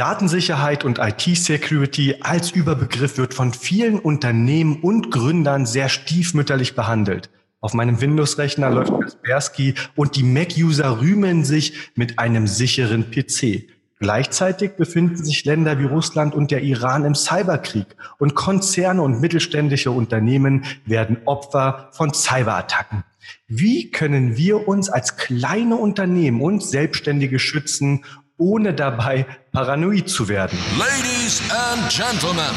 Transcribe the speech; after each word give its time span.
Datensicherheit 0.00 0.86
und 0.86 0.98
IT-Security 0.98 2.16
als 2.22 2.52
Überbegriff 2.52 3.18
wird 3.18 3.34
von 3.34 3.52
vielen 3.52 3.98
Unternehmen 3.98 4.80
und 4.80 5.10
Gründern 5.10 5.66
sehr 5.66 5.90
stiefmütterlich 5.90 6.74
behandelt. 6.74 7.28
Auf 7.60 7.74
meinem 7.74 8.00
Windows-Rechner 8.00 8.70
läuft 8.70 8.98
Kaspersky 8.98 9.74
und 9.96 10.16
die 10.16 10.22
Mac-User 10.22 11.02
rühmen 11.02 11.44
sich 11.44 11.90
mit 11.96 12.18
einem 12.18 12.46
sicheren 12.46 13.10
PC. 13.10 13.66
Gleichzeitig 13.98 14.70
befinden 14.78 15.22
sich 15.22 15.44
Länder 15.44 15.78
wie 15.78 15.84
Russland 15.84 16.34
und 16.34 16.50
der 16.50 16.62
Iran 16.62 17.04
im 17.04 17.14
Cyberkrieg 17.14 17.94
und 18.16 18.34
Konzerne 18.34 19.02
und 19.02 19.20
mittelständische 19.20 19.90
Unternehmen 19.90 20.64
werden 20.86 21.18
Opfer 21.26 21.90
von 21.92 22.14
Cyberattacken. 22.14 23.04
Wie 23.48 23.90
können 23.90 24.38
wir 24.38 24.66
uns 24.66 24.88
als 24.88 25.16
kleine 25.18 25.76
Unternehmen 25.76 26.40
und 26.40 26.62
Selbstständige 26.62 27.38
schützen 27.38 28.04
ohne 28.40 28.72
dabei 28.72 29.26
paranoid 29.52 30.08
zu 30.08 30.28
werden. 30.28 30.58
Ladies 30.78 31.42
and 31.50 31.88
Gentlemen, 31.90 32.54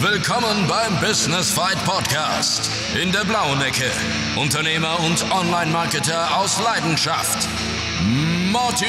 willkommen 0.00 0.66
beim 0.66 0.98
Business 1.00 1.50
Fight 1.50 1.76
Podcast. 1.84 2.70
In 3.00 3.12
der 3.12 3.24
blauen 3.24 3.60
Ecke, 3.60 3.90
Unternehmer 4.36 4.98
und 5.00 5.24
Online-Marketer 5.30 6.36
aus 6.36 6.60
Leidenschaft, 6.64 7.46
Martin 8.50 8.88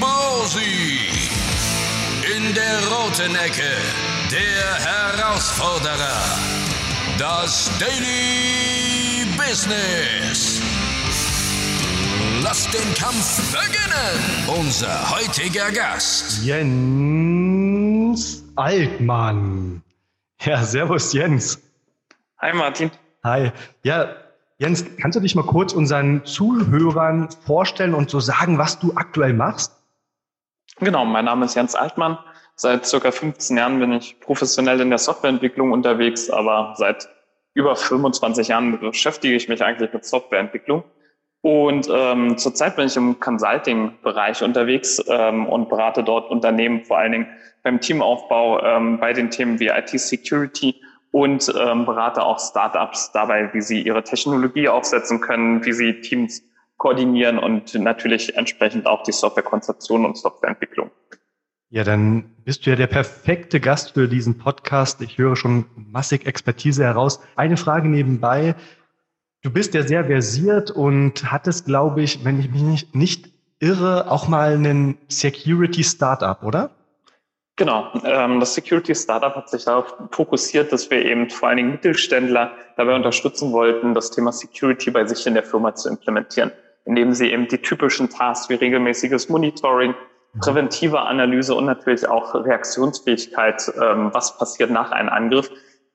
Bosi. 0.00 0.98
In 2.36 2.54
der 2.54 2.88
roten 2.88 3.34
Ecke, 3.36 3.70
der 4.30 4.74
Herausforderer, 5.20 6.38
das 7.18 7.70
Daily 7.78 9.26
Business. 9.36 10.62
Lasst 12.42 12.72
den 12.72 12.94
Kampf 12.94 13.52
beginnen. 13.52 14.58
Unser 14.58 15.10
heutiger 15.10 15.70
Gast. 15.72 16.42
Jens 16.42 17.62
Altmann. 18.56 19.82
Ja, 20.40 20.62
servus 20.62 21.12
Jens. 21.12 21.60
Hi 22.38 22.54
Martin. 22.54 22.90
Hi. 23.24 23.52
Ja, 23.82 24.16
Jens, 24.56 24.86
kannst 25.00 25.16
du 25.16 25.20
dich 25.20 25.34
mal 25.34 25.44
kurz 25.44 25.74
unseren 25.74 26.24
Zuhörern 26.24 27.28
vorstellen 27.44 27.92
und 27.94 28.08
so 28.08 28.20
sagen, 28.20 28.56
was 28.56 28.78
du 28.78 28.94
aktuell 28.94 29.34
machst? 29.34 29.76
Genau, 30.78 31.04
mein 31.04 31.26
Name 31.26 31.44
ist 31.44 31.56
Jens 31.56 31.74
Altmann. 31.74 32.16
Seit 32.56 32.86
circa 32.86 33.10
15 33.10 33.58
Jahren 33.58 33.80
bin 33.80 33.92
ich 33.92 34.18
professionell 34.18 34.80
in 34.80 34.88
der 34.88 34.98
Softwareentwicklung 34.98 35.72
unterwegs, 35.72 36.30
aber 36.30 36.74
seit 36.78 37.06
über 37.52 37.76
25 37.76 38.48
Jahren 38.48 38.80
beschäftige 38.80 39.34
ich 39.34 39.48
mich 39.48 39.62
eigentlich 39.62 39.92
mit 39.92 40.06
Softwareentwicklung. 40.06 40.84
Und 41.42 41.88
ähm, 41.90 42.36
zurzeit 42.36 42.76
bin 42.76 42.86
ich 42.86 42.96
im 42.96 43.18
Consulting-Bereich 43.18 44.42
unterwegs 44.42 45.02
ähm, 45.08 45.46
und 45.46 45.70
berate 45.70 46.04
dort 46.04 46.30
Unternehmen 46.30 46.84
vor 46.84 46.98
allen 46.98 47.12
Dingen 47.12 47.26
beim 47.62 47.80
Teamaufbau, 47.80 48.62
ähm, 48.62 48.98
bei 49.00 49.12
den 49.12 49.30
Themen 49.30 49.58
wie 49.58 49.68
IT-Security 49.68 50.76
und 51.12 51.52
ähm, 51.58 51.86
berate 51.86 52.22
auch 52.22 52.38
Startups 52.38 53.12
dabei, 53.12 53.52
wie 53.54 53.62
sie 53.62 53.80
ihre 53.80 54.02
Technologie 54.04 54.68
aufsetzen 54.68 55.20
können, 55.20 55.64
wie 55.64 55.72
sie 55.72 56.00
Teams 56.02 56.42
koordinieren 56.76 57.38
und 57.38 57.74
natürlich 57.74 58.36
entsprechend 58.36 58.86
auch 58.86 59.02
die 59.02 59.12
Softwarekonzeption 59.12 60.04
und 60.04 60.16
Softwareentwicklung. 60.16 60.90
Ja, 61.68 61.84
dann 61.84 62.34
bist 62.44 62.66
du 62.66 62.70
ja 62.70 62.76
der 62.76 62.88
perfekte 62.88 63.60
Gast 63.60 63.92
für 63.92 64.08
diesen 64.08 64.38
Podcast. 64.38 65.00
Ich 65.02 65.18
höre 65.18 65.36
schon 65.36 65.66
massig 65.76 66.26
Expertise 66.26 66.82
heraus. 66.82 67.20
Eine 67.36 67.56
Frage 67.56 67.88
nebenbei. 67.88 68.56
Du 69.42 69.50
bist 69.50 69.72
ja 69.72 69.82
sehr 69.82 70.04
versiert 70.04 70.70
und 70.70 71.32
hattest, 71.32 71.64
glaube 71.64 72.02
ich, 72.02 72.24
wenn 72.24 72.38
ich 72.38 72.50
mich 72.50 72.62
nicht, 72.62 72.94
nicht 72.94 73.30
irre, 73.58 74.10
auch 74.10 74.28
mal 74.28 74.52
einen 74.52 74.98
Security 75.08 75.82
Startup, 75.82 76.42
oder? 76.42 76.70
Genau, 77.56 77.90
ähm, 78.04 78.40
das 78.40 78.54
Security 78.54 78.94
Startup 78.94 79.34
hat 79.34 79.48
sich 79.48 79.64
darauf 79.64 79.94
fokussiert, 80.10 80.72
dass 80.72 80.90
wir 80.90 81.04
eben 81.04 81.30
vor 81.30 81.48
allen 81.48 81.58
Dingen 81.58 81.70
Mittelständler 81.72 82.52
dabei 82.76 82.94
unterstützen 82.94 83.52
wollten, 83.52 83.94
das 83.94 84.10
Thema 84.10 84.32
Security 84.32 84.90
bei 84.90 85.06
sich 85.06 85.26
in 85.26 85.34
der 85.34 85.42
Firma 85.42 85.74
zu 85.74 85.88
implementieren, 85.88 86.52
indem 86.84 87.12
sie 87.14 87.30
eben 87.30 87.48
die 87.48 87.58
typischen 87.58 88.10
Tasks 88.10 88.48
wie 88.50 88.54
regelmäßiges 88.54 89.30
Monitoring, 89.30 89.94
mhm. 90.34 90.40
präventive 90.40 91.00
Analyse 91.00 91.54
und 91.54 91.64
natürlich 91.64 92.06
auch 92.06 92.34
Reaktionsfähigkeit, 92.34 93.72
ähm, 93.80 94.10
was 94.12 94.36
passiert 94.38 94.70
nach 94.70 94.90
einem 94.90 95.08
Angriff, 95.08 95.50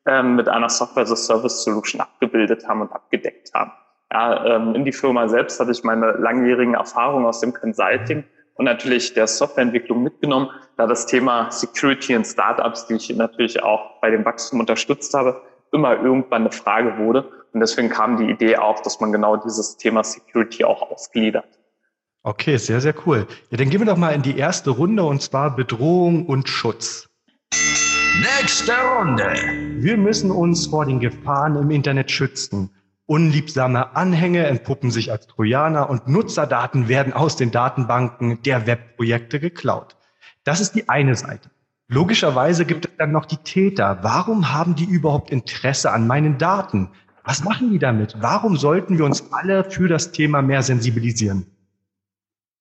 ähm, 0.06 0.36
mit 0.36 0.48
einer 0.48 0.70
Software-as-a-Service-Solution 0.70 2.02
abgebildet 2.02 2.68
haben 2.68 2.82
und 2.82 2.92
abgedeckt 2.92 3.54
haben. 3.54 3.72
Ja, 4.12 4.46
ähm, 4.46 4.76
in 4.76 4.86
die 4.86 4.92
Firma 4.92 5.28
selbst 5.28 5.60
hatte 5.60 5.72
ich 5.72 5.84
meine 5.84 6.12
langjährigen 6.12 6.76
Erfahrungen 6.76 7.26
aus 7.26 7.40
dem 7.42 7.54
Consulting 7.54 8.24
und 8.56 8.66
natürlich 8.66 9.14
der 9.14 9.28
Softwareentwicklung 9.28 10.02
mitgenommen, 10.04 10.50
da 10.78 10.88
das 10.88 11.06
Thema 11.06 11.52
Security 11.52 12.14
in 12.14 12.24
Startups, 12.24 12.88
die 12.88 12.96
ich 12.96 13.16
natürlich 13.16 13.62
auch 13.64 14.00
bei 14.02 14.10
dem 14.12 14.24
Wachstum 14.26 14.60
unterstützt 14.60 15.14
habe, 15.14 15.42
immer 15.72 16.02
irgendwann 16.02 16.44
eine 16.44 16.52
Frage 16.52 16.98
wurde. 16.98 17.30
Und 17.54 17.60
deswegen 17.60 17.90
kam 17.90 18.18
die 18.18 18.30
Idee 18.30 18.58
auf, 18.58 18.82
dass 18.82 19.00
man 19.00 19.12
genau 19.12 19.38
dieses 19.38 19.78
Thema 19.78 20.04
Security 20.04 20.64
auch 20.64 20.92
ausgliedert. 20.92 21.48
Okay, 22.24 22.58
sehr, 22.58 22.82
sehr 22.82 22.96
cool. 23.06 23.28
Ja, 23.50 23.58
dann 23.58 23.70
gehen 23.70 23.82
wir 23.82 23.86
doch 23.86 23.98
mal 23.98 24.12
in 24.12 24.22
die 24.22 24.38
erste 24.38 24.72
Runde 24.72 25.04
und 25.04 25.22
zwar 25.22 25.56
Bedrohung 25.56 26.26
und 26.26 26.50
Schutz. 26.50 27.08
Nächste 28.20 28.72
Runde. 28.72 29.34
Wir 29.78 29.98
müssen 29.98 30.31
uns 30.31 30.68
vor 30.68 30.86
den 30.86 31.02
Gefahren 31.02 31.58
im 31.58 31.70
Internet 31.70 32.09
schützen. 32.12 32.70
Unliebsame 33.08 33.96
Anhänge 33.96 34.46
entpuppen 34.46 34.90
sich 34.90 35.12
als 35.12 35.28
Trojaner 35.28 35.90
und 35.90 36.08
Nutzerdaten 36.08 36.88
werden 36.88 37.12
aus 37.12 37.36
den 37.36 37.52
Datenbanken 37.52 38.42
der 38.44 38.68
Webprojekte 38.68 39.42
geklaut. 39.42 39.98
Das 40.46 40.62
ist 40.62 40.75
die 40.75 40.88
eine 40.88 41.16
Seite. 41.16 41.50
Logischerweise 41.90 42.66
gibt 42.66 42.86
es 42.86 42.92
dann 42.98 43.12
noch 43.12 43.25
die 43.25 43.38
Täter. 43.38 44.00
Warum 44.02 44.54
haben 44.54 44.75
die 44.75 44.86
überhaupt 44.86 45.30
Interesse 45.30 45.92
an 45.92 46.08
meinen 46.08 46.38
Daten? 46.38 46.92
Was 47.25 47.44
machen 47.44 47.72
die 47.72 47.80
damit? 47.80 48.16
Warum 48.22 48.56
sollten 48.56 48.98
wir 48.98 49.06
uns 49.06 49.34
alle 49.34 49.70
für 49.70 49.90
das 49.90 50.14
Thema 50.14 50.42
mehr 50.42 50.64
sensibilisieren? 50.64 51.48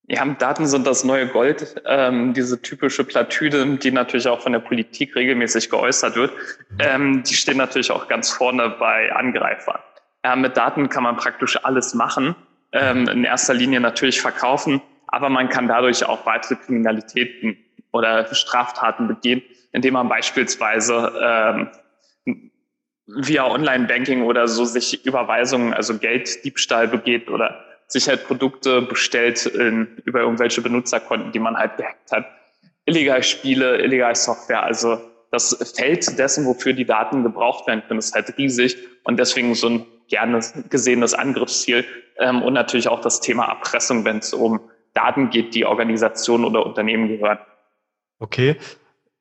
Ja, 0.06 0.24
Daten 0.26 0.66
sind 0.66 0.86
das 0.86 1.02
neue 1.04 1.26
Gold. 1.28 1.80
Ähm, 1.86 2.34
diese 2.34 2.60
typische 2.60 3.04
Platüde, 3.04 3.76
die 3.76 3.90
natürlich 3.90 4.28
auch 4.28 4.42
von 4.42 4.52
der 4.52 4.58
Politik 4.58 5.16
regelmäßig 5.16 5.70
geäußert 5.70 6.16
wird, 6.16 6.32
ähm, 6.78 7.22
die 7.22 7.34
stehen 7.34 7.56
natürlich 7.56 7.90
auch 7.90 8.06
ganz 8.06 8.30
vorne 8.30 8.68
bei 8.78 9.10
Angreifern. 9.12 9.80
Ja, 10.22 10.36
mit 10.36 10.56
Daten 10.56 10.90
kann 10.90 11.04
man 11.04 11.16
praktisch 11.16 11.58
alles 11.64 11.94
machen. 11.94 12.34
Ähm, 12.72 13.08
in 13.08 13.24
erster 13.24 13.54
Linie 13.54 13.80
natürlich 13.80 14.20
verkaufen, 14.20 14.82
aber 15.06 15.30
man 15.30 15.48
kann 15.48 15.68
dadurch 15.68 16.04
auch 16.04 16.26
weitere 16.26 16.56
Kriminalitäten 16.56 17.56
oder 17.92 18.34
Straftaten 18.34 19.06
begehen, 19.06 19.42
indem 19.72 19.94
man 19.94 20.08
beispielsweise 20.08 21.12
ähm, 21.22 21.70
via 23.06 23.46
Online-Banking 23.46 24.22
oder 24.22 24.48
so 24.48 24.64
sich 24.64 25.06
Überweisungen, 25.06 25.72
also 25.72 25.96
Gelddiebstahl 25.98 26.88
begeht 26.88 27.30
oder 27.30 27.64
sich 27.86 28.08
halt 28.08 28.26
Produkte 28.26 28.82
bestellt 28.82 29.46
in, 29.46 30.00
über 30.04 30.20
irgendwelche 30.20 30.60
Benutzerkonten, 30.62 31.32
die 31.32 31.38
man 31.38 31.56
halt 31.56 31.76
gehackt 31.76 32.12
hat. 32.12 32.26
Illegal 32.86 33.22
Spiele, 33.22 33.82
illegal 33.82 34.14
Software. 34.14 34.62
Also 34.62 35.00
das 35.30 35.74
Feld 35.76 36.18
dessen, 36.18 36.46
wofür 36.46 36.72
die 36.72 36.84
Daten 36.84 37.22
gebraucht 37.22 37.66
werden 37.66 37.82
können, 37.86 37.98
ist 37.98 38.14
halt 38.14 38.36
riesig 38.38 38.76
und 39.04 39.18
deswegen 39.18 39.54
so 39.54 39.68
ein 39.68 39.86
gerne 40.08 40.40
gesehenes 40.68 41.14
Angriffsziel. 41.14 41.84
Ähm, 42.18 42.42
und 42.42 42.52
natürlich 42.52 42.88
auch 42.88 43.00
das 43.00 43.20
Thema 43.20 43.46
Erpressung, 43.46 44.04
wenn 44.04 44.18
es 44.18 44.32
um 44.32 44.60
Daten 44.92 45.30
geht, 45.30 45.54
die 45.54 45.64
Organisationen 45.64 46.44
oder 46.44 46.64
Unternehmen 46.64 47.08
gehören. 47.08 47.38
Okay. 48.18 48.56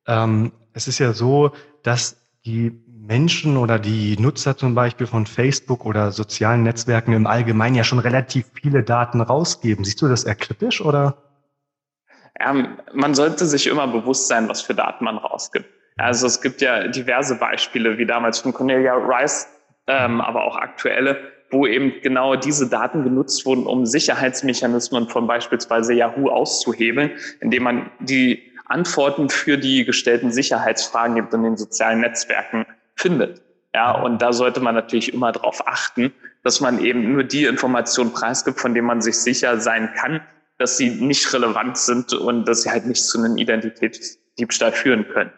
Ähm, 0.07 0.51
es 0.73 0.87
ist 0.87 0.99
ja 0.99 1.13
so, 1.13 1.51
dass 1.81 2.21
die 2.45 2.82
Menschen 3.05 3.57
oder 3.57 3.79
die 3.79 4.15
Nutzer 4.17 4.55
zum 4.55 4.75
Beispiel 4.75 5.07
von 5.07 5.25
Facebook 5.25 5.85
oder 5.85 6.11
sozialen 6.11 6.63
Netzwerken 6.63 7.11
im 7.11 7.27
Allgemeinen 7.27 7.75
ja 7.75 7.83
schon 7.83 7.99
relativ 7.99 8.45
viele 8.53 8.81
Daten 8.81 9.19
rausgeben. 9.19 9.83
Siehst 9.83 10.01
du 10.01 10.07
das 10.07 10.23
eher 10.23 10.35
kritisch 10.35 10.79
oder? 10.79 11.17
Ja, 12.39 12.55
man 12.93 13.13
sollte 13.13 13.45
sich 13.45 13.67
immer 13.67 13.87
bewusst 13.87 14.29
sein, 14.29 14.47
was 14.47 14.61
für 14.61 14.73
Daten 14.73 15.03
man 15.03 15.17
rausgibt. 15.17 15.65
Also 15.97 16.27
es 16.27 16.41
gibt 16.41 16.61
ja 16.61 16.87
diverse 16.87 17.35
Beispiele, 17.35 17.97
wie 17.97 18.05
damals 18.05 18.39
von 18.39 18.53
Cornelia 18.53 18.95
Rice, 18.95 19.47
ähm, 19.87 20.21
aber 20.21 20.45
auch 20.45 20.55
aktuelle, 20.55 21.17
wo 21.51 21.67
eben 21.67 21.93
genau 22.01 22.37
diese 22.37 22.69
Daten 22.69 23.03
genutzt 23.03 23.45
wurden, 23.45 23.67
um 23.67 23.85
Sicherheitsmechanismen 23.85 25.09
von 25.09 25.27
beispielsweise 25.27 25.93
Yahoo 25.93 26.29
auszuhebeln, 26.29 27.11
indem 27.41 27.63
man 27.63 27.91
die 27.99 28.51
Antworten 28.65 29.29
für 29.29 29.57
die 29.57 29.83
gestellten 29.83 30.31
Sicherheitsfragen 30.31 31.15
gibt 31.15 31.33
in 31.33 31.43
den 31.43 31.57
sozialen 31.57 31.99
Netzwerken 31.99 32.65
findet. 32.95 33.41
Ja, 33.73 33.91
und 33.91 34.21
da 34.21 34.33
sollte 34.33 34.59
man 34.59 34.75
natürlich 34.75 35.13
immer 35.13 35.31
darauf 35.31 35.67
achten, 35.67 36.13
dass 36.43 36.61
man 36.61 36.79
eben 36.79 37.11
nur 37.11 37.23
die 37.23 37.45
Informationen 37.45 38.13
preisgibt, 38.13 38.59
von 38.59 38.73
denen 38.73 38.87
man 38.87 39.01
sich 39.01 39.17
sicher 39.17 39.59
sein 39.59 39.89
kann, 39.95 40.21
dass 40.59 40.77
sie 40.77 40.89
nicht 40.89 41.33
relevant 41.33 41.77
sind 41.77 42.13
und 42.13 42.45
dass 42.47 42.63
sie 42.63 42.69
halt 42.69 42.85
nicht 42.85 43.03
zu 43.03 43.17
einem 43.17 43.37
Identitätsdiebstahl 43.37 44.71
führen 44.73 45.07
können. 45.07 45.31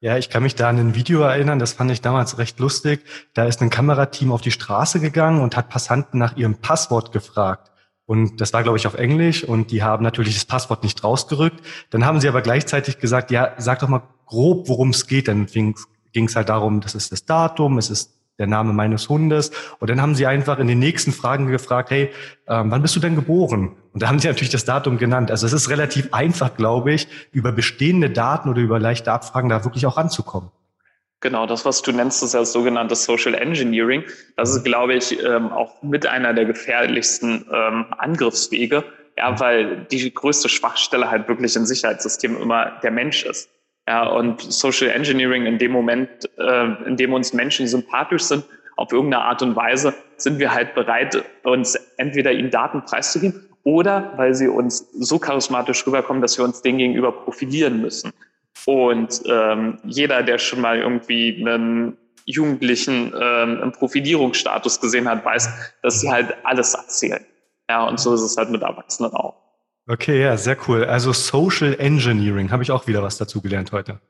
Ja, 0.00 0.16
ich 0.16 0.30
kann 0.30 0.42
mich 0.42 0.56
da 0.56 0.68
an 0.68 0.78
ein 0.78 0.94
Video 0.94 1.22
erinnern, 1.22 1.58
das 1.60 1.74
fand 1.74 1.90
ich 1.90 2.00
damals 2.00 2.38
recht 2.38 2.58
lustig. 2.58 3.04
Da 3.34 3.44
ist 3.44 3.62
ein 3.62 3.70
Kamerateam 3.70 4.32
auf 4.32 4.40
die 4.40 4.50
Straße 4.50 4.98
gegangen 4.98 5.40
und 5.40 5.56
hat 5.56 5.68
Passanten 5.68 6.18
nach 6.18 6.36
ihrem 6.36 6.56
Passwort 6.56 7.12
gefragt. 7.12 7.70
Und 8.04 8.40
das 8.40 8.52
war, 8.52 8.64
glaube 8.64 8.78
ich, 8.78 8.86
auf 8.86 8.94
Englisch 8.94 9.44
und 9.44 9.70
die 9.70 9.82
haben 9.82 10.02
natürlich 10.02 10.34
das 10.34 10.44
Passwort 10.44 10.82
nicht 10.82 11.04
rausgerückt. 11.04 11.60
Dann 11.90 12.04
haben 12.04 12.20
sie 12.20 12.28
aber 12.28 12.42
gleichzeitig 12.42 12.98
gesagt, 12.98 13.30
ja, 13.30 13.54
sag 13.58 13.78
doch 13.78 13.88
mal 13.88 14.02
grob, 14.26 14.68
worum 14.68 14.90
es 14.90 15.06
geht. 15.06 15.28
Dann 15.28 15.46
ging 16.12 16.26
es 16.26 16.36
halt 16.36 16.48
darum, 16.48 16.80
das 16.80 16.94
ist 16.94 17.12
das 17.12 17.24
Datum, 17.24 17.78
es 17.78 17.90
ist 17.90 18.12
der 18.38 18.46
Name 18.46 18.72
meines 18.72 19.08
Hundes. 19.08 19.50
Und 19.78 19.90
dann 19.90 20.00
haben 20.00 20.14
sie 20.14 20.26
einfach 20.26 20.58
in 20.58 20.66
den 20.66 20.78
nächsten 20.78 21.12
Fragen 21.12 21.46
gefragt, 21.48 21.90
hey, 21.90 22.10
ähm, 22.48 22.70
wann 22.70 22.82
bist 22.82 22.96
du 22.96 23.00
denn 23.00 23.14
geboren? 23.14 23.76
Und 23.92 24.02
da 24.02 24.08
haben 24.08 24.18
sie 24.18 24.28
natürlich 24.28 24.50
das 24.50 24.64
Datum 24.64 24.98
genannt. 24.98 25.30
Also 25.30 25.46
es 25.46 25.52
ist 25.52 25.68
relativ 25.68 26.12
einfach, 26.12 26.56
glaube 26.56 26.92
ich, 26.92 27.08
über 27.30 27.52
bestehende 27.52 28.10
Daten 28.10 28.48
oder 28.48 28.60
über 28.60 28.78
leichte 28.78 29.12
Abfragen 29.12 29.50
da 29.50 29.64
wirklich 29.64 29.86
auch 29.86 29.96
ranzukommen. 29.96 30.50
Genau, 31.20 31.46
das, 31.46 31.64
was 31.64 31.82
du 31.82 31.92
nennst, 31.92 32.22
ist 32.24 32.34
ja 32.34 32.40
das 32.40 32.52
sogenannte 32.52 32.96
Social 32.96 33.34
Engineering. 33.34 34.02
Das 34.36 34.50
ist, 34.50 34.64
glaube 34.64 34.94
ich, 34.94 35.22
ähm, 35.22 35.52
auch 35.52 35.80
mit 35.82 36.04
einer 36.04 36.34
der 36.34 36.46
gefährlichsten 36.46 37.46
ähm, 37.52 37.86
Angriffswege, 37.96 38.82
ja, 39.16 39.38
weil 39.38 39.84
die 39.84 40.12
größte 40.12 40.48
Schwachstelle 40.48 41.08
halt 41.08 41.28
wirklich 41.28 41.54
in 41.54 41.64
Sicherheitssystemen 41.64 42.40
immer 42.40 42.72
der 42.82 42.90
Mensch 42.90 43.24
ist. 43.24 43.48
Ja, 43.88 44.06
und 44.06 44.40
Social 44.40 44.90
Engineering 44.90 45.46
in 45.46 45.58
dem 45.58 45.72
Moment, 45.72 46.08
äh, 46.38 46.86
in 46.86 46.96
dem 46.96 47.12
uns 47.12 47.32
Menschen 47.32 47.66
sympathisch 47.66 48.22
sind, 48.22 48.44
auf 48.76 48.92
irgendeine 48.92 49.24
Art 49.24 49.42
und 49.42 49.56
Weise, 49.56 49.94
sind 50.16 50.38
wir 50.38 50.54
halt 50.54 50.74
bereit, 50.74 51.24
uns 51.42 51.74
entweder 51.96 52.32
ihnen 52.32 52.50
Daten 52.50 52.84
preiszugeben 52.84 53.48
oder 53.64 54.12
weil 54.16 54.34
sie 54.34 54.48
uns 54.48 54.88
so 54.92 55.18
charismatisch 55.18 55.86
rüberkommen, 55.86 56.22
dass 56.22 56.38
wir 56.38 56.44
uns 56.44 56.62
denen 56.62 56.78
gegenüber 56.78 57.12
profilieren 57.12 57.80
müssen. 57.80 58.12
Und 58.66 59.22
ähm, 59.26 59.78
jeder, 59.84 60.22
der 60.22 60.38
schon 60.38 60.60
mal 60.60 60.78
irgendwie 60.78 61.44
einen 61.44 61.96
Jugendlichen 62.24 63.12
ähm, 63.20 63.60
im 63.62 63.72
Profilierungsstatus 63.72 64.80
gesehen 64.80 65.08
hat, 65.08 65.24
weiß, 65.24 65.48
dass 65.82 66.00
sie 66.00 66.10
halt 66.10 66.34
alles 66.44 66.74
erzählen. 66.74 67.24
Ja, 67.68 67.84
und 67.86 67.98
so 67.98 68.14
ist 68.14 68.20
es 68.20 68.36
halt 68.36 68.50
mit 68.50 68.62
Erwachsenen 68.62 69.12
auch. 69.12 69.34
Okay, 69.88 70.22
ja, 70.22 70.36
sehr 70.36 70.56
cool. 70.68 70.84
Also 70.84 71.12
Social 71.12 71.74
Engineering, 71.78 72.50
habe 72.52 72.62
ich 72.62 72.70
auch 72.70 72.86
wieder 72.86 73.02
was 73.02 73.18
dazu 73.18 73.40
gelernt 73.40 73.72
heute. 73.72 74.00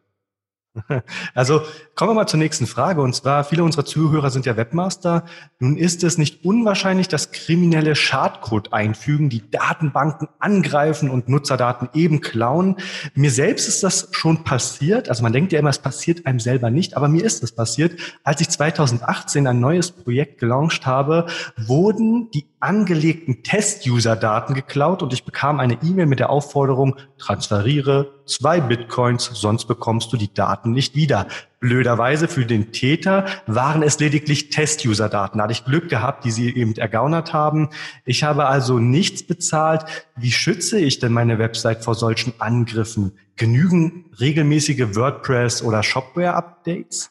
Also 1.34 1.62
kommen 1.94 2.10
wir 2.10 2.14
mal 2.14 2.26
zur 2.26 2.38
nächsten 2.38 2.66
Frage. 2.66 3.02
Und 3.02 3.14
zwar, 3.14 3.44
viele 3.44 3.64
unserer 3.64 3.84
Zuhörer 3.84 4.30
sind 4.30 4.46
ja 4.46 4.56
Webmaster. 4.56 5.24
Nun 5.58 5.76
ist 5.76 6.02
es 6.04 6.18
nicht 6.18 6.44
unwahrscheinlich, 6.44 7.08
dass 7.08 7.30
kriminelle 7.30 7.94
Schadcode 7.94 8.72
einfügen, 8.72 9.28
die 9.28 9.50
Datenbanken 9.50 10.28
angreifen 10.38 11.10
und 11.10 11.28
Nutzerdaten 11.28 11.88
eben 11.94 12.20
klauen. 12.20 12.76
Mir 13.14 13.30
selbst 13.30 13.68
ist 13.68 13.82
das 13.82 14.08
schon 14.12 14.44
passiert. 14.44 15.08
Also 15.08 15.22
man 15.22 15.32
denkt 15.32 15.52
ja 15.52 15.58
immer, 15.58 15.70
es 15.70 15.78
passiert 15.78 16.26
einem 16.26 16.40
selber 16.40 16.70
nicht, 16.70 16.96
aber 16.96 17.08
mir 17.08 17.24
ist 17.24 17.42
das 17.42 17.52
passiert. 17.52 17.98
Als 18.24 18.40
ich 18.40 18.48
2018 18.48 19.46
ein 19.46 19.60
neues 19.60 19.90
Projekt 19.90 20.38
gelauncht 20.38 20.86
habe, 20.86 21.26
wurden 21.56 22.30
die 22.30 22.46
angelegten 22.62 23.42
Test-User-Daten 23.42 24.54
geklaut 24.54 25.02
und 25.02 25.12
ich 25.12 25.24
bekam 25.24 25.58
eine 25.58 25.78
E-Mail 25.82 26.06
mit 26.06 26.20
der 26.20 26.30
Aufforderung, 26.30 26.96
transferiere 27.18 28.22
zwei 28.26 28.60
Bitcoins, 28.60 29.24
sonst 29.34 29.66
bekommst 29.66 30.12
du 30.12 30.16
die 30.16 30.32
Daten 30.32 30.70
nicht 30.70 30.94
wieder. 30.94 31.26
Blöderweise 31.58 32.28
für 32.28 32.46
den 32.46 32.72
Täter 32.72 33.26
waren 33.46 33.82
es 33.82 33.98
lediglich 33.98 34.50
Test-User-Daten. 34.50 35.38
Da 35.38 35.44
hatte 35.44 35.52
ich 35.52 35.64
Glück 35.64 35.88
gehabt, 35.88 36.24
die 36.24 36.30
sie 36.30 36.54
eben 36.54 36.76
ergaunert 36.76 37.32
haben. 37.32 37.70
Ich 38.04 38.22
habe 38.22 38.46
also 38.46 38.78
nichts 38.78 39.24
bezahlt. 39.24 39.84
Wie 40.16 40.32
schütze 40.32 40.78
ich 40.78 41.00
denn 41.00 41.12
meine 41.12 41.40
Website 41.40 41.82
vor 41.82 41.96
solchen 41.96 42.32
Angriffen? 42.38 43.18
Genügen 43.36 44.04
regelmäßige 44.20 44.94
WordPress- 44.94 45.64
oder 45.64 45.82
Shopware-Updates? 45.82 47.10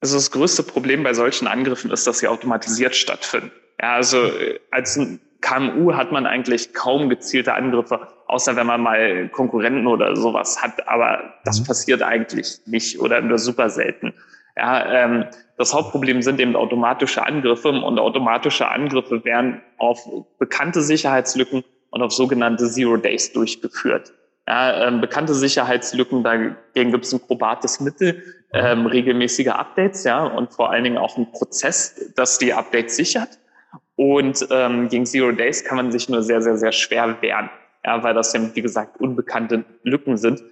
Also 0.00 0.16
das 0.16 0.32
größte 0.32 0.64
Problem 0.64 1.04
bei 1.04 1.14
solchen 1.14 1.46
Angriffen 1.46 1.92
ist, 1.92 2.08
dass 2.08 2.18
sie 2.18 2.26
automatisiert 2.26 2.96
stattfinden. 2.96 3.52
Ja, 3.82 3.94
also 3.94 4.24
äh, 4.24 4.60
als 4.70 4.98
KMU 5.40 5.94
hat 5.94 6.12
man 6.12 6.24
eigentlich 6.24 6.72
kaum 6.72 7.08
gezielte 7.08 7.54
Angriffe, 7.54 8.08
außer 8.28 8.54
wenn 8.56 8.66
man 8.66 8.80
mal 8.80 9.28
Konkurrenten 9.28 9.88
oder 9.88 10.14
sowas 10.16 10.62
hat. 10.62 10.88
Aber 10.88 11.34
das 11.44 11.60
mhm. 11.60 11.64
passiert 11.64 12.02
eigentlich 12.02 12.60
nicht 12.66 13.00
oder 13.00 13.20
nur 13.20 13.38
super 13.38 13.68
selten. 13.68 14.14
Ja, 14.56 15.04
ähm, 15.04 15.24
das 15.58 15.74
Hauptproblem 15.74 16.22
sind 16.22 16.40
eben 16.40 16.56
automatische 16.56 17.26
Angriffe 17.26 17.68
und 17.70 17.98
automatische 17.98 18.68
Angriffe 18.68 19.24
werden 19.24 19.60
auf 19.78 20.08
bekannte 20.38 20.80
Sicherheitslücken 20.80 21.64
und 21.90 22.02
auf 22.02 22.12
sogenannte 22.12 22.68
Zero 22.68 22.96
Days 22.96 23.32
durchgeführt. 23.32 24.12
Ja, 24.46 24.88
ähm, 24.88 25.00
bekannte 25.00 25.34
Sicherheitslücken, 25.34 26.24
dagegen 26.24 26.90
gibt 26.90 27.04
es 27.04 27.12
ein 27.12 27.20
probates 27.20 27.80
Mittel, 27.80 28.22
ähm, 28.52 28.86
regelmäßige 28.86 29.48
Updates, 29.48 30.04
ja, 30.04 30.24
und 30.24 30.52
vor 30.52 30.70
allen 30.70 30.84
Dingen 30.84 30.98
auch 30.98 31.16
ein 31.16 31.30
Prozess, 31.32 32.12
das 32.16 32.38
die 32.38 32.52
Updates 32.52 32.96
sichert. 32.96 33.38
Und 33.96 34.46
ähm, 34.50 34.88
gegen 34.88 35.06
Zero 35.06 35.32
Days 35.32 35.64
kann 35.64 35.76
man 35.76 35.92
sich 35.92 36.08
nur 36.08 36.22
sehr, 36.22 36.40
sehr, 36.40 36.56
sehr 36.56 36.72
schwer 36.72 37.20
wehren, 37.20 37.50
ja, 37.84 38.02
weil 38.02 38.14
das 38.14 38.32
ja, 38.32 38.40
wie 38.54 38.62
gesagt, 38.62 39.00
unbekannte 39.00 39.64
Lücken 39.82 40.16
sind. 40.16 40.42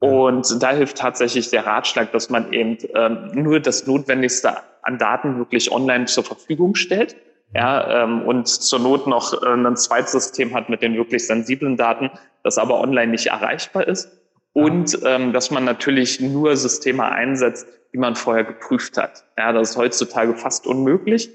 Und 0.00 0.62
da 0.62 0.70
hilft 0.70 0.98
tatsächlich 0.98 1.50
der 1.50 1.66
Ratschlag, 1.66 2.12
dass 2.12 2.30
man 2.30 2.52
eben 2.52 2.78
ähm, 2.94 3.30
nur 3.34 3.60
das 3.60 3.86
Notwendigste 3.86 4.58
an 4.82 4.98
Daten 4.98 5.38
wirklich 5.38 5.72
online 5.72 6.06
zur 6.06 6.24
Verfügung 6.24 6.74
stellt. 6.74 7.16
Ja, 7.54 8.04
ähm, 8.04 8.22
und 8.22 8.46
zur 8.46 8.78
Not 8.78 9.06
noch 9.06 9.42
äh, 9.42 9.46
ein 9.46 9.76
zweites 9.76 10.12
System 10.12 10.54
hat 10.54 10.68
mit 10.68 10.82
den 10.82 10.94
wirklich 10.96 11.26
sensiblen 11.26 11.76
Daten, 11.76 12.10
das 12.44 12.58
aber 12.58 12.78
online 12.80 13.10
nicht 13.10 13.28
erreichbar 13.28 13.88
ist. 13.88 14.10
Und 14.52 14.98
ähm, 15.04 15.32
dass 15.32 15.50
man 15.50 15.64
natürlich 15.64 16.20
nur 16.20 16.56
Systeme 16.56 17.04
einsetzt, 17.04 17.66
die 17.92 17.98
man 17.98 18.16
vorher 18.16 18.44
geprüft 18.44 18.98
hat. 18.98 19.24
Ja, 19.36 19.52
das 19.52 19.70
ist 19.70 19.76
heutzutage 19.76 20.34
fast 20.34 20.66
unmöglich. 20.66 21.30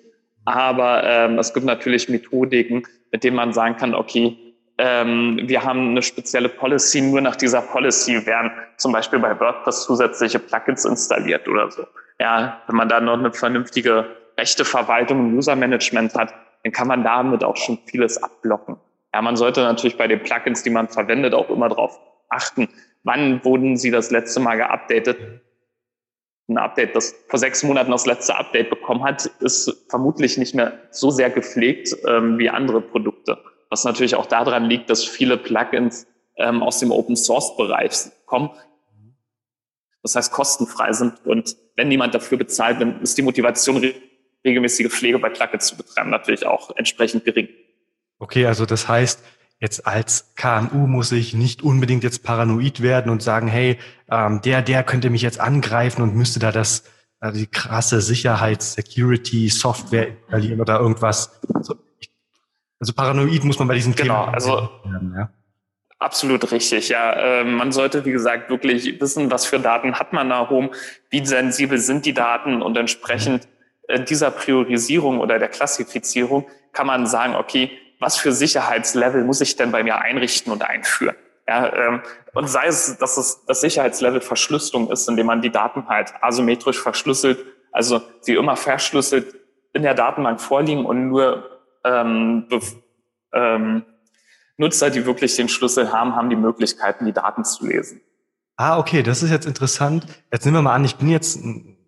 Aber 0.46 1.04
ähm, 1.04 1.40
es 1.40 1.54
gibt 1.54 1.66
natürlich 1.66 2.10
Methodiken, 2.10 2.84
mit 3.12 3.24
denen 3.24 3.36
man 3.36 3.54
sagen 3.54 3.78
kann, 3.78 3.96
okay, 3.96 4.38
ähm, 4.78 5.40
wir 5.44 5.64
haben 5.64 5.92
eine 5.92 6.02
spezielle 6.02 6.50
Policy, 6.50 7.02
nur 7.02 7.22
nach 7.22 7.36
dieser 7.36 7.62
Policy 7.62 8.26
werden 8.26 8.52
zum 8.78 8.92
Beispiel 8.92 9.20
bei 9.20 9.40
WordPress 9.40 9.84
zusätzliche 9.84 10.40
Plugins 10.40 10.84
installiert 10.86 11.48
oder 11.48 11.70
so. 11.70 11.86
Ja, 12.20 12.62
wenn 12.68 12.76
man 12.76 12.90
da 12.90 13.00
noch 13.00 13.20
eine 13.20 13.32
vernünftige 13.32 14.06
Rechteverwaltung 14.38 15.20
und 15.20 15.38
User-Management 15.38 16.16
hat, 16.16 16.34
dann 16.64 16.72
kann 16.72 16.88
man 16.88 17.04
damit 17.04 17.44
auch 17.44 17.58
schon 17.58 17.78
vieles 17.86 18.22
abblocken. 18.22 18.78
Ja, 19.14 19.22
man 19.22 19.36
sollte 19.36 19.62
natürlich 19.62 19.98
bei 19.98 20.08
den 20.08 20.24
Plugins, 20.24 20.64
die 20.64 20.72
man 20.72 20.88
verwendet, 20.88 21.34
auch 21.34 21.50
immer 21.50 21.70
darauf 21.70 22.00
achten, 22.30 22.68
wann 23.04 23.44
wurden 23.46 23.78
sie 23.78 23.92
das 23.92 24.10
letzte 24.10 24.40
Mal 24.40 24.58
geupdatet 24.58 25.18
ein 26.48 26.58
Update, 26.58 26.96
das 26.96 27.16
vor 27.28 27.40
sechs 27.40 27.64
Monaten 27.64 27.92
das 27.92 28.06
letzte 28.06 28.36
Update 28.36 28.70
bekommen 28.70 29.04
hat, 29.04 29.26
ist 29.40 29.86
vermutlich 29.90 30.38
nicht 30.38 30.54
mehr 30.54 30.80
so 30.92 31.10
sehr 31.10 31.30
gepflegt 31.30 31.96
ähm, 32.08 32.38
wie 32.38 32.50
andere 32.50 32.82
Produkte. 32.82 33.38
Was 33.70 33.86
natürlich 33.86 34.16
auch 34.16 34.26
daran 34.26 34.66
liegt, 34.66 34.90
dass 34.90 35.04
viele 35.04 35.38
Plugins 35.38 36.06
ähm, 36.38 36.62
aus 36.62 36.80
dem 36.80 36.92
Open 36.92 37.16
Source 37.16 37.56
Bereich 37.56 37.94
kommen. 38.26 38.50
Das 40.02 40.16
heißt, 40.16 40.34
kostenfrei 40.34 40.92
sind. 40.92 41.26
Und 41.26 41.56
wenn 41.76 41.88
niemand 41.88 42.14
dafür 42.14 42.38
bezahlt, 42.38 42.82
dann 42.82 43.02
ist 43.02 43.18
die 43.18 43.22
Motivation, 43.22 43.82
regelmäßige 44.46 44.92
Pflege 44.92 45.20
bei 45.20 45.30
Plugins 45.30 45.68
zu 45.68 45.78
betreiben, 45.78 46.10
natürlich 46.10 46.46
auch 46.46 46.76
entsprechend 46.76 47.24
gering. 47.24 47.48
Okay, 48.20 48.46
also 48.46 48.66
das 48.66 48.88
heißt, 48.88 49.24
jetzt 49.60 49.88
als 49.88 50.34
KMU 50.36 50.88
muss 50.88 51.12
ich 51.12 51.34
nicht 51.34 51.62
unbedingt 51.62 52.04
jetzt 52.04 52.24
paranoid 52.24 52.82
werden 52.82 53.12
und 53.12 53.24
sagen, 53.24 53.48
hey, 53.48 53.78
ähm, 54.10 54.42
der, 54.42 54.62
der 54.62 54.84
könnte 54.84 55.10
mich 55.10 55.22
jetzt 55.22 55.40
angreifen 55.40 56.02
und 56.02 56.16
müsste 56.16 56.40
da 56.40 56.52
das 56.52 56.84
also 57.24 57.40
die 57.40 57.48
krasse 57.48 58.02
Sicherheits-, 58.02 58.74
Security-Software 58.74 60.10
installieren 60.10 60.60
oder 60.60 60.80
irgendwas. 60.82 61.40
Also, 61.54 61.76
also, 62.82 62.94
paranoid 62.94 63.46
muss 63.46 63.58
man 63.60 63.70
bei 63.70 63.76
diesen 63.76 63.96
genau, 63.96 64.24
Themen 64.24 64.36
also 64.36 64.70
werden, 64.84 65.14
ja. 65.18 65.30
Absolut 66.00 66.52
richtig, 66.52 66.90
ja. 66.90 67.14
Äh, 67.14 67.46
man 67.46 67.72
sollte, 67.72 68.04
wie 68.04 68.12
gesagt, 68.12 68.50
wirklich 68.50 69.00
wissen, 69.00 69.32
was 69.32 69.46
für 69.46 69.58
Daten 69.58 69.96
hat 69.96 70.12
man 70.12 70.30
da 70.30 70.50
home, 70.50 70.72
wie 71.12 71.26
sensibel 71.26 71.78
sind 71.78 72.06
die 72.06 72.14
Daten 72.14 72.62
und 72.62 72.76
entsprechend 72.76 73.48
äh, 73.88 74.04
dieser 74.04 74.30
Priorisierung 74.30 75.22
oder 75.22 75.40
der 75.40 75.48
Klassifizierung 75.48 76.46
kann 76.74 76.88
man 76.88 77.08
sagen, 77.08 77.36
okay, 77.36 77.72
was 78.04 78.18
für 78.18 78.32
Sicherheitslevel 78.32 79.24
muss 79.24 79.42
ich 79.42 79.56
denn 79.56 79.72
bei 79.72 79.84
mir 79.84 79.98
einrichten 79.98 80.52
und 80.52 80.64
einführen? 80.64 81.16
Ja, 81.48 81.74
ähm, 81.74 82.02
und 82.34 82.48
sei 82.48 82.68
es, 82.68 82.98
dass 82.98 83.18
es 83.18 83.46
das 83.46 83.62
Sicherheitslevel 83.62 84.22
Verschlüsselung 84.22 84.92
ist, 84.92 85.10
indem 85.10 85.28
man 85.28 85.42
die 85.42 85.52
Daten 85.52 85.88
halt 85.88 86.14
asymmetrisch 86.22 86.80
verschlüsselt, 86.80 87.40
also 87.72 88.02
sie 88.22 88.36
immer 88.36 88.56
verschlüsselt 88.56 89.36
in 89.74 89.82
der 89.82 89.94
Datenbank 89.94 90.40
vorliegen 90.40 90.86
und 90.86 91.10
nur 91.10 91.62
ähm, 91.84 92.48
ähm, 93.34 93.84
Nutzer, 94.58 94.90
die 94.90 95.06
wirklich 95.06 95.36
den 95.36 95.50
Schlüssel 95.50 95.92
haben, 95.92 96.16
haben 96.16 96.30
die 96.30 96.36
Möglichkeiten, 96.36 97.06
die 97.06 97.14
Daten 97.14 97.44
zu 97.44 97.66
lesen. 97.66 98.02
Ah, 98.56 98.78
okay, 98.78 99.02
das 99.02 99.24
ist 99.24 99.32
jetzt 99.32 99.48
interessant. 99.48 100.06
Jetzt 100.32 100.46
nehmen 100.46 100.58
wir 100.58 100.62
mal 100.62 100.76
an, 100.76 100.86
ich 100.86 100.96
bin 100.96 101.10
jetzt 101.10 101.40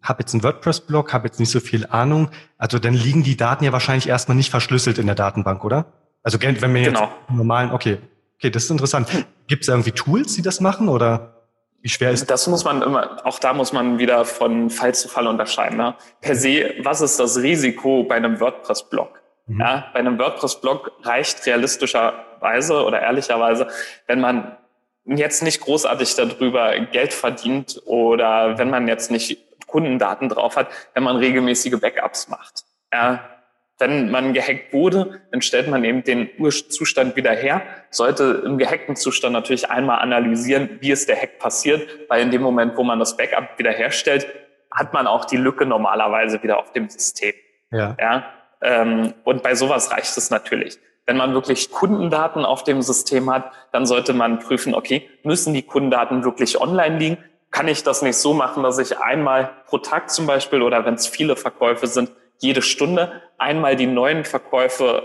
habe 0.06 0.22
jetzt 0.22 0.34
einen 0.34 0.44
WordPress-Blog, 0.44 1.14
habe 1.14 1.28
jetzt 1.28 1.40
nicht 1.40 1.50
so 1.50 1.60
viel 1.60 1.88
Ahnung. 1.88 2.30
Also 2.58 2.80
dann 2.80 2.94
liegen 2.94 3.24
die 3.24 3.38
Daten 3.38 3.64
ja 3.64 3.72
wahrscheinlich 3.72 4.08
erstmal 4.08 4.38
nicht 4.38 4.52
verschlüsselt 4.52 4.98
in 4.98 5.08
der 5.08 5.16
Datenbank, 5.16 5.64
oder? 5.64 5.94
Also 6.25 6.41
wenn 6.41 6.74
wir 6.74 6.82
jetzt 6.82 6.96
genau. 6.96 7.12
normalen, 7.29 7.72
okay, 7.72 8.00
okay, 8.38 8.50
das 8.50 8.63
ist 8.63 8.72
interessant. 8.72 9.08
Gibt 9.46 9.62
es 9.62 9.70
irgendwie 9.70 9.91
Tools, 9.91 10.34
die 10.34 10.41
das 10.41 10.60
machen 10.60 10.89
oder 10.89 11.36
wie 11.84 11.89
schwer 11.89 12.10
ist 12.10 12.22
das? 12.22 12.27
Das 12.27 12.48
muss 12.48 12.65
man 12.65 12.82
immer, 12.82 13.24
auch 13.27 13.38
da 13.38 13.53
muss 13.53 13.72
man 13.72 14.00
wieder 14.00 14.25
von 14.25 14.72
Fall 14.72 14.96
zu 14.96 15.08
Fall 15.08 15.27
unterscheiden. 15.27 15.77
Ne? 15.77 15.94
Per 16.22 16.36
se, 16.36 16.74
was 16.79 17.01
ist 17.01 17.20
das 17.20 17.38
Risiko 17.38 18.05
bei 18.05 18.15
einem 18.15 18.39
WordPress-Blog? 18.39 19.22
Mhm. 19.46 19.60
Ja, 19.60 19.86
bei 19.94 20.00
einem 20.00 20.17
WordPress-Blog 20.17 20.94
reicht 21.03 21.46
realistischerweise 21.46 22.84
oder 22.84 23.01
ehrlicherweise, 23.01 23.67
wenn 24.08 24.20
man 24.20 24.58
jetzt 25.05 25.44
nicht 25.44 25.62
großartig 25.62 26.15
darüber 26.15 26.75
Geld 26.79 27.13
verdient 27.13 27.84
oder 27.86 28.58
wenn 28.58 28.72
man 28.72 28.88
jetzt 28.88 29.12
nicht 29.12 29.38
Kundendaten 29.67 30.29
drauf 30.29 30.55
hat, 30.55 30.70
wenn 30.96 31.03
man 31.03 31.17
regelmäßige 31.17 31.79
Backups 31.79 32.29
macht. 32.29 32.63
Ja, 32.91 33.29
wenn 33.77 34.10
man 34.10 34.34
gehackt 34.34 34.72
wurde, 34.72 35.22
dann 35.32 35.41
stellt 35.41 35.67
man 35.67 35.84
eben 35.84 36.03
den 36.03 36.29
Urzustand 36.38 37.15
wieder 37.15 37.32
her, 37.32 37.62
sollte 37.89 38.44
im 38.46 38.58
gehackten 38.58 38.96
Zustand 38.96 39.34
natürlich 39.34 39.70
einmal 39.70 40.00
analysieren, 40.00 40.77
wie 40.79 40.91
ist 40.91 41.10
der 41.10 41.17
Hack 41.17 41.39
passiert, 41.39 41.88
weil 42.08 42.22
in 42.22 42.32
dem 42.32 42.41
Moment, 42.41 42.77
wo 42.77 42.84
man 42.84 43.00
das 43.00 43.17
Backup 43.17 43.58
wiederherstellt, 43.58 44.27
hat 44.72 44.94
man 44.94 45.08
auch 45.08 45.25
die 45.25 45.38
Lücke 45.38 45.65
normalerweise 45.65 46.41
wieder 46.41 46.58
auf 46.60 46.72
dem 46.72 46.89
System. 46.89 47.34
Ja. 47.72 47.96
ja 48.00 48.25
ähm, 48.62 49.13
und 49.24 49.44
bei 49.44 49.55
sowas 49.55 49.91
reicht 49.91 50.17
es 50.17 50.29
natürlich. 50.29 50.79
Wenn 51.05 51.17
man 51.17 51.34
wirklich 51.34 51.72
Kundendaten 51.72 52.46
auf 52.46 52.63
dem 52.63 52.82
System 52.82 53.32
hat, 53.32 53.51
dann 53.72 53.86
sollte 53.86 54.13
man 54.13 54.39
prüfen, 54.39 54.74
okay, 54.74 55.08
müssen 55.24 55.53
die 55.53 55.62
Kundendaten 55.62 56.24
wirklich 56.24 56.60
online 56.60 56.98
liegen? 56.98 57.17
Kann 57.51 57.67
ich 57.67 57.84
das 57.84 58.01
nicht 58.01 58.17
so 58.17 58.34
machen, 58.34 58.63
dass 58.63 58.79
ich 58.79 58.98
einmal 58.98 59.51
pro 59.67 59.77
Tag 59.77 60.10
zum 60.10 60.25
Beispiel 60.25 60.62
oder 60.62 60.84
wenn 60.86 60.96
es 60.96 61.08
viele 61.08 61.36
Verkäufe 61.36 61.88
sind, 61.88 62.12
jede 62.39 62.62
Stunde 62.62 63.22
einmal 63.38 63.75
die 63.75 63.88
neuen 63.88 64.25
Verkäufe 64.25 65.04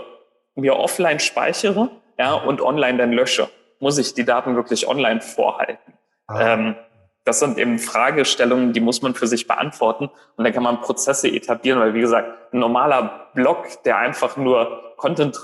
mir 0.55 0.77
offline 0.77 1.19
speichere 1.19 1.89
ja, 2.17 2.33
und 2.33 2.61
online 2.61 2.97
dann 2.97 3.11
lösche? 3.11 3.49
Muss 3.79 3.97
ich 3.97 4.13
die 4.13 4.25
Daten 4.25 4.55
wirklich 4.55 4.87
online 4.87 5.21
vorhalten? 5.21 5.93
Ah. 6.27 6.53
Ähm, 6.53 6.75
das 7.23 7.39
sind 7.39 7.57
eben 7.57 7.77
Fragestellungen, 7.77 8.73
die 8.73 8.79
muss 8.79 9.01
man 9.01 9.13
für 9.13 9.27
sich 9.27 9.47
beantworten. 9.47 10.09
Und 10.35 10.43
dann 10.43 10.53
kann 10.53 10.63
man 10.63 10.81
Prozesse 10.81 11.27
etablieren, 11.27 11.79
weil 11.79 11.93
wie 11.93 12.01
gesagt, 12.01 12.53
ein 12.53 12.59
normaler 12.59 13.29
Blog, 13.35 13.83
der 13.83 13.97
einfach 13.97 14.37
nur 14.37 14.95
Content 14.97 15.39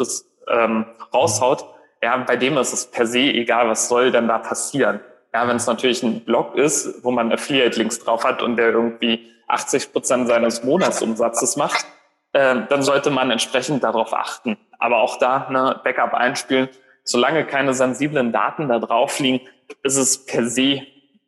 ähm, 0.47 0.85
raushaut, 1.13 1.65
ja, 2.01 2.17
bei 2.17 2.35
dem 2.35 2.57
ist 2.57 2.73
es 2.73 2.85
per 2.87 3.05
se 3.05 3.19
egal, 3.19 3.67
was 3.69 3.87
soll 3.89 4.11
denn 4.11 4.27
da 4.27 4.37
passieren. 4.37 4.99
Ja, 5.33 5.47
wenn 5.47 5.57
es 5.57 5.67
natürlich 5.67 6.01
ein 6.03 6.23
Blog 6.23 6.55
ist, 6.55 7.03
wo 7.03 7.11
man 7.11 7.31
Affiliate-Links 7.31 7.99
drauf 7.99 8.23
hat 8.23 8.41
und 8.41 8.55
der 8.55 8.69
irgendwie 8.69 9.31
80 9.47 9.91
Prozent 9.91 10.27
seines 10.27 10.63
Monatsumsatzes 10.63 11.55
macht, 11.55 11.85
äh, 12.33 12.55
dann 12.69 12.83
sollte 12.83 13.09
man 13.09 13.31
entsprechend 13.31 13.83
darauf 13.83 14.13
achten. 14.13 14.57
Aber 14.79 14.97
auch 15.01 15.17
da, 15.17 15.49
ne, 15.49 15.79
Backup 15.83 16.13
einspielen, 16.13 16.69
solange 17.03 17.45
keine 17.45 17.73
sensiblen 17.73 18.31
Daten 18.31 18.67
da 18.67 18.79
drauf 18.79 19.19
liegen, 19.19 19.47
ist 19.83 19.97
es 19.97 20.25
per 20.25 20.47
se 20.49 20.85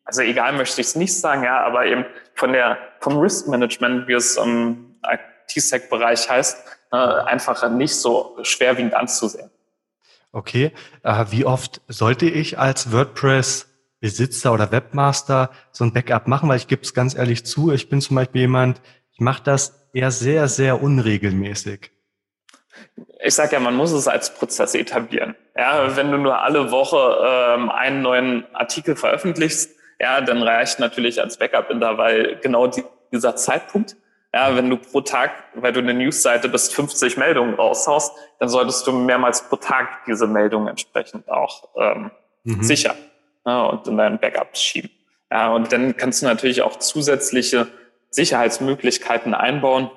also 0.09 0.23
egal 0.23 0.53
möchte 0.53 0.81
ich 0.81 0.87
es 0.87 0.95
nicht 0.95 1.15
sagen, 1.15 1.43
ja, 1.43 1.63
aber 1.63 1.85
eben 1.85 2.03
von 2.33 2.51
der, 2.51 2.79
vom 2.99 3.19
Risk 3.19 3.47
Management, 3.47 4.07
wie 4.07 4.13
es 4.13 4.37
im 4.37 4.95
IT-Sec-Bereich 5.07 6.27
heißt, 6.27 6.65
äh, 6.91 6.95
einfach 6.95 7.69
nicht 7.69 7.95
so 7.95 8.35
schwerwiegend 8.41 8.95
anzusehen. 8.95 9.51
Okay, 10.31 10.71
äh, 11.03 11.25
wie 11.29 11.45
oft 11.45 11.81
sollte 11.87 12.25
ich 12.25 12.57
als 12.57 12.91
WordPress-Besitzer 14.01 14.53
oder 14.53 14.71
Webmaster 14.71 15.51
so 15.71 15.83
ein 15.83 15.93
Backup 15.93 16.27
machen? 16.27 16.49
Weil 16.49 16.57
ich 16.57 16.67
gebe 16.67 16.81
es 16.81 16.93
ganz 16.93 17.15
ehrlich 17.15 17.45
zu, 17.45 17.71
ich 17.71 17.89
bin 17.89 18.01
zum 18.01 18.15
Beispiel 18.15 18.41
jemand, 18.41 18.81
ich 19.11 19.19
mache 19.19 19.43
das 19.43 19.89
eher 19.93 20.11
sehr, 20.11 20.47
sehr 20.47 20.81
unregelmäßig. 20.81 21.91
Ich 23.21 23.35
sage 23.35 23.53
ja, 23.53 23.59
man 23.59 23.75
muss 23.75 23.91
es 23.91 24.07
als 24.07 24.33
Prozess 24.33 24.73
etablieren. 24.75 25.35
Ja, 25.55 25.95
wenn 25.97 26.11
du 26.11 26.17
nur 26.17 26.39
alle 26.39 26.71
Woche 26.71 27.17
ähm, 27.25 27.69
einen 27.69 28.01
neuen 28.01 28.45
Artikel 28.55 28.95
veröffentlichst, 28.95 29.71
ja, 29.99 30.21
dann 30.21 30.41
reicht 30.41 30.79
natürlich 30.79 31.21
als 31.21 31.37
Backup-Intervall 31.37 32.39
genau 32.41 32.67
die, 32.67 32.83
dieser 33.11 33.35
Zeitpunkt. 33.35 33.97
Ja, 34.33 34.55
wenn 34.55 34.69
du 34.69 34.77
pro 34.77 35.01
Tag, 35.01 35.31
weil 35.55 35.73
du 35.73 35.79
eine 35.79 35.93
Newsseite 35.93 36.47
bis 36.47 36.69
50 36.69 37.17
Meldungen 37.17 37.55
raushaust, 37.55 38.15
dann 38.39 38.47
solltest 38.47 38.87
du 38.87 38.93
mehrmals 38.93 39.49
pro 39.49 39.57
Tag 39.57 40.05
diese 40.05 40.27
Meldungen 40.27 40.67
entsprechend 40.67 41.27
auch 41.27 41.67
ähm, 41.75 42.11
mhm. 42.43 42.63
sichern 42.63 42.95
ja, 43.49 43.63
und 43.63 43.87
in 43.87 43.97
deinen 43.97 44.19
Backups 44.19 44.61
schieben. 44.61 44.91
Ja, 45.31 45.53
und 45.53 45.71
dann 45.71 45.97
kannst 45.97 46.21
du 46.21 46.25
natürlich 46.25 46.61
auch 46.61 46.77
zusätzliche 46.77 47.67
Sicherheitsmöglichkeiten 48.09 49.33
einbauen. 49.33 49.91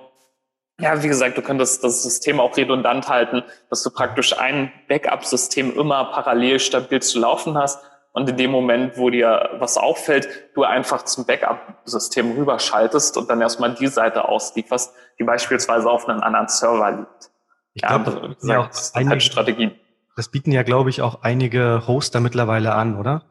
Ja, 0.80 1.02
wie 1.02 1.08
gesagt, 1.08 1.38
du 1.38 1.42
könntest 1.42 1.84
das 1.84 2.02
System 2.02 2.40
auch 2.40 2.56
redundant 2.56 3.08
halten, 3.08 3.42
dass 3.70 3.82
du 3.82 3.90
praktisch 3.90 4.38
ein 4.38 4.72
Backup-System 4.88 5.76
immer 5.76 6.06
parallel 6.06 6.58
stabil 6.60 7.00
zu 7.00 7.20
laufen 7.20 7.56
hast 7.56 7.78
und 8.12 8.28
in 8.28 8.36
dem 8.36 8.50
Moment, 8.50 8.98
wo 8.98 9.08
dir 9.10 9.50
was 9.58 9.78
auffällt, 9.78 10.28
du 10.54 10.64
einfach 10.64 11.04
zum 11.04 11.24
Backup-System 11.24 12.32
rüberschaltest 12.32 13.16
und 13.16 13.30
dann 13.30 13.40
erstmal 13.40 13.74
die 13.74 13.86
Seite 13.86 14.28
auslieferst, 14.28 14.92
die 15.18 15.24
beispielsweise 15.24 15.88
auf 15.88 16.08
einem 16.08 16.20
anderen 16.20 16.48
Server 16.48 16.90
liegt. 16.90 17.30
Ich 17.74 17.82
glaube, 17.82 18.10
ja, 18.10 18.28
das, 18.28 18.48
ja, 18.48 18.66
das 18.66 18.94
einige, 18.94 19.10
halt 19.10 19.22
Strategien. 19.22 19.72
Das 20.16 20.28
bieten 20.28 20.52
ja, 20.52 20.62
glaube 20.62 20.90
ich, 20.90 21.00
auch 21.00 21.22
einige 21.22 21.86
Hoster 21.86 22.20
mittlerweile 22.20 22.74
an, 22.74 22.98
oder? 22.98 23.22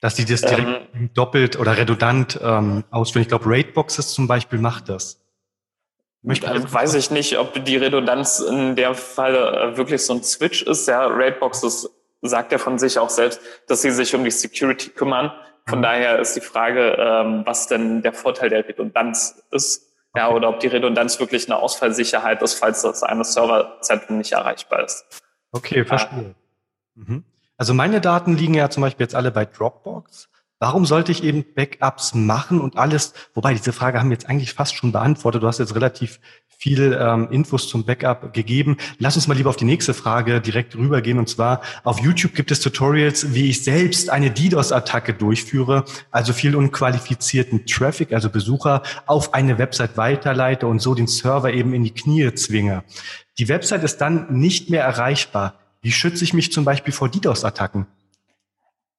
Dass 0.00 0.14
die 0.14 0.24
das 0.24 0.42
direkt 0.42 0.88
ähm, 0.94 1.10
doppelt 1.14 1.58
oder 1.58 1.76
redundant 1.76 2.38
ähm, 2.42 2.84
ausführen. 2.90 3.22
Ich 3.22 3.28
glaube, 3.28 3.46
Raidboxes 3.46 4.12
zum 4.12 4.26
Beispiel 4.26 4.58
macht 4.58 4.88
das. 4.88 5.20
Möchte 6.22 6.48
also 6.48 6.72
weiß 6.72 6.94
ich 6.94 7.10
nicht, 7.10 7.38
ob 7.38 7.64
die 7.64 7.76
Redundanz 7.76 8.40
in 8.40 8.76
der 8.76 8.94
Fall 8.94 9.34
äh, 9.34 9.76
wirklich 9.76 10.04
so 10.04 10.14
ein 10.14 10.22
Switch 10.22 10.62
ist. 10.62 10.88
Ja, 10.88 11.06
Raidboxes 11.06 11.90
sagt 12.22 12.52
er 12.52 12.58
von 12.58 12.78
sich 12.78 12.98
auch 12.98 13.10
selbst, 13.10 13.40
dass 13.68 13.82
sie 13.82 13.90
sich 13.90 14.14
um 14.14 14.24
die 14.24 14.30
Security 14.30 14.90
kümmern. 14.90 15.32
Von 15.66 15.78
mhm. 15.78 15.82
daher 15.82 16.18
ist 16.18 16.34
die 16.34 16.40
Frage, 16.40 16.96
ähm, 16.98 17.42
was 17.44 17.68
denn 17.68 18.02
der 18.02 18.12
Vorteil 18.12 18.48
der 18.48 18.66
Redundanz 18.66 19.42
ist. 19.50 19.90
Ja, 20.16 20.30
oder 20.30 20.48
ob 20.48 20.60
die 20.60 20.68
Redundanz 20.68 21.18
wirklich 21.18 21.46
eine 21.46 21.56
Ausfallsicherheit 21.58 22.40
ist, 22.40 22.54
falls 22.54 22.82
das 22.82 23.02
eine 23.02 23.24
Serverzentrum 23.24 24.18
nicht 24.18 24.32
erreichbar 24.32 24.84
ist. 24.84 25.04
Okay, 25.50 25.84
verstehe. 25.84 26.34
Mhm. 26.94 27.24
Also 27.56 27.74
meine 27.74 28.00
Daten 28.00 28.36
liegen 28.36 28.54
ja 28.54 28.70
zum 28.70 28.82
Beispiel 28.82 29.04
jetzt 29.04 29.14
alle 29.14 29.30
bei 29.30 29.44
Dropbox. 29.44 30.28
Warum 30.60 30.86
sollte 30.86 31.12
ich 31.12 31.22
eben 31.22 31.44
Backups 31.54 32.14
machen 32.14 32.60
und 32.60 32.78
alles? 32.78 33.12
Wobei 33.34 33.52
diese 33.52 33.72
Frage 33.72 33.98
haben 33.98 34.08
wir 34.08 34.14
jetzt 34.14 34.28
eigentlich 34.28 34.54
fast 34.54 34.74
schon 34.76 34.92
beantwortet. 34.92 35.42
Du 35.42 35.46
hast 35.46 35.58
jetzt 35.58 35.74
relativ 35.74 36.20
viel 36.56 36.96
ähm, 36.98 37.28
Infos 37.30 37.68
zum 37.68 37.84
Backup 37.84 38.32
gegeben. 38.32 38.78
Lass 38.98 39.16
uns 39.16 39.28
mal 39.28 39.36
lieber 39.36 39.50
auf 39.50 39.56
die 39.56 39.66
nächste 39.66 39.92
Frage 39.92 40.40
direkt 40.40 40.74
rübergehen. 40.76 41.18
Und 41.18 41.28
zwar 41.28 41.60
auf 41.82 42.00
YouTube 42.00 42.34
gibt 42.34 42.50
es 42.50 42.60
Tutorials, 42.60 43.34
wie 43.34 43.50
ich 43.50 43.62
selbst 43.62 44.08
eine 44.08 44.30
DDoS-Attacke 44.30 45.12
durchführe, 45.12 45.84
also 46.10 46.32
viel 46.32 46.56
unqualifizierten 46.56 47.66
Traffic, 47.66 48.12
also 48.12 48.30
Besucher, 48.30 48.82
auf 49.04 49.34
eine 49.34 49.58
Website 49.58 49.96
weiterleite 49.96 50.66
und 50.66 50.80
so 50.80 50.94
den 50.94 51.08
Server 51.08 51.52
eben 51.52 51.74
in 51.74 51.84
die 51.84 51.92
Knie 51.92 52.32
zwinge. 52.34 52.84
Die 53.38 53.48
Website 53.48 53.82
ist 53.82 53.98
dann 53.98 54.32
nicht 54.32 54.70
mehr 54.70 54.84
erreichbar. 54.84 55.58
Wie 55.84 55.92
schütze 55.92 56.24
ich 56.24 56.32
mich 56.32 56.50
zum 56.50 56.64
Beispiel 56.64 56.94
vor 56.94 57.10
DDoS-Attacken? 57.10 57.86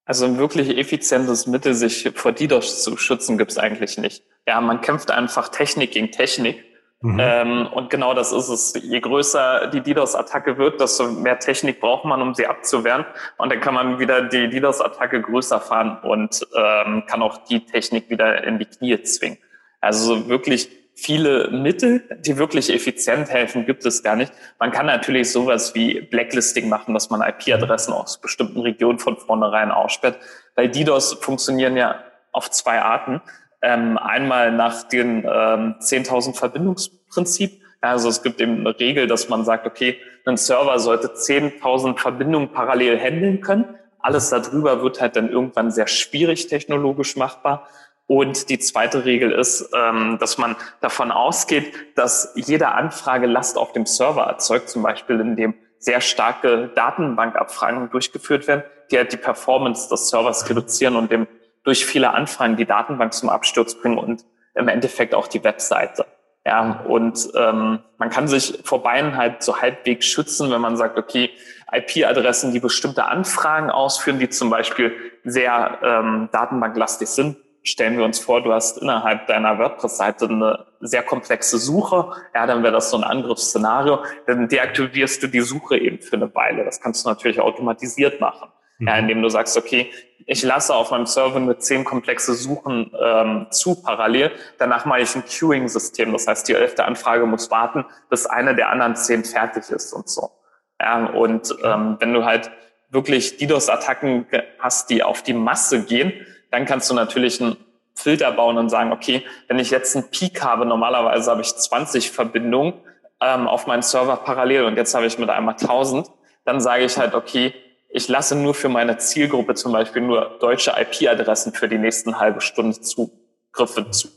Also 0.06 0.26
ein 0.26 0.38
wirklich 0.38 0.78
effizientes 0.78 1.48
Mittel, 1.48 1.74
sich 1.74 2.12
vor 2.14 2.32
DDoS 2.32 2.84
zu 2.84 2.96
schützen, 2.96 3.40
gibt 3.40 3.50
es 3.50 3.58
eigentlich 3.58 3.98
nicht. 3.98 4.24
Ja, 4.48 4.62
man 4.62 4.82
kämpft 4.82 5.10
einfach 5.10 5.50
Technik 5.50 5.94
gegen 5.94 6.12
Technik. 6.12 6.64
Mhm. 7.02 7.18
Ähm, 7.20 7.68
und 7.74 7.90
genau 7.90 8.14
das 8.14 8.32
ist 8.32 8.50
es. 8.50 8.74
Je 8.84 9.00
größer 9.00 9.72
die 9.74 9.82
DDoS-Attacke 9.82 10.60
wird, 10.60 10.80
desto 10.80 11.10
mehr 11.10 11.40
Technik 11.40 11.80
braucht 11.82 12.06
man, 12.06 12.22
um 12.22 12.36
sie 12.36 12.46
abzuwehren. 12.46 13.04
Und 13.40 13.52
dann 13.52 13.62
kann 13.62 13.74
man 13.74 13.98
wieder 13.98 14.22
die 14.22 14.48
DDoS-Attacke 14.48 15.22
größer 15.22 15.60
fahren 15.60 15.98
und 16.04 16.48
ähm, 16.56 17.06
kann 17.08 17.24
auch 17.24 17.40
die 17.46 17.66
Technik 17.66 18.12
wieder 18.12 18.44
in 18.44 18.60
die 18.60 18.66
Knie 18.66 19.02
zwingen. 19.02 19.40
Also 19.82 20.30
wirklich 20.30 20.70
viele 20.96 21.50
Mittel, 21.52 22.04
die 22.22 22.38
wirklich 22.38 22.74
effizient 22.74 23.30
helfen, 23.30 23.66
gibt 23.66 23.86
es 23.86 24.02
gar 24.02 24.16
nicht. 24.16 24.32
Man 24.60 24.72
kann 24.72 24.86
natürlich 24.86 25.32
sowas 25.32 25.76
wie 25.76 26.02
Blacklisting 26.02 26.70
machen, 26.70 26.94
dass 26.94 27.10
man 27.10 27.22
IP-Adressen 27.22 27.94
aus 27.94 28.20
bestimmten 28.20 28.62
Regionen 28.62 28.98
von 28.98 29.18
vornherein 29.18 29.72
aussperrt, 29.72 30.18
weil 30.56 30.70
DDoS 30.70 31.14
funktionieren 31.16 31.76
ja 31.76 32.00
auf 32.32 32.50
zwei 32.50 32.82
Arten. 32.82 33.22
Ähm, 33.62 33.98
einmal 33.98 34.52
nach 34.52 34.84
dem 34.84 35.20
ähm, 35.20 35.76
10.000 35.80 36.36
Verbindungsprinzip. 36.36 37.62
Also 37.82 38.10
es 38.10 38.24
gibt 38.24 38.40
eben 38.40 38.62
eine 38.62 38.80
Regel, 38.80 39.08
dass 39.08 39.30
man 39.30 39.44
sagt, 39.44 39.68
okay, 39.68 39.98
ein 40.26 40.38
Server 40.38 40.80
sollte 40.80 41.08
10.000 41.08 41.98
Verbindungen 41.98 42.52
parallel 42.52 43.00
handeln 43.00 43.42
können. 43.42 43.66
Alles 44.00 44.30
darüber 44.30 44.82
wird 44.82 45.02
halt 45.02 45.16
dann 45.16 45.30
irgendwann 45.30 45.72
sehr 45.72 45.88
schwierig 45.88 46.48
technologisch 46.48 47.16
machbar. 47.16 47.68
Und 48.08 48.50
die 48.50 48.60
zweite 48.60 49.06
Regel 49.06 49.32
ist, 49.32 49.72
ähm, 49.76 50.18
dass 50.20 50.38
man 50.38 50.56
davon 50.82 51.12
ausgeht, 51.12 51.74
dass 51.96 52.34
jede 52.36 52.70
Anfrage 52.70 53.26
Last 53.26 53.58
auf 53.58 53.74
dem 53.74 53.86
Server 53.86 54.24
erzeugt, 54.24 54.70
zum 54.70 54.84
Beispiel 54.84 55.20
indem 55.20 55.56
sehr 55.80 56.02
starke 56.02 56.72
Datenbankabfragen 56.76 57.90
durchgeführt 57.90 58.48
werden, 58.48 58.64
die 58.92 58.98
halt 58.98 59.12
die 59.12 59.18
Performance 59.18 59.90
des 59.90 60.10
Servers 60.10 60.48
reduzieren 60.50 60.96
und 60.96 61.12
dem 61.12 61.28
durch 61.64 61.86
viele 61.86 62.12
Anfragen 62.12 62.58
die 62.58 62.66
Datenbank 62.66 63.14
zum 63.14 63.30
Absturz 63.30 63.76
bringen 63.76 63.98
und 63.98 64.24
im 64.54 64.68
Endeffekt 64.68 65.16
auch 65.16 65.28
die 65.28 65.44
Webseite. 65.44 66.06
Ja, 66.46 66.82
und 66.88 67.28
ähm, 67.36 67.80
man 67.98 68.10
kann 68.12 68.28
sich 68.28 68.60
vor 68.64 68.84
beiden 68.84 69.18
halt 69.18 69.42
so 69.42 69.62
halbwegs 69.62 70.06
schützen, 70.06 70.52
wenn 70.52 70.62
man 70.62 70.78
sagt, 70.78 71.00
okay, 71.00 71.32
IP-Adressen, 71.72 72.54
die 72.54 72.60
bestimmte 72.60 73.06
Anfragen 73.06 73.72
ausführen, 73.72 74.20
die 74.20 74.30
zum 74.30 74.52
Beispiel 74.52 74.94
sehr 75.24 75.80
ähm, 75.82 76.30
datenbanklastig 76.32 77.08
sind, 77.08 77.38
stellen 77.66 77.98
wir 77.98 78.06
uns 78.06 78.20
vor, 78.20 78.42
du 78.42 78.54
hast 78.54 78.78
innerhalb 78.78 79.28
deiner 79.28 79.58
WordPress-Seite 79.58 80.26
eine 80.26 80.66
sehr 80.80 81.04
komplexe 81.04 81.58
Suche. 81.58 82.12
Ja, 82.34 82.46
dann 82.46 82.64
wäre 82.64 82.74
das 82.74 82.92
so 82.92 82.98
ein 82.98 83.04
Angriffsszenario. 83.04 84.04
Dann 84.28 84.48
deaktivierst 84.48 85.24
du 85.24 85.28
die 85.28 85.42
Suche 85.42 85.78
eben 85.78 86.00
für 86.00 86.16
eine 86.16 86.34
Weile. 86.36 86.64
Das 86.64 86.80
kannst 86.80 87.06
du 87.06 87.10
natürlich 87.10 87.40
automatisiert 87.40 88.22
machen. 88.22 88.50
Mhm. 88.78 88.88
Ja, 88.88 88.98
indem 88.98 89.22
du 89.22 89.30
sagst, 89.30 89.58
okay, 89.58 89.92
ich 90.28 90.44
lasse 90.44 90.76
auf 90.76 90.92
meinem 90.92 91.08
Server 91.08 91.40
nur 91.40 91.60
zehn 91.60 91.84
komplexe 91.84 92.36
Suchen 92.36 92.92
ähm, 93.00 93.48
zu 93.50 93.82
parallel. 93.82 94.32
Danach 94.60 94.86
mache 94.86 95.02
ich 95.02 95.16
ein 95.16 95.24
Queuing-System. 95.26 96.12
Das 96.14 96.28
heißt, 96.28 96.48
die 96.48 96.54
elfte 96.54 96.86
Anfrage 96.86 97.26
muss 97.26 97.50
warten, 97.50 97.86
bis 98.10 98.26
eine 98.26 98.56
der 98.56 98.70
anderen 98.70 98.96
zehn 98.96 99.24
fertig 99.24 99.70
ist 99.70 99.92
und 99.94 100.08
so. 100.08 100.32
Ja, 100.80 101.06
und 101.06 101.56
ähm, 101.64 101.98
wenn 102.00 102.14
du 102.14 102.26
halt 102.26 102.52
wirklich 102.90 103.38
DDoS-Attacken 103.38 104.28
hast, 104.60 104.90
die 104.90 105.04
auf 105.04 105.24
die 105.24 105.34
Masse 105.34 105.84
gehen, 105.84 106.14
dann 106.56 106.66
kannst 106.66 106.90
du 106.90 106.94
natürlich 106.94 107.42
einen 107.42 107.58
Filter 107.96 108.32
bauen 108.32 108.58
und 108.58 108.70
sagen, 108.70 108.94
okay, 108.94 109.26
wenn 109.48 109.60
ich 109.60 109.72
jetzt 109.72 109.96
einen 109.96 110.10
Peak 110.10 110.42
habe, 110.42 110.66
normalerweise 110.66 111.30
habe 111.30 111.42
ich 111.42 111.54
20 111.54 112.12
Verbindungen 112.12 112.74
ähm, 113.22 113.48
auf 113.48 113.68
meinen 113.68 113.82
Server 113.82 114.16
parallel 114.16 114.64
und 114.64 114.78
jetzt 114.78 114.96
habe 114.96 115.06
ich 115.06 115.20
mit 115.20 115.30
einmal 115.30 115.56
1000, 115.56 116.10
dann 116.46 116.62
sage 116.62 116.86
ich 116.86 116.98
halt, 116.98 117.14
okay, 117.14 117.54
ich 117.90 118.08
lasse 118.08 118.36
nur 118.36 118.54
für 118.54 118.70
meine 118.70 118.98
Zielgruppe 118.98 119.56
zum 119.56 119.74
Beispiel 119.74 120.02
nur 120.02 120.38
deutsche 120.40 120.74
IP-Adressen 120.78 121.54
für 121.54 121.68
die 121.68 121.78
nächsten 121.78 122.20
halbe 122.20 122.40
Stunde 122.40 122.80
Zugriffe 122.80 123.92
zu. 123.92 124.08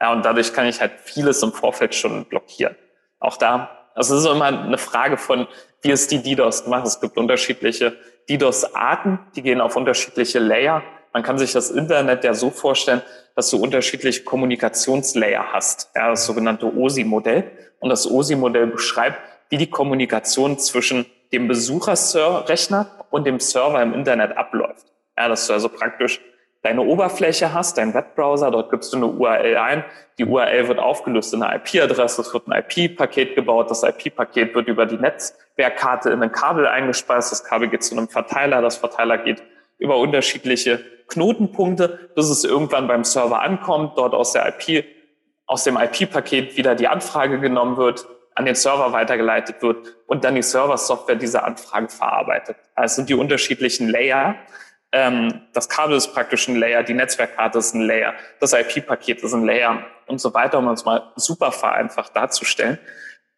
Ja, 0.00 0.12
und 0.12 0.24
dadurch 0.24 0.52
kann 0.52 0.66
ich 0.66 0.80
halt 0.80 0.92
vieles 1.02 1.42
im 1.42 1.52
Vorfeld 1.52 1.94
schon 1.94 2.26
blockieren. 2.26 2.76
Auch 3.18 3.36
da, 3.36 3.70
also 3.94 4.14
es 4.14 4.24
ist 4.24 4.30
immer 4.30 4.46
eine 4.46 4.78
Frage 4.78 5.16
von, 5.16 5.48
wie 5.82 5.90
ist 5.90 6.12
die 6.12 6.22
DDoS 6.22 6.64
gemacht? 6.64 6.86
Es 6.86 7.00
gibt 7.00 7.16
unterschiedliche 7.16 7.96
DDoS-Arten, 8.28 9.18
die 9.34 9.42
gehen 9.42 9.60
auf 9.60 9.74
unterschiedliche 9.74 10.38
Layer. 10.38 10.82
Man 11.16 11.22
kann 11.22 11.38
sich 11.38 11.54
das 11.54 11.70
Internet 11.70 12.24
ja 12.24 12.34
so 12.34 12.50
vorstellen, 12.50 13.00
dass 13.34 13.48
du 13.48 13.56
unterschiedliche 13.56 14.22
Kommunikationslayer 14.22 15.50
hast. 15.50 15.90
Ja, 15.94 16.10
das 16.10 16.26
sogenannte 16.26 16.66
OSI-Modell. 16.66 17.50
Und 17.80 17.88
das 17.88 18.06
OSI-Modell 18.06 18.66
beschreibt, 18.66 19.18
wie 19.48 19.56
die 19.56 19.70
Kommunikation 19.70 20.58
zwischen 20.58 21.06
dem 21.32 21.48
Besucherrechner 21.48 22.90
und 23.08 23.26
dem 23.26 23.40
Server 23.40 23.80
im 23.80 23.94
Internet 23.94 24.36
abläuft. 24.36 24.92
Ja, 25.16 25.28
dass 25.28 25.46
du 25.46 25.54
also 25.54 25.70
praktisch 25.70 26.20
deine 26.60 26.82
Oberfläche 26.82 27.54
hast, 27.54 27.78
dein 27.78 27.94
Webbrowser, 27.94 28.50
dort 28.50 28.70
gibst 28.70 28.92
du 28.92 28.98
eine 28.98 29.06
URL 29.06 29.56
ein. 29.56 29.84
Die 30.18 30.26
URL 30.26 30.68
wird 30.68 30.78
aufgelöst 30.78 31.32
in 31.32 31.42
eine 31.42 31.56
IP-Adresse, 31.56 32.20
es 32.20 32.34
wird 32.34 32.46
ein 32.46 32.62
IP-Paket 32.62 33.36
gebaut, 33.36 33.70
das 33.70 33.84
IP-Paket 33.84 34.54
wird 34.54 34.68
über 34.68 34.84
die 34.84 34.98
Netzwerkkarte 34.98 36.10
in 36.10 36.22
ein 36.22 36.32
Kabel 36.32 36.66
eingespeist, 36.66 37.32
das 37.32 37.42
Kabel 37.42 37.68
geht 37.68 37.84
zu 37.84 37.96
einem 37.96 38.08
Verteiler, 38.08 38.60
das 38.60 38.76
Verteiler 38.76 39.16
geht 39.16 39.42
über 39.78 39.98
unterschiedliche 39.98 40.84
Knotenpunkte, 41.08 42.10
bis 42.14 42.28
es 42.28 42.44
irgendwann 42.44 42.88
beim 42.88 43.04
Server 43.04 43.42
ankommt, 43.42 43.96
dort 43.96 44.14
aus 44.14 44.32
der 44.32 44.48
IP, 44.48 44.84
aus 45.46 45.64
dem 45.64 45.76
IP-Paket 45.76 46.56
wieder 46.56 46.74
die 46.74 46.88
Anfrage 46.88 47.38
genommen 47.38 47.76
wird, 47.76 48.06
an 48.34 48.44
den 48.44 48.54
Server 48.54 48.92
weitergeleitet 48.92 49.62
wird 49.62 49.96
und 50.06 50.24
dann 50.24 50.34
die 50.34 50.42
Server-Software 50.42 51.16
diese 51.16 51.42
Anfrage 51.42 51.88
verarbeitet. 51.88 52.56
Also 52.74 52.96
sind 52.96 53.08
die 53.08 53.14
unterschiedlichen 53.14 53.88
Layer. 53.88 54.36
Ähm, 54.92 55.42
das 55.54 55.68
Kabel 55.68 55.96
ist 55.96 56.12
praktisch 56.12 56.46
ein 56.48 56.56
Layer, 56.56 56.82
die 56.82 56.94
Netzwerkkarte 56.94 57.58
ist 57.58 57.74
ein 57.74 57.80
Layer, 57.80 58.14
das 58.40 58.52
IP-Paket 58.52 59.22
ist 59.22 59.32
ein 59.32 59.44
Layer 59.44 59.84
und 60.06 60.20
so 60.20 60.34
weiter, 60.34 60.58
um 60.58 60.66
uns 60.68 60.84
mal 60.84 61.12
super 61.16 61.50
vereinfacht 61.50 62.14
darzustellen. 62.14 62.78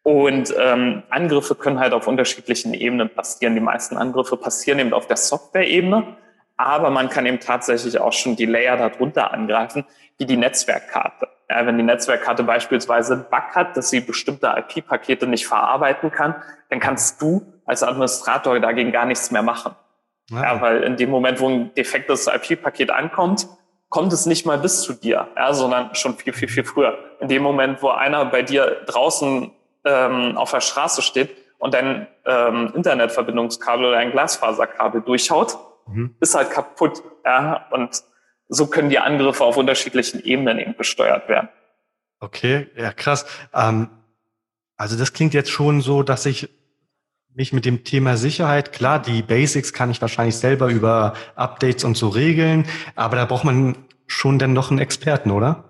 Und 0.03 0.53
ähm, 0.57 1.03
Angriffe 1.09 1.55
können 1.55 1.79
halt 1.79 1.93
auf 1.93 2.07
unterschiedlichen 2.07 2.73
Ebenen 2.73 3.09
passieren. 3.09 3.53
Die 3.55 3.61
meisten 3.61 3.95
Angriffe 3.97 4.37
passieren 4.37 4.79
eben 4.79 4.93
auf 4.93 5.07
der 5.07 5.17
Software-Ebene, 5.17 6.17
aber 6.59 6.89
man 6.89 7.07
kann 7.07 7.25
eben 7.25 7.39
tatsächlich 7.39 7.97
auch 7.99 8.11
schon 8.11 8.35
die 8.35 8.45
Layer 8.45 8.75
darunter 8.75 9.31
angreifen, 9.31 9.85
wie 10.17 10.25
die 10.25 10.35
Netzwerkkarte. 10.35 11.29
Ja, 11.49 11.65
wenn 11.65 11.77
die 11.77 11.83
Netzwerkkarte 11.83 12.43
beispielsweise 12.43 13.13
einen 13.13 13.23
Bug 13.23 13.55
hat, 13.55 13.77
dass 13.77 13.89
sie 13.89 14.01
bestimmte 14.01 14.53
IP-Pakete 14.57 15.25
nicht 15.25 15.47
verarbeiten 15.47 16.11
kann, 16.11 16.35
dann 16.69 16.81
kannst 16.81 17.21
du 17.21 17.41
als 17.65 17.81
Administrator 17.81 18.59
dagegen 18.59 18.91
gar 18.91 19.05
nichts 19.05 19.31
mehr 19.31 19.41
machen. 19.41 19.73
Ja. 20.31 20.43
ja 20.43 20.61
weil 20.61 20.83
in 20.83 20.97
dem 20.97 21.09
Moment, 21.09 21.39
wo 21.39 21.47
ein 21.47 21.73
defektes 21.75 22.27
IP-Paket 22.27 22.91
ankommt, 22.91 23.47
kommt 23.87 24.11
es 24.11 24.25
nicht 24.25 24.45
mal 24.45 24.57
bis 24.57 24.81
zu 24.81 24.91
dir, 24.91 25.29
ja, 25.37 25.53
sondern 25.53 25.95
schon 25.95 26.17
viel, 26.17 26.33
viel, 26.33 26.49
viel 26.49 26.65
früher. 26.65 26.97
In 27.21 27.29
dem 27.29 27.41
Moment, 27.41 27.81
wo 27.81 27.87
einer 27.87 28.25
bei 28.25 28.41
dir 28.41 28.81
draußen 28.85 29.49
ähm, 29.85 30.37
auf 30.37 30.51
der 30.51 30.59
Straße 30.59 31.01
steht 31.03 31.29
und 31.57 31.73
dein 31.73 32.05
ähm, 32.25 32.73
Internetverbindungskabel 32.75 33.85
oder 33.85 33.97
ein 33.97 34.11
Glasfaserkabel 34.11 35.01
durchschaut, 35.01 35.57
mhm. 35.89 36.15
ist 36.19 36.35
halt 36.35 36.51
kaputt. 36.51 37.01
Ja, 37.25 37.67
und 37.71 38.03
so 38.47 38.67
können 38.67 38.89
die 38.89 38.99
Angriffe 38.99 39.43
auf 39.43 39.57
unterschiedlichen 39.57 40.23
Ebenen 40.23 40.59
eben 40.59 40.75
gesteuert 40.77 41.29
werden. 41.29 41.49
Okay, 42.19 42.67
ja 42.75 42.91
krass. 42.91 43.25
Ähm, 43.53 43.89
also 44.75 44.97
das 44.97 45.13
klingt 45.13 45.33
jetzt 45.33 45.51
schon 45.51 45.81
so, 45.81 46.03
dass 46.03 46.25
ich 46.25 46.49
mich 47.33 47.53
mit 47.53 47.65
dem 47.65 47.83
Thema 47.83 48.17
Sicherheit, 48.17 48.73
klar, 48.73 48.99
die 48.99 49.21
Basics 49.21 49.71
kann 49.71 49.91
ich 49.91 50.01
wahrscheinlich 50.01 50.35
selber 50.35 50.67
über 50.67 51.13
Updates 51.35 51.83
und 51.83 51.95
so 51.95 52.09
regeln, 52.09 52.65
aber 52.95 53.15
da 53.15 53.25
braucht 53.25 53.45
man 53.45 53.77
schon 54.07 54.39
dann 54.39 54.53
noch 54.53 54.71
einen 54.71 54.79
Experten, 54.79 55.31
oder? 55.31 55.65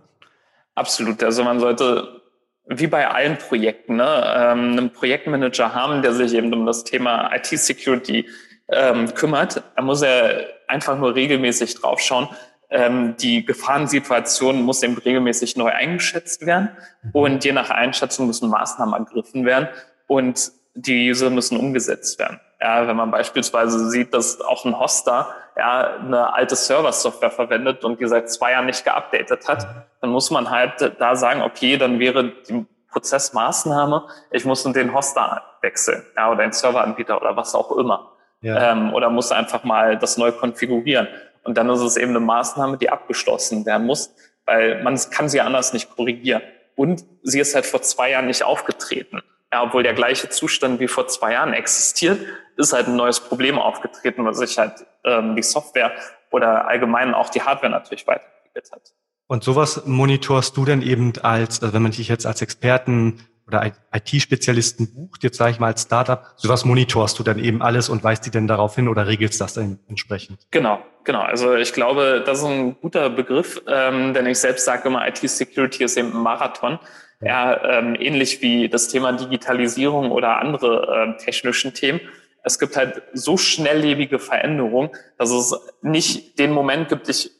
Absolut. 0.75 1.21
Also 1.23 1.43
man 1.43 1.59
sollte 1.59 2.21
wie 2.65 2.87
bei 2.87 3.07
allen 3.07 3.37
Projekten 3.37 3.97
ne, 3.97 4.23
ähm, 4.37 4.71
einen 4.71 4.93
Projektmanager 4.93 5.73
haben, 5.73 6.01
der 6.01 6.13
sich 6.13 6.33
eben 6.33 6.53
um 6.53 6.65
das 6.65 6.83
Thema 6.83 7.31
IT-Security 7.35 8.27
ähm, 8.71 9.13
kümmert. 9.13 9.63
Da 9.75 9.81
muss 9.81 10.01
er 10.01 10.45
einfach 10.67 10.97
nur 10.97 11.15
regelmäßig 11.15 11.75
draufschauen, 11.75 12.29
ähm, 12.69 13.15
die 13.17 13.45
Gefahrensituation 13.45 14.61
muss 14.61 14.83
eben 14.83 14.97
regelmäßig 14.97 15.55
neu 15.57 15.71
eingeschätzt 15.71 16.45
werden 16.45 16.69
mhm. 17.01 17.11
und 17.13 17.45
je 17.45 17.51
nach 17.51 17.71
Einschätzung 17.71 18.27
müssen 18.27 18.49
Maßnahmen 18.49 18.93
ergriffen 18.93 19.45
werden 19.45 19.69
und 20.07 20.51
diese 20.75 21.29
müssen 21.29 21.57
umgesetzt 21.57 22.19
werden. 22.19 22.39
Ja, 22.61 22.87
wenn 22.87 22.95
man 22.95 23.09
beispielsweise 23.09 23.89
sieht, 23.89 24.13
dass 24.13 24.39
auch 24.41 24.65
ein 24.65 24.77
Hoster 24.79 25.29
ja, 25.57 25.95
eine 25.95 26.33
alte 26.33 26.55
Server-Software 26.55 27.31
verwendet 27.31 27.83
und 27.83 27.99
die 27.99 28.07
seit 28.07 28.29
zwei 28.31 28.51
Jahren 28.51 28.67
nicht 28.67 28.85
geupdatet 28.85 29.47
hat, 29.47 29.67
dann 30.01 30.11
muss 30.11 30.29
man 30.29 30.49
halt 30.49 30.95
da 30.99 31.15
sagen, 31.15 31.41
okay, 31.41 31.77
dann 31.77 31.99
wäre 31.99 32.33
die 32.47 32.65
Prozessmaßnahme, 32.91 34.07
ich 34.31 34.45
muss 34.45 34.63
den 34.63 34.93
Hoster 34.93 35.43
wechseln 35.61 36.03
ja, 36.15 36.29
oder 36.31 36.43
den 36.43 36.51
Serveranbieter 36.51 37.19
oder 37.19 37.35
was 37.35 37.55
auch 37.55 37.71
immer. 37.77 38.11
Ja. 38.41 38.71
Ähm, 38.71 38.93
oder 38.93 39.09
muss 39.09 39.31
einfach 39.31 39.63
mal 39.63 39.97
das 39.97 40.17
neu 40.17 40.31
konfigurieren. 40.31 41.07
Und 41.43 41.57
dann 41.57 41.69
ist 41.69 41.81
es 41.81 41.97
eben 41.97 42.11
eine 42.11 42.19
Maßnahme, 42.19 42.77
die 42.77 42.89
abgeschlossen 42.89 43.65
werden 43.65 43.85
muss, 43.87 44.13
weil 44.45 44.83
man 44.83 44.99
kann 45.11 45.29
sie 45.29 45.41
anders 45.41 45.73
nicht 45.73 45.89
korrigieren. 45.95 46.41
Und 46.75 47.03
sie 47.23 47.39
ist 47.39 47.55
halt 47.55 47.65
vor 47.65 47.81
zwei 47.81 48.11
Jahren 48.11 48.27
nicht 48.27 48.43
aufgetreten. 48.43 49.21
Ja, 49.51 49.63
obwohl 49.63 49.83
der 49.83 49.93
gleiche 49.93 50.29
Zustand 50.29 50.79
wie 50.79 50.87
vor 50.87 51.07
zwei 51.07 51.33
Jahren 51.33 51.53
existiert, 51.53 52.19
ist 52.55 52.73
halt 52.73 52.87
ein 52.87 52.95
neues 52.95 53.19
Problem 53.19 53.57
aufgetreten, 53.57 54.25
was 54.25 54.37
sich 54.37 54.57
halt 54.57 54.85
ähm, 55.03 55.35
die 55.35 55.41
Software 55.41 55.91
oder 56.31 56.67
allgemein 56.67 57.13
auch 57.13 57.29
die 57.29 57.41
Hardware 57.41 57.71
natürlich 57.71 58.05
weiterentwickelt 58.05 58.71
hat. 58.71 58.93
Und 59.27 59.43
sowas 59.43 59.85
monitorst 59.85 60.57
du 60.57 60.65
denn 60.65 60.81
eben 60.81 61.13
als, 61.21 61.61
also 61.61 61.73
wenn 61.73 61.81
man 61.81 61.91
dich 61.91 62.07
jetzt 62.07 62.25
als 62.25 62.41
Experten 62.41 63.19
oder 63.49 63.71
IT-Spezialisten 63.93 64.93
bucht, 64.93 65.23
jetzt 65.23 65.37
sage 65.37 65.51
ich 65.51 65.59
mal 65.59 65.67
als 65.67 65.81
Startup, 65.81 66.25
sowas 66.37 66.65
monitorst 66.65 67.17
du 67.19 67.23
dann 67.23 67.39
eben 67.39 67.61
alles 67.61 67.89
und 67.89 68.03
weist 68.03 68.25
die 68.25 68.29
denn 68.29 68.47
darauf 68.47 68.75
hin 68.75 68.87
oder 68.87 69.07
regelst 69.07 69.41
das 69.41 69.53
dann 69.53 69.79
entsprechend? 69.89 70.47
Genau, 70.51 70.79
genau. 71.03 71.21
Also 71.21 71.55
ich 71.55 71.73
glaube, 71.73 72.23
das 72.25 72.39
ist 72.39 72.45
ein 72.45 72.79
guter 72.79 73.09
Begriff, 73.09 73.61
ähm, 73.67 74.13
denn 74.13 74.25
ich 74.27 74.37
selbst 74.37 74.65
sage 74.65 74.87
immer, 74.87 75.07
IT-Security 75.07 75.83
ist 75.83 75.97
eben 75.97 76.13
ein 76.13 76.21
Marathon. 76.21 76.79
Ja, 77.21 77.79
ähm, 77.79 77.95
ähnlich 77.99 78.41
wie 78.41 78.69
das 78.69 78.87
Thema 78.87 79.11
Digitalisierung 79.11 80.11
oder 80.11 80.39
andere 80.39 81.15
äh, 81.17 81.23
technischen 81.23 81.73
Themen. 81.73 81.99
Es 82.43 82.59
gibt 82.59 82.77
halt 82.77 83.01
so 83.11 83.35
schnelllebige 83.35 84.19
Veränderungen, 84.19 84.91
dass 85.17 85.31
es 85.31 85.53
nicht 85.81 86.39
den 86.39 86.51
Moment 86.53 86.87
gibt, 86.87 87.09
ich 87.09 87.31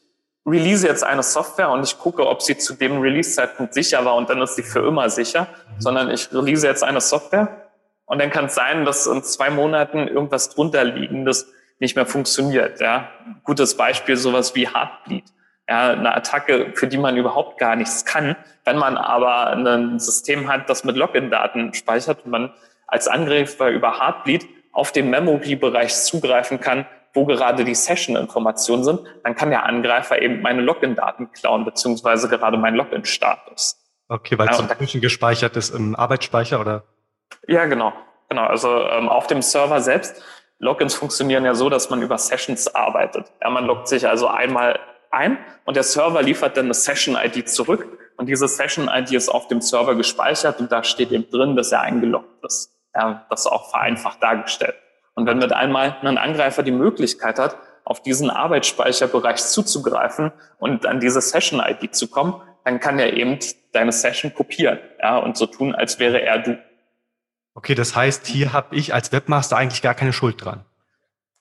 release 0.46 0.86
jetzt 0.86 1.04
eine 1.04 1.22
Software 1.22 1.70
und 1.70 1.82
ich 1.82 1.98
gucke, 1.98 2.26
ob 2.26 2.42
sie 2.42 2.56
zu 2.56 2.74
dem 2.74 3.00
Release-Zeitpunkt 3.00 3.74
sicher 3.74 4.04
war 4.04 4.16
und 4.16 4.30
dann 4.30 4.40
ist 4.40 4.56
sie 4.56 4.62
für 4.62 4.86
immer 4.86 5.10
sicher, 5.10 5.48
sondern 5.78 6.10
ich 6.10 6.32
release 6.32 6.66
jetzt 6.66 6.82
eine 6.82 7.00
Software 7.00 7.70
und 8.06 8.20
dann 8.20 8.30
kann 8.30 8.46
es 8.46 8.54
sein, 8.54 8.84
dass 8.84 9.06
in 9.06 9.22
zwei 9.22 9.50
Monaten 9.50 10.08
irgendwas 10.08 10.50
drunter 10.50 10.84
liegendes 10.84 11.52
nicht 11.78 11.96
mehr 11.96 12.06
funktioniert. 12.06 12.80
Ja, 12.80 13.08
gutes 13.44 13.76
Beispiel 13.76 14.16
sowas 14.16 14.54
wie 14.54 14.68
Heartbleed. 14.68 15.24
Ja, 15.68 15.90
eine 15.90 16.14
Attacke, 16.14 16.72
für 16.74 16.88
die 16.88 16.98
man 16.98 17.16
überhaupt 17.16 17.58
gar 17.58 17.76
nichts 17.76 18.04
kann. 18.04 18.34
Wenn 18.64 18.76
man 18.76 18.96
aber 18.96 19.50
ein 19.50 20.00
System 20.00 20.48
hat, 20.48 20.68
das 20.68 20.84
mit 20.84 20.96
Login-Daten 20.96 21.72
speichert 21.74 22.24
und 22.24 22.32
man 22.32 22.52
als 22.86 23.06
Angreifer 23.06 23.68
über 23.68 24.00
Heartbleed 24.00 24.46
auf 24.72 24.90
den 24.90 25.10
Memory-Bereich 25.10 25.94
zugreifen 25.94 26.60
kann, 26.60 26.86
wo 27.14 27.24
gerade 27.26 27.64
die 27.64 27.74
Session-Informationen 27.74 28.84
sind, 28.84 29.00
dann 29.24 29.34
kann 29.34 29.50
der 29.50 29.64
Angreifer 29.66 30.20
eben 30.20 30.42
meine 30.42 30.62
Login-Daten 30.62 31.32
klauen, 31.32 31.64
beziehungsweise 31.64 32.28
gerade 32.28 32.56
meinen 32.56 32.76
Login-Status. 32.76 33.76
Okay, 34.08 34.38
weil 34.38 34.48
es 34.48 34.58
ja, 34.58 34.86
so 34.86 35.00
gespeichert 35.00 35.56
ist 35.56 35.74
im 35.74 35.94
Arbeitsspeicher, 35.94 36.60
oder? 36.60 36.84
Ja, 37.46 37.66
genau. 37.66 37.92
Genau, 38.28 38.46
also 38.46 38.82
ähm, 38.88 39.08
auf 39.08 39.26
dem 39.26 39.42
Server 39.42 39.80
selbst, 39.80 40.22
Logins 40.58 40.94
funktionieren 40.94 41.44
ja 41.44 41.54
so, 41.54 41.68
dass 41.68 41.90
man 41.90 42.02
über 42.02 42.18
Sessions 42.18 42.72
arbeitet. 42.74 43.32
Ja, 43.42 43.50
man 43.50 43.64
loggt 43.64 43.88
sich 43.88 44.06
also 44.06 44.28
einmal 44.28 44.78
ein 45.10 45.38
und 45.64 45.74
der 45.74 45.82
Server 45.82 46.22
liefert 46.22 46.56
dann 46.56 46.66
eine 46.66 46.74
Session-ID 46.74 47.48
zurück 47.48 47.86
und 48.16 48.26
diese 48.26 48.46
Session-ID 48.46 49.12
ist 49.12 49.28
auf 49.28 49.48
dem 49.48 49.60
Server 49.60 49.94
gespeichert 49.94 50.60
und 50.60 50.70
da 50.70 50.84
steht 50.84 51.10
eben 51.10 51.28
drin, 51.30 51.56
dass 51.56 51.72
er 51.72 51.80
eingeloggt 51.80 52.44
ist. 52.44 52.72
Ja, 52.94 53.26
das 53.30 53.40
ist 53.40 53.46
auch 53.46 53.70
vereinfacht 53.70 54.22
dargestellt. 54.22 54.76
Und 55.20 55.26
wenn 55.26 55.36
mit 55.36 55.52
einmal 55.52 55.98
ein 56.00 56.16
Angreifer 56.16 56.62
die 56.62 56.70
Möglichkeit 56.70 57.38
hat, 57.38 57.58
auf 57.84 58.02
diesen 58.02 58.30
Arbeitsspeicherbereich 58.30 59.36
zuzugreifen 59.36 60.32
und 60.58 60.86
an 60.86 60.98
diese 60.98 61.20
Session-ID 61.20 61.94
zu 61.94 62.08
kommen, 62.08 62.40
dann 62.64 62.80
kann 62.80 62.98
er 62.98 63.12
eben 63.12 63.38
deine 63.72 63.92
Session 63.92 64.32
kopieren 64.34 64.78
ja, 64.98 65.18
und 65.18 65.36
so 65.36 65.44
tun, 65.44 65.74
als 65.74 65.98
wäre 65.98 66.22
er 66.22 66.38
du. 66.38 66.58
Okay, 67.54 67.74
das 67.74 67.94
heißt, 67.94 68.26
hier 68.26 68.54
habe 68.54 68.74
ich 68.74 68.94
als 68.94 69.12
Webmaster 69.12 69.58
eigentlich 69.58 69.82
gar 69.82 69.94
keine 69.94 70.14
Schuld 70.14 70.42
dran. 70.42 70.64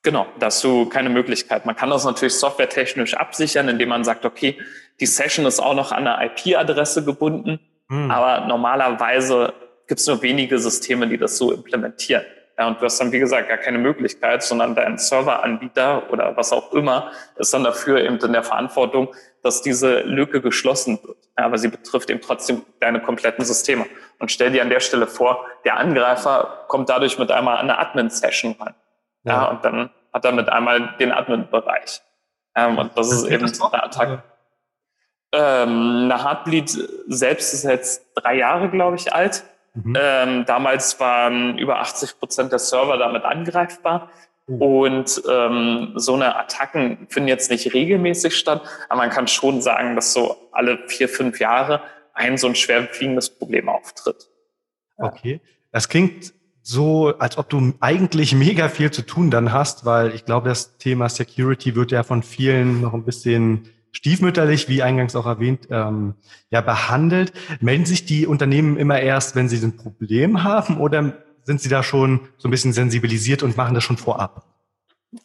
Genau, 0.01 0.27
da 0.37 0.47
hast 0.47 0.61
du 0.61 0.89
keine 0.89 1.09
Möglichkeit. 1.09 1.65
Man 1.65 1.77
kann 1.77 1.89
das 1.89 2.03
natürlich 2.03 2.35
softwaretechnisch 2.35 3.13
absichern, 3.13 3.69
indem 3.69 3.87
man 3.89 4.03
sagt, 4.03 4.25
okay, 4.25 4.59
die 4.99 5.05
Session 5.05 5.45
ist 5.45 5.61
auch 5.61 5.73
noch 5.73 5.93
an 5.93 6.05
eine 6.05 6.29
IP-Adresse 6.29 7.05
gebunden, 7.05 7.61
hm. 7.87 8.11
aber 8.11 8.45
normalerweise 8.45 9.53
gibt 9.87 10.01
es 10.01 10.07
nur 10.07 10.21
wenige 10.21 10.59
Systeme, 10.59 11.07
die 11.07 11.17
das 11.17 11.37
so 11.37 11.53
implementieren. 11.53 12.25
Ja, 12.59 12.67
und 12.67 12.81
du 12.81 12.85
hast 12.85 12.99
dann, 12.99 13.13
wie 13.13 13.19
gesagt, 13.19 13.47
gar 13.47 13.57
keine 13.57 13.77
Möglichkeit, 13.77 14.43
sondern 14.43 14.75
dein 14.75 14.97
Serveranbieter 14.97 16.11
oder 16.11 16.35
was 16.35 16.51
auch 16.51 16.73
immer 16.73 17.09
ist 17.37 17.53
dann 17.53 17.63
dafür 17.63 18.01
eben 18.01 18.17
in 18.17 18.33
der 18.33 18.43
Verantwortung, 18.43 19.15
dass 19.41 19.61
diese 19.61 20.01
Lücke 20.01 20.41
geschlossen 20.41 20.99
wird. 21.01 21.17
Ja, 21.37 21.45
aber 21.45 21.57
sie 21.57 21.69
betrifft 21.69 22.09
eben 22.09 22.19
trotzdem 22.19 22.65
deine 22.81 23.01
kompletten 23.01 23.45
Systeme. 23.45 23.85
Und 24.19 24.29
stell 24.29 24.51
dir 24.51 24.61
an 24.61 24.69
der 24.69 24.81
Stelle 24.81 25.07
vor, 25.07 25.45
der 25.63 25.77
Angreifer 25.77 26.65
kommt 26.67 26.89
dadurch 26.89 27.17
mit 27.17 27.31
einmal 27.31 27.55
an 27.55 27.69
eine 27.69 27.79
Admin-Session 27.79 28.57
ran. 28.59 28.75
Ja. 29.23 29.31
ja. 29.31 29.45
und 29.45 29.63
dann 29.63 29.89
hat 30.11 30.25
er 30.25 30.33
mit 30.33 30.49
einmal 30.49 30.97
den 30.99 31.13
Admin-Bereich. 31.13 32.01
Ähm, 32.55 32.77
und 32.77 32.97
das 32.97 33.09
ist 33.09 33.23
eben 33.23 33.45
eine 33.45 33.83
Attacke. 33.83 34.21
Ähm, 35.31 36.11
eine 36.11 36.25
Heartbleed 36.25 36.69
selbst 37.07 37.53
ist 37.53 37.63
jetzt 37.63 38.05
drei 38.15 38.35
Jahre, 38.35 38.67
glaube 38.69 38.97
ich, 38.97 39.13
alt. 39.13 39.45
Mhm. 39.83 39.97
Ähm, 39.99 40.45
damals 40.45 40.99
waren 40.99 41.57
über 41.57 41.79
80 41.79 42.19
Prozent 42.19 42.51
der 42.51 42.59
Server 42.59 42.97
damit 42.97 43.23
angreifbar. 43.23 44.09
Mhm. 44.47 44.61
Und 44.61 45.21
ähm, 45.29 45.93
so 45.95 46.15
eine 46.15 46.35
Attacken 46.35 47.07
finden 47.09 47.29
jetzt 47.29 47.51
nicht 47.51 47.73
regelmäßig 47.73 48.35
statt, 48.35 48.63
aber 48.89 49.01
man 49.01 49.09
kann 49.09 49.27
schon 49.27 49.61
sagen, 49.61 49.95
dass 49.95 50.13
so 50.13 50.35
alle 50.51 50.79
vier, 50.87 51.09
fünf 51.09 51.39
Jahre 51.39 51.81
ein 52.13 52.37
so 52.37 52.47
ein 52.47 52.55
schwerwiegendes 52.55 53.29
Problem 53.29 53.69
auftritt. 53.69 54.29
Okay. 54.97 55.39
Das 55.71 55.87
klingt 55.87 56.33
so, 56.61 57.13
als 57.17 57.37
ob 57.37 57.49
du 57.49 57.73
eigentlich 57.79 58.35
mega 58.35 58.69
viel 58.69 58.91
zu 58.91 59.03
tun 59.03 59.31
dann 59.31 59.53
hast, 59.53 59.85
weil 59.85 60.13
ich 60.13 60.25
glaube, 60.25 60.49
das 60.49 60.77
Thema 60.77 61.09
Security 61.09 61.75
wird 61.75 61.91
ja 61.91 62.03
von 62.03 62.21
vielen 62.21 62.81
noch 62.81 62.93
ein 62.93 63.05
bisschen 63.05 63.69
stiefmütterlich, 63.91 64.69
wie 64.69 64.83
eingangs 64.83 65.15
auch 65.15 65.25
erwähnt, 65.25 65.67
ähm, 65.71 66.15
ja 66.49 66.61
behandelt. 66.61 67.33
Melden 67.59 67.85
sich 67.85 68.05
die 68.05 68.27
Unternehmen 68.27 68.77
immer 68.77 68.99
erst, 68.99 69.35
wenn 69.35 69.49
sie 69.49 69.63
ein 69.65 69.77
Problem 69.77 70.43
haben 70.43 70.79
oder 70.79 71.13
sind 71.43 71.61
sie 71.61 71.69
da 71.69 71.83
schon 71.83 72.21
so 72.37 72.47
ein 72.47 72.51
bisschen 72.51 72.73
sensibilisiert 72.73 73.43
und 73.43 73.57
machen 73.57 73.73
das 73.73 73.83
schon 73.83 73.97
vorab? 73.97 74.45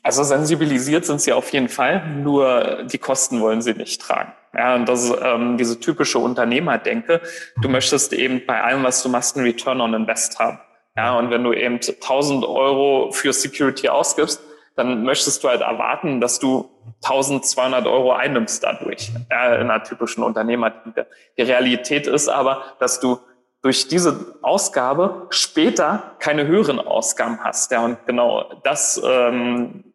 Also 0.03 0.22
sensibilisiert 0.22 1.05
sind 1.05 1.20
sie 1.20 1.33
auf 1.33 1.50
jeden 1.50 1.68
Fall, 1.68 2.09
nur 2.09 2.85
die 2.85 2.98
Kosten 2.98 3.40
wollen 3.40 3.61
sie 3.61 3.74
nicht 3.74 4.00
tragen. 4.00 4.33
Ja, 4.55 4.77
und 4.77 4.88
das 4.88 5.05
ist 5.05 5.14
ähm, 5.20 5.59
diese 5.59 5.81
typische 5.81 6.18
Unternehmerdenke. 6.18 7.20
Du 7.61 7.68
möchtest 7.68 8.12
eben 8.12 8.46
bei 8.46 8.62
allem, 8.62 8.85
was 8.85 9.03
du 9.03 9.09
machst, 9.09 9.37
einen 9.37 9.44
Return 9.44 9.81
on 9.81 9.94
Invest 9.94 10.38
haben. 10.38 10.59
Ja, 10.96 11.18
und 11.18 11.31
wenn 11.31 11.42
du 11.42 11.53
eben 11.53 11.74
1000 11.74 12.44
Euro 12.44 13.11
für 13.11 13.33
Security 13.33 13.88
ausgibst, 13.88 14.40
dann 14.77 15.05
möchtest 15.05 15.42
du 15.42 15.48
halt 15.48 15.61
erwarten, 15.61 16.20
dass 16.20 16.38
du 16.38 16.70
1200 17.02 17.86
Euro 17.86 18.12
einnimmst 18.12 18.62
dadurch, 18.62 19.12
ja, 19.30 19.54
in 19.56 19.70
einer 19.70 19.82
typischen 19.84 20.22
Unternehmerdenke. 20.22 21.06
Die 21.36 21.42
Realität 21.42 22.06
ist 22.06 22.28
aber, 22.28 22.62
dass 22.78 23.00
du 23.00 23.18
durch 23.62 23.88
diese 23.88 24.36
Ausgabe 24.42 25.26
später 25.30 26.16
keine 26.18 26.46
höheren 26.46 26.78
Ausgaben 26.78 27.42
hast. 27.42 27.70
Ja, 27.70 27.84
und 27.84 28.04
genau 28.06 28.60
das 28.62 29.00
ähm, 29.02 29.94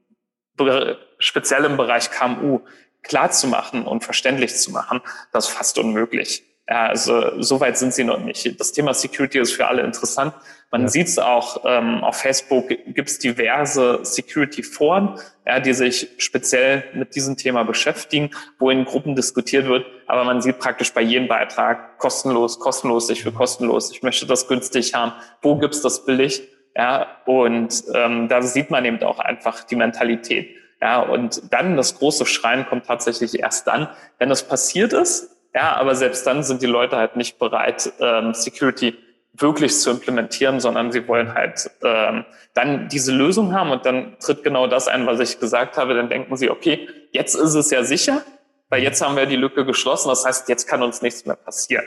speziell 1.19 1.65
im 1.65 1.77
Bereich 1.77 2.09
KMU 2.09 2.61
klar 3.03 3.31
zu 3.31 3.47
machen 3.47 3.85
und 3.85 4.03
verständlich 4.03 4.55
zu 4.55 4.71
machen, 4.71 5.01
das 5.31 5.47
ist 5.47 5.53
fast 5.53 5.77
unmöglich. 5.77 6.43
Ja, 6.69 6.85
also 6.85 7.41
so 7.41 7.59
weit 7.59 7.79
sind 7.79 7.95
sie 7.95 8.03
noch 8.03 8.19
nicht. 8.19 8.59
Das 8.59 8.71
Thema 8.71 8.93
Security 8.93 9.39
ist 9.39 9.53
für 9.53 9.65
alle 9.65 9.81
interessant. 9.81 10.35
Man 10.69 10.83
ja. 10.83 10.87
sieht 10.87 11.07
es 11.07 11.17
auch 11.17 11.63
ähm, 11.65 12.03
auf 12.03 12.17
Facebook 12.17 12.67
gibt 12.67 13.09
es 13.09 13.17
diverse 13.17 14.01
Security-Foren, 14.03 15.19
ja, 15.47 15.59
die 15.59 15.73
sich 15.73 16.09
speziell 16.19 16.83
mit 16.93 17.15
diesem 17.15 17.37
Thema 17.37 17.63
beschäftigen, 17.63 18.29
wo 18.59 18.69
in 18.69 18.85
Gruppen 18.85 19.15
diskutiert 19.15 19.67
wird. 19.67 19.87
Aber 20.05 20.23
man 20.25 20.43
sieht 20.43 20.59
praktisch 20.59 20.93
bei 20.93 21.01
jedem 21.01 21.27
Beitrag 21.27 21.97
kostenlos, 21.97 22.59
kostenlos, 22.59 23.09
ich 23.09 23.23
für 23.23 23.31
kostenlos, 23.31 23.91
ich 23.91 24.03
möchte 24.03 24.27
das 24.27 24.47
günstig 24.47 24.93
haben. 24.93 25.13
Wo 25.41 25.55
gibt's 25.55 25.81
das 25.81 26.05
billig? 26.05 26.43
Ja, 26.75 27.07
und 27.25 27.83
ähm, 27.95 28.27
da 28.27 28.43
sieht 28.43 28.69
man 28.69 28.85
eben 28.85 29.01
auch 29.01 29.17
einfach 29.17 29.63
die 29.63 29.75
Mentalität. 29.75 30.55
Ja, 30.79 30.99
und 30.99 31.51
dann 31.51 31.75
das 31.75 31.97
große 31.97 32.27
Schreien 32.27 32.67
kommt 32.67 32.85
tatsächlich 32.85 33.39
erst 33.39 33.65
dann, 33.65 33.89
wenn 34.19 34.29
es 34.29 34.43
passiert 34.43 34.93
ist 34.93 35.35
ja, 35.53 35.75
aber 35.75 35.95
selbst 35.95 36.25
dann 36.27 36.43
sind 36.43 36.61
die 36.61 36.67
Leute 36.67 36.97
halt 36.97 37.15
nicht 37.15 37.39
bereit, 37.39 37.91
ähm, 37.99 38.33
Security 38.33 38.95
wirklich 39.33 39.77
zu 39.79 39.89
implementieren, 39.89 40.59
sondern 40.59 40.91
sie 40.91 41.07
wollen 41.07 41.33
halt 41.33 41.71
ähm, 41.83 42.25
dann 42.53 42.89
diese 42.89 43.13
Lösung 43.13 43.53
haben 43.53 43.71
und 43.71 43.85
dann 43.85 44.17
tritt 44.19 44.43
genau 44.43 44.67
das 44.67 44.87
ein, 44.87 45.07
was 45.07 45.19
ich 45.19 45.39
gesagt 45.39 45.77
habe. 45.77 45.93
Dann 45.93 46.09
denken 46.09 46.35
sie, 46.35 46.49
okay, 46.49 46.87
jetzt 47.11 47.35
ist 47.35 47.53
es 47.53 47.71
ja 47.71 47.83
sicher, 47.83 48.21
weil 48.69 48.83
jetzt 48.83 49.01
haben 49.01 49.15
wir 49.15 49.25
die 49.25 49.35
Lücke 49.35 49.65
geschlossen. 49.65 50.09
Das 50.09 50.25
heißt, 50.25 50.49
jetzt 50.49 50.67
kann 50.67 50.83
uns 50.83 51.01
nichts 51.01 51.25
mehr 51.25 51.35
passieren. 51.35 51.85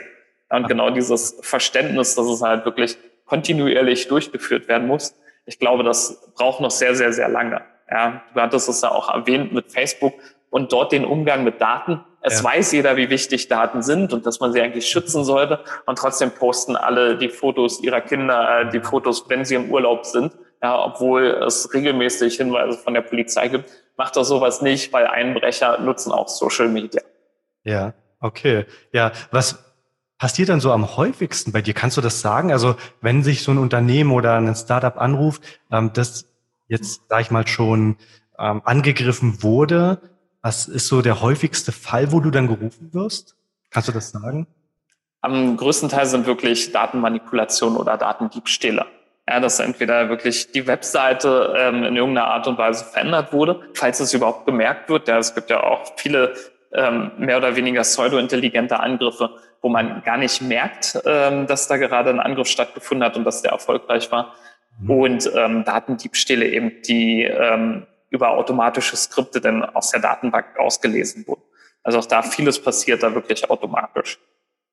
Und 0.49 0.67
genau 0.67 0.89
dieses 0.89 1.39
Verständnis, 1.41 2.15
dass 2.15 2.27
es 2.27 2.41
halt 2.41 2.65
wirklich 2.65 2.97
kontinuierlich 3.25 4.07
durchgeführt 4.07 4.67
werden 4.67 4.87
muss, 4.87 5.15
ich 5.45 5.59
glaube, 5.59 5.83
das 5.83 6.33
braucht 6.35 6.61
noch 6.61 6.71
sehr, 6.71 6.95
sehr, 6.95 7.11
sehr 7.11 7.27
lange. 7.27 7.61
Ja, 7.89 8.23
du 8.33 8.41
hattest 8.41 8.69
es 8.69 8.81
ja 8.81 8.91
auch 8.91 9.13
erwähnt 9.13 9.51
mit 9.51 9.71
Facebook 9.71 10.13
und 10.49 10.71
dort 10.71 10.91
den 10.91 11.05
Umgang 11.05 11.43
mit 11.43 11.59
Daten 11.59 12.03
es 12.23 12.39
ja. 12.39 12.45
weiß 12.45 12.71
jeder, 12.71 12.95
wie 12.95 13.09
wichtig 13.09 13.49
Daten 13.49 13.81
sind 13.81 14.13
und 14.13 14.25
dass 14.25 14.39
man 14.39 14.53
sie 14.53 14.61
eigentlich 14.61 14.87
schützen 14.87 15.25
sollte. 15.25 15.59
Und 15.85 15.97
trotzdem 15.97 16.31
posten 16.31 16.77
alle 16.77 17.17
die 17.17 17.29
Fotos 17.29 17.83
ihrer 17.83 17.99
Kinder, 17.99 18.61
äh, 18.61 18.69
die 18.71 18.79
Fotos, 18.79 19.25
wenn 19.29 19.43
sie 19.43 19.55
im 19.55 19.69
Urlaub 19.69 20.05
sind. 20.05 20.33
Ja, 20.61 20.81
obwohl 20.81 21.25
es 21.45 21.73
regelmäßig 21.73 22.37
Hinweise 22.37 22.77
von 22.77 22.93
der 22.93 23.01
Polizei 23.01 23.49
gibt. 23.49 23.69
Macht 23.97 24.15
doch 24.15 24.23
sowas 24.23 24.61
nicht, 24.61 24.93
weil 24.93 25.05
Einbrecher 25.05 25.79
nutzen 25.79 26.13
auch 26.13 26.29
Social 26.29 26.69
Media. 26.69 27.01
Ja, 27.65 27.93
okay. 28.21 28.65
Ja, 28.93 29.11
was 29.31 29.61
passiert 30.17 30.47
dann 30.47 30.61
so 30.61 30.71
am 30.71 30.95
häufigsten 30.95 31.51
bei 31.51 31.61
dir? 31.61 31.73
Kannst 31.73 31.97
du 31.97 32.01
das 32.01 32.21
sagen? 32.21 32.53
Also 32.53 32.75
wenn 33.01 33.23
sich 33.23 33.43
so 33.43 33.51
ein 33.51 33.57
Unternehmen 33.57 34.11
oder 34.11 34.35
ein 34.35 34.55
Startup 34.55 34.97
anruft, 34.97 35.43
ähm, 35.69 35.91
das 35.93 36.25
jetzt, 36.67 37.01
sag 37.09 37.19
ich 37.19 37.31
mal, 37.31 37.45
schon 37.45 37.97
ähm, 38.39 38.61
angegriffen 38.63 39.43
wurde, 39.43 39.99
was 40.43 40.67
ist 40.67 40.87
so 40.89 41.01
der 41.01 41.21
häufigste 41.21 41.71
Fall, 41.71 42.11
wo 42.11 42.19
du 42.19 42.29
dann 42.29 42.47
gerufen 42.47 42.89
wirst? 42.93 43.35
Kannst 43.71 43.87
du 43.87 43.93
das 43.93 44.11
sagen? 44.11 44.45
Am 45.21 45.55
größten 45.55 45.87
Teil 45.87 46.05
sind 46.05 46.27
wirklich 46.27 46.73
Datenmanipulation 46.73 47.77
oder 47.77 47.97
Datendiebstähle. 47.97 48.85
Ja, 49.27 49.39
dass 49.39 49.61
entweder 49.61 50.09
wirklich 50.09 50.51
die 50.51 50.67
Webseite 50.67 51.55
ähm, 51.57 51.83
in 51.83 51.95
irgendeiner 51.95 52.27
Art 52.27 52.45
und 52.45 52.57
Weise 52.57 52.83
verändert 52.83 53.31
wurde, 53.31 53.61
falls 53.73 54.01
es 54.01 54.13
überhaupt 54.13 54.45
bemerkt 54.45 54.89
wird. 54.89 55.07
Ja, 55.07 55.17
es 55.17 55.33
gibt 55.33 55.49
ja 55.49 55.63
auch 55.63 55.93
viele 55.95 56.35
ähm, 56.73 57.11
mehr 57.17 57.37
oder 57.37 57.55
weniger 57.55 57.81
pseudo-intelligente 57.83 58.81
Angriffe, 58.81 59.29
wo 59.61 59.69
man 59.69 60.03
gar 60.03 60.17
nicht 60.17 60.41
merkt, 60.41 60.99
ähm, 61.05 61.47
dass 61.47 61.69
da 61.69 61.77
gerade 61.77 62.09
ein 62.09 62.19
Angriff 62.19 62.49
stattgefunden 62.49 63.05
hat 63.05 63.15
und 63.15 63.23
dass 63.23 63.41
der 63.41 63.53
erfolgreich 63.53 64.11
war. 64.11 64.35
Mhm. 64.81 64.89
Und 64.89 65.31
ähm, 65.33 65.63
Datendiebstähle 65.63 66.45
eben, 66.45 66.81
die 66.85 67.23
ähm, 67.23 67.87
über 68.13 68.29
automatische 68.29 68.95
Skripte 68.95 69.41
dann 69.41 69.63
aus 69.63 69.89
der 69.89 69.99
Datenbank 69.99 70.57
ausgelesen 70.57 71.27
wurden. 71.27 71.41
Also 71.83 71.99
auch 71.99 72.05
da 72.05 72.21
vieles 72.21 72.61
passiert 72.61 73.03
da 73.03 73.13
wirklich 73.13 73.49
automatisch. 73.49 74.19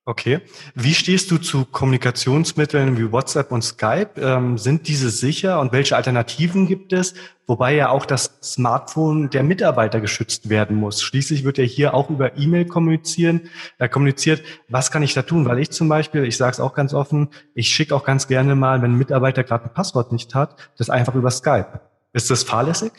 Okay. 0.03 0.41
Wie 0.73 0.95
stehst 0.95 1.29
du 1.29 1.37
zu 1.37 1.63
Kommunikationsmitteln 1.63 2.97
wie 2.97 3.11
WhatsApp 3.11 3.51
und 3.51 3.61
Skype? 3.61 4.09
Ähm, 4.17 4.57
sind 4.57 4.87
diese 4.87 5.11
sicher 5.11 5.59
und 5.59 5.73
welche 5.73 5.95
Alternativen 5.95 6.65
gibt 6.65 6.91
es? 6.91 7.13
Wobei 7.45 7.75
ja 7.75 7.89
auch 7.89 8.07
das 8.07 8.39
Smartphone 8.41 9.29
der 9.29 9.43
Mitarbeiter 9.43 10.01
geschützt 10.01 10.49
werden 10.49 10.77
muss. 10.77 11.03
Schließlich 11.03 11.43
wird 11.43 11.59
ja 11.59 11.65
hier 11.65 11.93
auch 11.93 12.09
über 12.09 12.35
E-Mail 12.35 12.65
kommunizieren, 12.65 13.49
äh, 13.77 13.89
kommuniziert. 13.89 14.41
Was 14.69 14.89
kann 14.89 15.03
ich 15.03 15.13
da 15.13 15.21
tun? 15.21 15.45
Weil 15.45 15.59
ich 15.59 15.69
zum 15.69 15.87
Beispiel, 15.87 16.23
ich 16.25 16.35
sage 16.35 16.53
es 16.53 16.59
auch 16.59 16.73
ganz 16.73 16.95
offen, 16.95 17.29
ich 17.53 17.67
schicke 17.69 17.95
auch 17.95 18.03
ganz 18.03 18.27
gerne 18.27 18.55
mal, 18.55 18.81
wenn 18.81 18.93
ein 18.93 18.97
Mitarbeiter 18.97 19.43
gerade 19.43 19.65
ein 19.65 19.73
Passwort 19.73 20.11
nicht 20.11 20.33
hat, 20.33 20.71
das 20.77 20.89
einfach 20.89 21.13
über 21.13 21.29
Skype. 21.29 21.79
Ist 22.13 22.31
das 22.31 22.41
fahrlässig? 22.43 22.91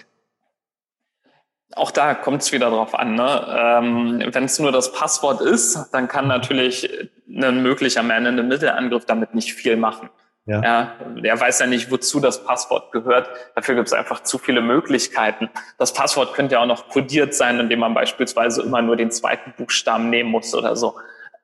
Auch 1.74 1.90
da 1.90 2.14
kommt 2.14 2.42
es 2.42 2.52
wieder 2.52 2.70
drauf 2.70 2.94
an. 2.94 3.14
Ne? 3.14 3.46
Ähm, 3.48 4.22
Wenn 4.32 4.44
es 4.44 4.58
nur 4.58 4.72
das 4.72 4.92
Passwort 4.92 5.40
ist, 5.40 5.88
dann 5.92 6.08
kann 6.08 6.26
natürlich 6.26 7.08
ein 7.28 7.62
möglicher 7.62 8.02
Man-in-the-Middle-Angriff 8.02 9.06
damit 9.06 9.34
nicht 9.34 9.54
viel 9.54 9.76
machen. 9.76 10.10
Ja. 10.44 10.60
ja. 10.62 10.96
er 11.22 11.40
weiß 11.40 11.60
ja 11.60 11.66
nicht, 11.66 11.90
wozu 11.90 12.18
das 12.18 12.44
Passwort 12.44 12.90
gehört. 12.90 13.30
Dafür 13.54 13.76
gibt 13.76 13.86
es 13.86 13.92
einfach 13.92 14.22
zu 14.22 14.38
viele 14.38 14.60
Möglichkeiten. 14.60 15.48
Das 15.78 15.92
Passwort 15.92 16.34
könnte 16.34 16.54
ja 16.54 16.62
auch 16.62 16.66
noch 16.66 16.88
kodiert 16.88 17.34
sein, 17.34 17.60
indem 17.60 17.78
man 17.78 17.94
beispielsweise 17.94 18.62
immer 18.62 18.82
nur 18.82 18.96
den 18.96 19.10
zweiten 19.10 19.52
Buchstaben 19.56 20.10
nehmen 20.10 20.30
muss 20.30 20.54
oder 20.54 20.74
so. 20.74 20.96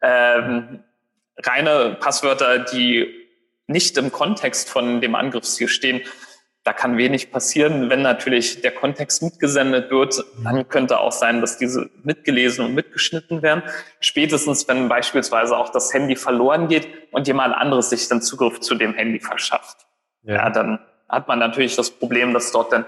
Ähm, 0.02 0.82
reine 1.38 1.96
Passwörter, 2.00 2.58
die 2.58 3.14
nicht 3.68 3.96
im 3.98 4.10
Kontext 4.10 4.68
von 4.68 5.00
dem 5.00 5.14
Angriffsziel 5.14 5.68
stehen, 5.68 6.00
da 6.68 6.74
kann 6.74 6.98
wenig 6.98 7.32
passieren. 7.32 7.88
Wenn 7.88 8.02
natürlich 8.02 8.60
der 8.60 8.72
Kontext 8.72 9.22
mitgesendet 9.22 9.90
wird, 9.90 10.22
dann 10.44 10.68
könnte 10.68 11.00
auch 11.00 11.12
sein, 11.12 11.40
dass 11.40 11.56
diese 11.56 11.88
mitgelesen 12.02 12.62
und 12.62 12.74
mitgeschnitten 12.74 13.40
werden. 13.40 13.62
Spätestens, 14.00 14.68
wenn 14.68 14.86
beispielsweise 14.86 15.56
auch 15.56 15.70
das 15.70 15.94
Handy 15.94 16.14
verloren 16.14 16.68
geht 16.68 16.86
und 17.10 17.26
jemand 17.26 17.54
anderes 17.54 17.88
sich 17.88 18.06
dann 18.08 18.20
Zugriff 18.20 18.60
zu 18.60 18.74
dem 18.74 18.92
Handy 18.92 19.18
verschafft. 19.18 19.86
Ja, 20.24 20.34
ja 20.34 20.50
dann 20.50 20.78
hat 21.08 21.26
man 21.26 21.38
natürlich 21.38 21.74
das 21.74 21.90
Problem, 21.90 22.34
dass 22.34 22.52
dort 22.52 22.70
dann 22.70 22.84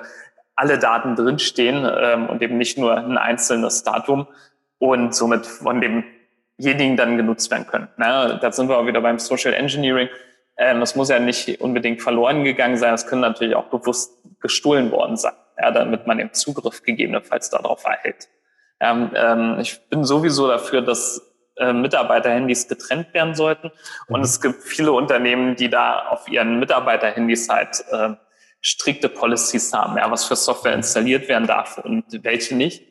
alle 0.57 0.79
Daten 0.79 1.17
drinstehen 1.17 1.91
ähm, 1.91 2.27
und 2.27 2.43
eben 2.43 2.59
nicht 2.59 2.77
nur 2.77 2.95
ein 2.99 3.17
einzelnes 3.17 3.83
Datum 3.83 4.29
und 4.77 5.15
somit 5.15 5.47
von 5.47 5.81
demjenigen 5.81 6.99
dann 6.99 7.17
genutzt 7.17 7.51
werden 7.51 7.67
können. 7.67 7.89
Na, 7.97 8.35
da 8.35 8.53
sind 8.53 8.69
wir 8.69 8.77
auch 8.77 8.87
wieder 8.87 9.01
beim 9.01 9.19
Social 9.19 9.55
Engineering 9.55 10.11
das 10.61 10.95
muss 10.95 11.09
ja 11.09 11.19
nicht 11.19 11.61
unbedingt 11.61 12.03
verloren 12.03 12.45
gegangen 12.45 12.77
sein, 12.77 12.93
es 12.93 13.07
können 13.07 13.23
natürlich 13.23 13.57
auch 13.57 13.67
bewusst 13.67 14.13
gestohlen 14.41 14.91
worden 14.91 15.17
sein, 15.17 15.33
ja, 15.59 15.71
damit 15.71 16.07
man 16.07 16.19
den 16.19 16.33
Zugriff 16.33 16.83
gegebenenfalls 16.83 17.51
darauf 17.51 17.85
erhält. 17.85 18.29
Ähm, 18.81 19.11
ähm, 19.15 19.57
ich 19.61 19.81
bin 19.89 20.05
sowieso 20.05 20.49
dafür, 20.49 20.83
dass 20.83 21.23
äh, 21.57 21.73
Mitarbeiterhandys 21.73 22.69
getrennt 22.69 23.13
werden 23.13 23.35
sollten. 23.35 23.71
Und 24.09 24.21
mhm. 24.21 24.25
es 24.25 24.41
gibt 24.41 24.63
viele 24.63 24.93
Unternehmen, 24.93 25.57
die 25.57 25.69
da 25.69 26.07
auf 26.09 26.29
ihren 26.29 26.59
Mitarbeiterhandys 26.59 27.49
halt 27.49 27.85
äh, 27.91 28.15
strikte 28.61 29.09
Policies 29.09 29.73
haben, 29.73 29.97
ja, 29.97 30.11
was 30.11 30.25
für 30.25 30.37
Software 30.37 30.75
installiert 30.75 31.29
werden 31.29 31.47
darf 31.47 31.79
und 31.79 32.05
welche 32.23 32.57
nicht. 32.57 32.85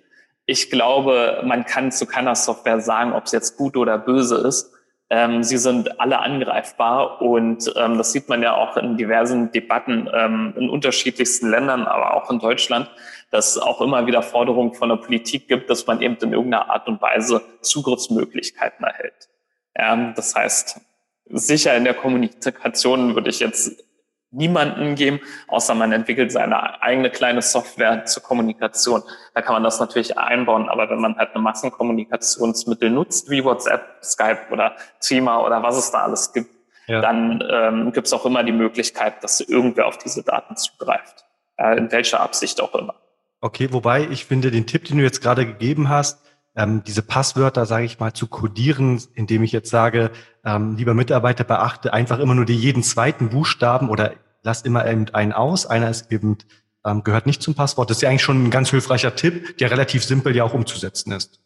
Ich 0.45 0.71
glaube, 0.71 1.41
man 1.43 1.65
kann 1.65 1.91
zu 1.91 2.05
keiner 2.05 2.35
Software 2.35 2.79
sagen, 2.79 3.13
ob 3.13 3.25
es 3.25 3.31
jetzt 3.31 3.57
gut 3.57 3.77
oder 3.77 3.97
böse 3.97 4.37
ist. 4.37 4.73
Ähm, 5.11 5.43
sie 5.43 5.57
sind 5.57 5.99
alle 5.99 6.19
angreifbar 6.19 7.21
und 7.21 7.73
ähm, 7.75 7.97
das 7.97 8.11
sieht 8.11 8.29
man 8.29 8.43
ja 8.43 8.55
auch 8.55 8.77
in 8.77 8.95
diversen 8.95 9.51
Debatten 9.51 10.07
ähm, 10.13 10.53
in 10.55 10.69
unterschiedlichsten 10.69 11.49
Ländern, 11.49 11.87
aber 11.87 12.13
auch 12.13 12.29
in 12.29 12.37
Deutschland, 12.37 12.91
dass 13.31 13.55
es 13.55 13.57
auch 13.57 13.81
immer 13.81 14.05
wieder 14.05 14.21
Forderungen 14.21 14.75
von 14.75 14.89
der 14.89 14.97
Politik 14.97 15.47
gibt, 15.47 15.69
dass 15.69 15.87
man 15.87 16.01
eben 16.01 16.15
in 16.17 16.33
irgendeiner 16.33 16.69
Art 16.69 16.87
und 16.87 17.01
Weise 17.01 17.41
Zugriffsmöglichkeiten 17.61 18.85
erhält. 18.85 19.29
Ähm, 19.73 20.13
das 20.15 20.35
heißt, 20.35 20.79
sicher 21.25 21.75
in 21.75 21.85
der 21.85 21.95
Kommunikation 21.95 23.15
würde 23.15 23.31
ich 23.31 23.39
jetzt 23.39 23.83
niemanden 24.31 24.95
geben, 24.95 25.19
außer 25.47 25.73
man 25.73 25.91
entwickelt 25.91 26.31
seine 26.31 26.81
eigene 26.81 27.09
kleine 27.09 27.41
Software 27.41 28.05
zur 28.05 28.23
Kommunikation. 28.23 29.01
Da 29.33 29.41
kann 29.41 29.53
man 29.53 29.63
das 29.63 29.79
natürlich 29.79 30.17
einbauen, 30.17 30.69
aber 30.69 30.89
wenn 30.89 30.99
man 30.99 31.17
halt 31.17 31.31
eine 31.33 31.41
Massenkommunikationsmittel 31.41 32.89
nutzt, 32.89 33.29
wie 33.29 33.43
WhatsApp, 33.43 34.03
Skype 34.03 34.51
oder 34.51 34.75
Thema 34.99 35.43
oder 35.43 35.63
was 35.63 35.77
es 35.77 35.91
da 35.91 36.03
alles 36.03 36.31
gibt, 36.33 36.51
ja. 36.87 37.01
dann 37.01 37.43
ähm, 37.49 37.91
gibt 37.91 38.07
es 38.07 38.13
auch 38.13 38.25
immer 38.25 38.43
die 38.43 38.51
Möglichkeit, 38.51 39.23
dass 39.23 39.39
irgendwer 39.39 39.87
auf 39.87 39.97
diese 39.97 40.23
Daten 40.23 40.55
zugreift. 40.55 41.25
Äh, 41.57 41.77
in 41.77 41.91
welcher 41.91 42.21
Absicht 42.21 42.61
auch 42.61 42.73
immer. 42.75 42.95
Okay, 43.41 43.71
wobei 43.71 44.07
ich 44.09 44.25
finde, 44.25 44.51
den 44.51 44.65
Tipp, 44.65 44.85
den 44.85 44.97
du 44.97 45.03
jetzt 45.03 45.21
gerade 45.21 45.45
gegeben 45.45 45.89
hast, 45.89 46.21
ähm, 46.55 46.83
diese 46.85 47.01
Passwörter, 47.01 47.65
sage 47.65 47.85
ich 47.85 47.99
mal, 47.99 48.13
zu 48.13 48.27
codieren, 48.27 49.01
indem 49.13 49.43
ich 49.43 49.51
jetzt 49.51 49.69
sage, 49.69 50.11
ähm, 50.43 50.75
lieber 50.75 50.93
Mitarbeiter, 50.93 51.43
beachte 51.43 51.93
einfach 51.93 52.19
immer 52.19 52.35
nur 52.35 52.45
die 52.45 52.55
jeden 52.55 52.83
zweiten 52.83 53.29
Buchstaben 53.29 53.89
oder 53.89 54.13
lass 54.43 54.63
immer 54.63 54.81
einen 54.81 55.33
aus. 55.33 55.65
Einer 55.65 55.89
ist 55.89 56.11
eben 56.11 56.37
ähm, 56.85 57.03
gehört 57.03 57.25
nicht 57.25 57.41
zum 57.41 57.55
Passwort. 57.55 57.89
Das 57.89 57.97
ist 57.97 58.01
ja 58.01 58.09
eigentlich 58.09 58.23
schon 58.23 58.45
ein 58.45 58.51
ganz 58.51 58.69
hilfreicher 58.69 59.15
Tipp, 59.15 59.57
der 59.57 59.71
relativ 59.71 60.03
simpel 60.03 60.35
ja 60.35 60.43
auch 60.43 60.53
umzusetzen 60.53 61.11
ist. 61.11 61.41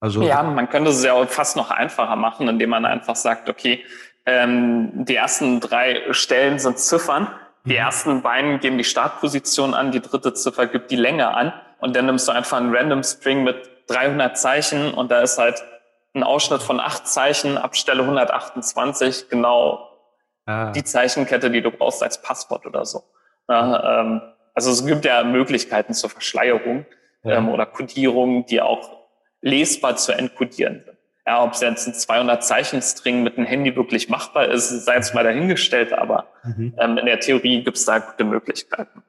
Also 0.00 0.22
ja, 0.22 0.42
man 0.42 0.68
könnte 0.68 0.90
es 0.90 1.04
ja 1.04 1.24
fast 1.26 1.56
noch 1.56 1.70
einfacher 1.70 2.16
machen, 2.16 2.48
indem 2.48 2.70
man 2.70 2.84
einfach 2.84 3.14
sagt, 3.14 3.48
okay, 3.48 3.84
ähm, 4.26 5.04
die 5.04 5.14
ersten 5.14 5.60
drei 5.60 6.02
Stellen 6.12 6.58
sind 6.58 6.78
Ziffern. 6.78 7.28
Die 7.64 7.70
mhm. 7.70 7.78
ersten 7.78 8.22
beiden 8.22 8.58
geben 8.58 8.78
die 8.78 8.84
Startposition 8.84 9.74
an, 9.74 9.92
die 9.92 10.00
dritte 10.00 10.34
Ziffer 10.34 10.66
gibt 10.66 10.90
die 10.90 10.96
Länge 10.96 11.32
an 11.34 11.52
und 11.82 11.96
dann 11.96 12.06
nimmst 12.06 12.28
du 12.28 12.32
einfach 12.32 12.58
einen 12.58 12.74
Random 12.74 13.02
String 13.02 13.42
mit 13.42 13.70
300 13.88 14.38
Zeichen 14.38 14.94
und 14.94 15.10
da 15.10 15.20
ist 15.20 15.36
halt 15.36 15.62
ein 16.14 16.22
Ausschnitt 16.22 16.62
von 16.62 16.78
acht 16.78 17.06
Zeichen 17.08 17.58
ab 17.58 17.76
Stelle 17.76 18.02
128 18.02 19.28
genau 19.28 19.88
ah. 20.46 20.70
die 20.70 20.84
Zeichenkette, 20.84 21.50
die 21.50 21.60
du 21.60 21.70
brauchst 21.70 22.02
als 22.02 22.22
Passwort 22.22 22.66
oder 22.66 22.84
so. 22.84 23.02
Ja, 23.48 24.00
ähm, 24.00 24.22
also 24.54 24.70
es 24.70 24.86
gibt 24.86 25.04
ja 25.04 25.24
Möglichkeiten 25.24 25.92
zur 25.92 26.10
Verschleierung 26.10 26.86
ja. 27.24 27.38
ähm, 27.38 27.48
oder 27.48 27.66
Codierung, 27.66 28.46
die 28.46 28.60
auch 28.60 28.88
lesbar 29.40 29.96
zu 29.96 30.12
entkodieren 30.12 30.82
sind. 30.84 30.96
Ja, 31.26 31.42
ob 31.44 31.52
es 31.52 31.60
jetzt 31.60 31.86
ein 31.86 31.94
200 31.94 32.44
Zeichen 32.44 32.82
String 32.82 33.22
mit 33.22 33.38
einem 33.38 33.46
Handy 33.46 33.74
wirklich 33.76 34.08
machbar 34.08 34.48
ist, 34.48 34.68
sei 34.84 34.96
jetzt 34.96 35.14
mal 35.14 35.22
dahingestellt, 35.22 35.92
aber 35.92 36.26
mhm. 36.44 36.74
ähm, 36.78 36.98
in 36.98 37.06
der 37.06 37.20
Theorie 37.20 37.62
gibt 37.62 37.76
es 37.76 37.84
da 37.84 37.98
gute 37.98 38.24
Möglichkeiten. 38.24 39.02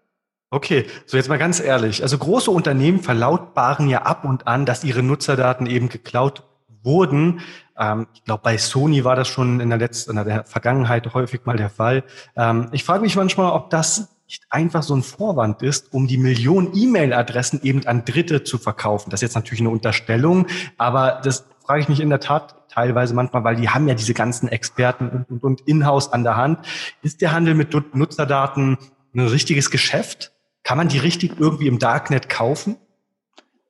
Okay, 0.54 0.86
so 1.08 1.18
jetzt 1.18 1.30
mal 1.30 1.40
ganz 1.40 1.60
ehrlich. 1.60 2.04
Also 2.04 2.16
große 2.16 2.52
Unternehmen 2.52 3.00
verlautbaren 3.00 3.90
ja 3.90 4.04
ab 4.04 4.24
und 4.24 4.46
an, 4.46 4.68
dass 4.68 4.84
ihre 4.84 5.02
Nutzerdaten 5.02 5.66
eben 5.66 5.90
geklaut 5.90 6.44
wurden. 6.84 7.40
Ähm, 7.76 8.06
ich 8.14 8.24
glaube, 8.24 8.44
bei 8.44 8.60
Sony 8.60 9.04
war 9.04 9.16
das 9.16 9.28
schon 9.28 9.60
in 9.60 9.70
der 9.70 9.80
letzten, 9.80 10.16
in 10.16 10.24
der 10.24 10.46
Vergangenheit 10.46 11.12
häufig 11.16 11.42
mal 11.46 11.58
der 11.58 11.72
Fall. 11.72 12.04
Ähm, 12.36 12.68
ich 12.72 12.84
frage 12.84 13.02
mich 13.02 13.16
manchmal, 13.16 13.52
ob 13.52 13.72
das 13.72 14.10
nicht 14.28 14.44
einfach 14.52 14.84
so 14.84 14.96
ein 14.96 15.02
Vorwand 15.02 15.64
ist, 15.64 15.92
um 15.92 16.06
die 16.06 16.20
Millionen 16.20 16.70
E-Mail-Adressen 16.76 17.62
eben 17.64 17.88
an 17.88 18.06
Dritte 18.06 18.44
zu 18.44 18.60
verkaufen. 18.60 19.10
Das 19.10 19.24
ist 19.24 19.30
jetzt 19.30 19.36
natürlich 19.36 19.62
eine 19.62 19.72
Unterstellung, 19.72 20.46
aber 20.78 21.20
das 21.24 21.46
frage 21.66 21.82
ich 21.82 21.90
mich 21.90 22.00
in 22.00 22.12
der 22.12 22.20
Tat 22.20 22.70
teilweise 22.70 23.16
manchmal, 23.16 23.44
weil 23.44 23.56
die 23.56 23.70
haben 23.70 23.88
ja 23.88 23.96
diese 23.96 24.14
ganzen 24.14 24.50
Experten 24.50 25.10
und, 25.10 25.32
und, 25.32 25.44
und 25.44 25.62
in-house 25.62 26.14
an 26.14 26.24
der 26.24 26.38
Hand. 26.38 26.60
Ist 27.02 27.22
der 27.22 27.32
Handel 27.32 27.56
mit 27.56 27.74
Nutzerdaten 27.96 28.78
ein 29.16 29.20
richtiges 29.20 29.72
Geschäft? 29.72 30.33
Kann 30.64 30.78
man 30.78 30.88
die 30.88 30.98
richtig 30.98 31.34
irgendwie 31.40 31.68
im 31.68 31.80
Darknet 31.80 32.30
kaufen? 32.30 32.78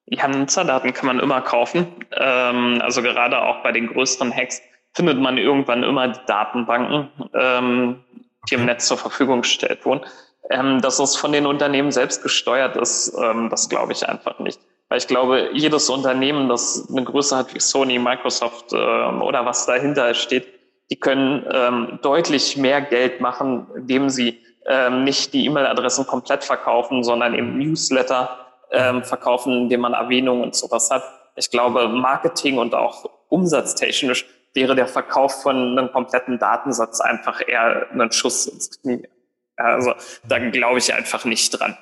Ja, 0.06 0.27
Nutzerdaten 0.27 0.93
kann 0.93 1.08
man 1.08 1.19
immer 1.19 1.41
kaufen. 1.41 1.88
Ähm, 2.12 2.79
also 2.82 3.01
gerade 3.01 3.41
auch 3.41 3.63
bei 3.63 3.71
den 3.71 3.88
größeren 3.88 4.34
Hacks 4.34 4.62
findet 4.93 5.19
man 5.19 5.38
irgendwann 5.38 5.84
immer 5.84 6.10
die 6.10 6.19
Datenbanken, 6.27 7.10
ähm, 7.34 8.03
die 8.49 8.56
im 8.56 8.65
Netz 8.65 8.88
zur 8.88 8.97
Verfügung 8.97 9.41
gestellt 9.41 9.86
wurden. 9.86 10.01
Ähm, 10.49 10.82
dass 10.82 10.99
es 10.99 11.15
von 11.15 11.32
den 11.32 11.45
Unternehmen 11.45 11.91
selbst 11.91 12.21
gesteuert 12.21 12.75
ist, 12.75 13.15
ähm, 13.21 13.49
das 13.49 13.69
glaube 13.69 13.93
ich 13.93 14.08
einfach 14.08 14.39
nicht. 14.39 14.60
Weil 14.89 14.97
ich 14.99 15.08
glaube, 15.08 15.49
jedes 15.53 15.89
Unternehmen, 15.89 16.49
das 16.49 16.88
eine 16.91 17.03
Größe 17.03 17.36
hat 17.36 17.56
wie 17.56 17.60
Sony, 17.60 17.97
Microsoft 17.97 18.73
ähm, 18.73 19.21
oder 19.21 19.45
was 19.45 19.65
dahinter 19.65 20.13
steht, 20.13 20.47
die 20.91 20.97
können 20.97 21.45
ähm, 21.51 21.99
deutlich 22.03 22.58
mehr 22.58 22.82
Geld 22.82 23.21
machen, 23.21 23.65
indem 23.75 24.10
sie 24.10 24.39
ähm, 24.65 25.04
nicht 25.04 25.34
die 25.34 25.45
E-Mail-Adressen 25.45 26.08
komplett 26.08 26.43
verkaufen, 26.43 27.04
sondern 27.04 27.34
eben 27.34 27.58
Newsletter 27.58 28.38
ähm, 28.71 29.04
verkaufen, 29.04 29.54
indem 29.54 29.82
man 29.82 29.93
Erwähnungen 29.93 30.43
und 30.43 30.56
sowas 30.56 30.89
hat. 30.89 31.04
Ich 31.36 31.49
glaube, 31.49 31.88
Marketing 31.88 32.58
und 32.58 32.76
auch 32.76 33.10
umsatztechnisch 33.30 34.26
wäre 34.54 34.76
der 34.76 34.88
Verkauf 34.88 35.41
von 35.41 35.78
einem 35.78 35.91
kompletten 35.91 36.38
Datensatz 36.39 37.02
einfach 37.02 37.41
eher 37.45 37.88
ein 37.91 38.12
Schuss 38.12 38.45
ins 38.45 38.82
Knie. 38.82 39.08
Also 39.56 39.93
da 40.28 40.39
glaube 40.39 40.80
ich 40.80 40.93
einfach 40.93 41.26
nicht 41.26 41.49
dran. 41.60 41.78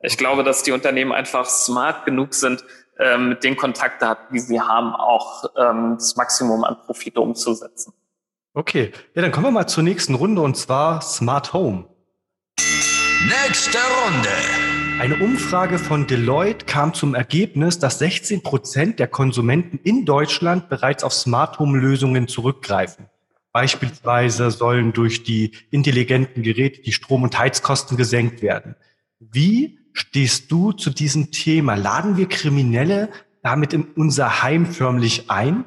Ich 0.00 0.18
glaube, 0.18 0.44
dass 0.44 0.62
die 0.62 0.72
Unternehmen 0.72 1.12
einfach 1.12 1.46
smart 1.46 2.04
genug 2.04 2.34
sind, 2.34 2.64
ähm, 2.98 3.30
mit 3.30 3.44
den 3.44 3.56
Kontaktdaten, 3.56 4.32
die 4.32 4.38
sie 4.38 4.60
haben, 4.60 4.94
auch 4.94 5.44
ähm, 5.56 5.96
das 5.98 6.16
Maximum 6.16 6.64
an 6.64 6.76
Profite 6.86 7.20
umzusetzen. 7.20 7.92
Okay, 8.54 8.92
ja, 9.14 9.22
dann 9.22 9.32
kommen 9.32 9.46
wir 9.46 9.50
mal 9.50 9.66
zur 9.66 9.82
nächsten 9.82 10.14
Runde 10.14 10.40
und 10.40 10.56
zwar 10.56 11.02
Smart 11.02 11.52
Home. 11.52 11.84
Nächste 13.24 13.78
Runde. 13.78 14.28
Eine 15.00 15.16
Umfrage 15.16 15.78
von 15.78 16.06
Deloitte 16.06 16.66
kam 16.66 16.92
zum 16.92 17.14
Ergebnis, 17.14 17.78
dass 17.78 17.98
16 17.98 18.42
Prozent 18.42 18.98
der 18.98 19.08
Konsumenten 19.08 19.80
in 19.82 20.04
Deutschland 20.04 20.68
bereits 20.68 21.02
auf 21.02 21.12
Smart 21.12 21.58
Home 21.58 21.78
Lösungen 21.78 22.28
zurückgreifen. 22.28 23.06
Beispielsweise 23.52 24.50
sollen 24.50 24.92
durch 24.92 25.24
die 25.24 25.52
intelligenten 25.70 26.42
Geräte 26.42 26.82
die 26.82 26.92
Strom- 26.92 27.22
und 27.22 27.38
Heizkosten 27.38 27.96
gesenkt 27.96 28.42
werden. 28.42 28.76
Wie 29.18 29.78
stehst 29.94 30.52
du 30.52 30.72
zu 30.72 30.90
diesem 30.90 31.32
Thema? 31.32 31.74
Laden 31.74 32.18
wir 32.18 32.28
Kriminelle 32.28 33.08
damit 33.42 33.72
in 33.72 33.84
unser 33.96 34.42
Heim 34.42 34.66
förmlich 34.66 35.30
ein? 35.30 35.64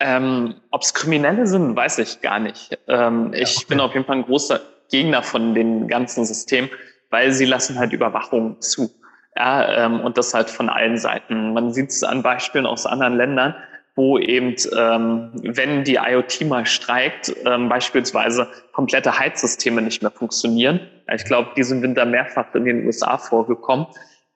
Ähm, 0.00 0.56
Ob 0.70 0.82
es 0.82 0.92
Kriminelle 0.92 1.46
sind, 1.46 1.74
weiß 1.74 1.98
ich 1.98 2.20
gar 2.20 2.40
nicht. 2.40 2.78
Ähm, 2.88 3.32
ja, 3.32 3.40
ich 3.40 3.56
okay. 3.56 3.66
bin 3.68 3.80
auf 3.80 3.94
jeden 3.94 4.04
Fall 4.04 4.16
ein 4.16 4.24
großer 4.24 4.60
Gegner 4.92 5.24
von 5.24 5.54
den 5.54 5.88
ganzen 5.88 6.24
Systemen, 6.24 6.70
weil 7.10 7.32
sie 7.32 7.46
lassen 7.46 7.78
halt 7.78 7.92
Überwachung 7.92 8.60
zu. 8.60 8.90
Ja, 9.34 9.86
ähm, 9.86 10.00
und 10.00 10.18
das 10.18 10.34
halt 10.34 10.50
von 10.50 10.68
allen 10.68 10.98
Seiten. 10.98 11.54
Man 11.54 11.72
sieht 11.72 11.90
es 11.90 12.04
an 12.04 12.22
Beispielen 12.22 12.66
aus 12.66 12.86
anderen 12.86 13.16
Ländern. 13.16 13.56
wo 13.94 14.18
eben, 14.18 14.54
ähm, 14.74 15.32
wenn 15.42 15.84
die 15.84 15.96
IoT 15.96 16.46
mal 16.46 16.64
streikt, 16.64 17.34
ähm, 17.44 17.68
beispielsweise 17.68 18.48
komplette 18.72 19.18
Heizsysteme 19.18 19.82
nicht 19.82 20.00
mehr 20.00 20.10
funktionieren. 20.10 20.80
Ich 21.14 21.24
glaube, 21.26 21.50
diesen 21.56 21.82
Winter 21.82 22.06
mehrfach 22.06 22.54
in 22.54 22.64
den 22.64 22.86
USA 22.86 23.18
vorgekommen, 23.18 23.86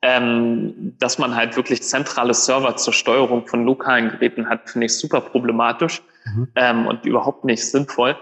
ähm, 0.02 0.94
dass 0.98 1.18
man 1.18 1.34
halt 1.34 1.56
wirklich 1.56 1.82
zentrale 1.82 2.34
Server 2.34 2.76
zur 2.76 2.92
Steuerung 2.92 3.46
von 3.46 3.64
lokalen 3.64 4.10
Geräten 4.10 4.48
hat, 4.48 4.68
finde 4.68 4.86
ich 4.86 4.98
super 4.98 5.22
problematisch 5.22 6.02
mhm. 6.26 6.48
ähm, 6.54 6.86
und 6.86 7.06
überhaupt 7.06 7.44
nicht 7.44 7.64
sinnvoll. 7.66 8.14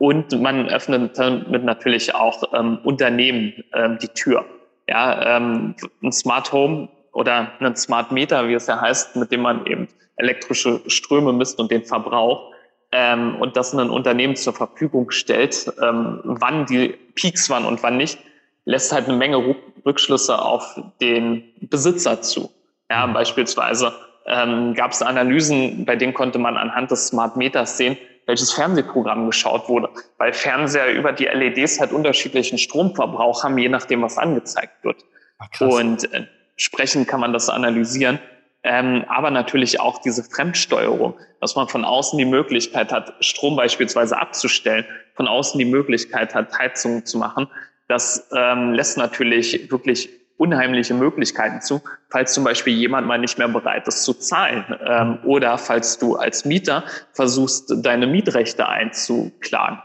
Und 0.00 0.40
man 0.40 0.66
öffnet 0.70 1.18
damit 1.18 1.62
natürlich 1.62 2.14
auch 2.14 2.42
ähm, 2.54 2.78
Unternehmen 2.84 3.52
ähm, 3.74 3.98
die 4.00 4.08
Tür. 4.08 4.46
Ja, 4.88 5.36
ähm, 5.36 5.74
ein 6.02 6.10
Smart 6.10 6.50
Home 6.54 6.88
oder 7.12 7.50
ein 7.60 7.76
Smart 7.76 8.10
Meter, 8.10 8.48
wie 8.48 8.54
es 8.54 8.66
ja 8.66 8.80
heißt, 8.80 9.16
mit 9.16 9.30
dem 9.30 9.42
man 9.42 9.66
eben 9.66 9.88
elektrische 10.16 10.80
Ströme 10.86 11.34
misst 11.34 11.60
und 11.60 11.70
den 11.70 11.84
Verbrauch 11.84 12.50
ähm, 12.92 13.36
und 13.42 13.58
das 13.58 13.74
ein 13.74 13.90
Unternehmen 13.90 14.36
zur 14.36 14.54
Verfügung 14.54 15.10
stellt, 15.10 15.70
ähm, 15.82 16.20
wann 16.24 16.64
die 16.64 16.96
Peaks 17.14 17.50
waren 17.50 17.66
und 17.66 17.82
wann 17.82 17.98
nicht, 17.98 18.18
lässt 18.64 18.94
halt 18.94 19.06
eine 19.06 19.18
Menge 19.18 19.54
Rückschlüsse 19.84 20.40
auf 20.40 20.80
den 21.02 21.44
Besitzer 21.60 22.22
zu. 22.22 22.50
Ja, 22.90 23.06
mhm. 23.06 23.12
beispielsweise 23.12 23.92
ähm, 24.24 24.72
gab 24.72 24.92
es 24.92 25.02
Analysen, 25.02 25.84
bei 25.84 25.96
denen 25.96 26.14
konnte 26.14 26.38
man 26.38 26.56
anhand 26.56 26.90
des 26.90 27.08
Smart 27.08 27.36
Meters 27.36 27.76
sehen, 27.76 27.98
welches 28.30 28.52
Fernsehprogramm 28.52 29.26
geschaut 29.26 29.68
wurde, 29.68 29.90
weil 30.18 30.32
Fernseher 30.32 30.92
über 30.92 31.12
die 31.12 31.26
LEDs 31.26 31.80
halt 31.80 31.92
unterschiedlichen 31.92 32.58
Stromverbrauch 32.58 33.44
haben, 33.44 33.58
je 33.58 33.68
nachdem, 33.68 34.02
was 34.02 34.16
angezeigt 34.16 34.82
wird. 34.82 35.04
Ach, 35.38 35.60
und 35.60 36.12
äh, 36.14 36.26
entsprechend 36.54 37.08
kann 37.08 37.20
man 37.20 37.32
das 37.32 37.48
analysieren 37.48 38.18
ähm, 38.62 39.04
aber 39.08 39.30
natürlich 39.30 39.80
auch 39.80 39.98
diese 39.98 40.22
Fremdsteuerung, 40.22 41.14
dass 41.40 41.56
man 41.56 41.68
von 41.68 41.84
außen 41.84 42.18
die 42.18 42.26
Möglichkeit 42.26 42.92
hat, 42.92 43.14
Strom 43.20 43.56
beispielsweise 43.56 44.18
abzustellen, 44.18 44.84
von 45.14 45.28
außen 45.28 45.58
die 45.58 45.64
Möglichkeit 45.64 46.34
hat, 46.34 46.58
Heizungen 46.58 47.06
zu 47.06 47.16
machen. 47.18 47.48
Das 47.88 48.28
ähm, 48.36 48.72
lässt 48.74 48.98
natürlich 48.98 49.70
wirklich 49.70 50.10
unheimliche 50.40 50.94
Möglichkeiten 50.94 51.60
zu, 51.60 51.82
falls 52.08 52.32
zum 52.32 52.44
Beispiel 52.44 52.72
jemand 52.72 53.06
mal 53.06 53.18
nicht 53.18 53.38
mehr 53.38 53.48
bereit 53.48 53.86
ist 53.86 54.04
zu 54.04 54.14
zahlen 54.14 54.64
ähm, 54.84 55.18
oder 55.24 55.58
falls 55.58 55.98
du 55.98 56.16
als 56.16 56.44
Mieter 56.44 56.84
versuchst, 57.12 57.72
deine 57.84 58.06
Mietrechte 58.06 58.68
einzuklagen. 58.68 59.78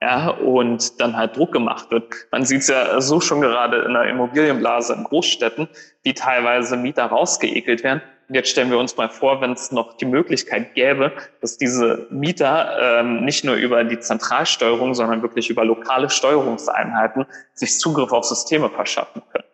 Ja, 0.00 0.28
und 0.30 1.00
dann 1.00 1.16
halt 1.16 1.36
Druck 1.36 1.52
gemacht 1.52 1.90
wird. 1.90 2.04
Man 2.30 2.44
sieht 2.44 2.60
es 2.60 2.68
ja 2.68 3.00
so 3.00 3.20
schon 3.20 3.40
gerade 3.40 3.78
in 3.78 3.94
der 3.94 4.04
Immobilienblase 4.04 4.94
in 4.94 5.02
Großstädten, 5.02 5.68
wie 6.04 6.14
teilweise 6.14 6.76
Mieter 6.76 7.06
rausgeekelt 7.06 7.82
werden, 7.82 8.00
jetzt 8.30 8.50
stellen 8.50 8.70
wir 8.70 8.78
uns 8.78 8.96
mal 8.96 9.08
vor, 9.08 9.40
wenn 9.40 9.52
es 9.52 9.72
noch 9.72 9.96
die 9.96 10.04
Möglichkeit 10.04 10.74
gäbe, 10.74 11.12
dass 11.40 11.56
diese 11.56 12.06
Mieter 12.10 13.00
ähm, 13.00 13.24
nicht 13.24 13.44
nur 13.44 13.56
über 13.56 13.84
die 13.84 13.98
Zentralsteuerung, 13.98 14.94
sondern 14.94 15.22
wirklich 15.22 15.50
über 15.50 15.64
lokale 15.64 16.10
Steuerungseinheiten 16.10 17.26
sich 17.54 17.78
Zugriff 17.78 18.12
auf 18.12 18.24
Systeme 18.24 18.70
verschaffen 18.70 19.22
können. 19.32 19.47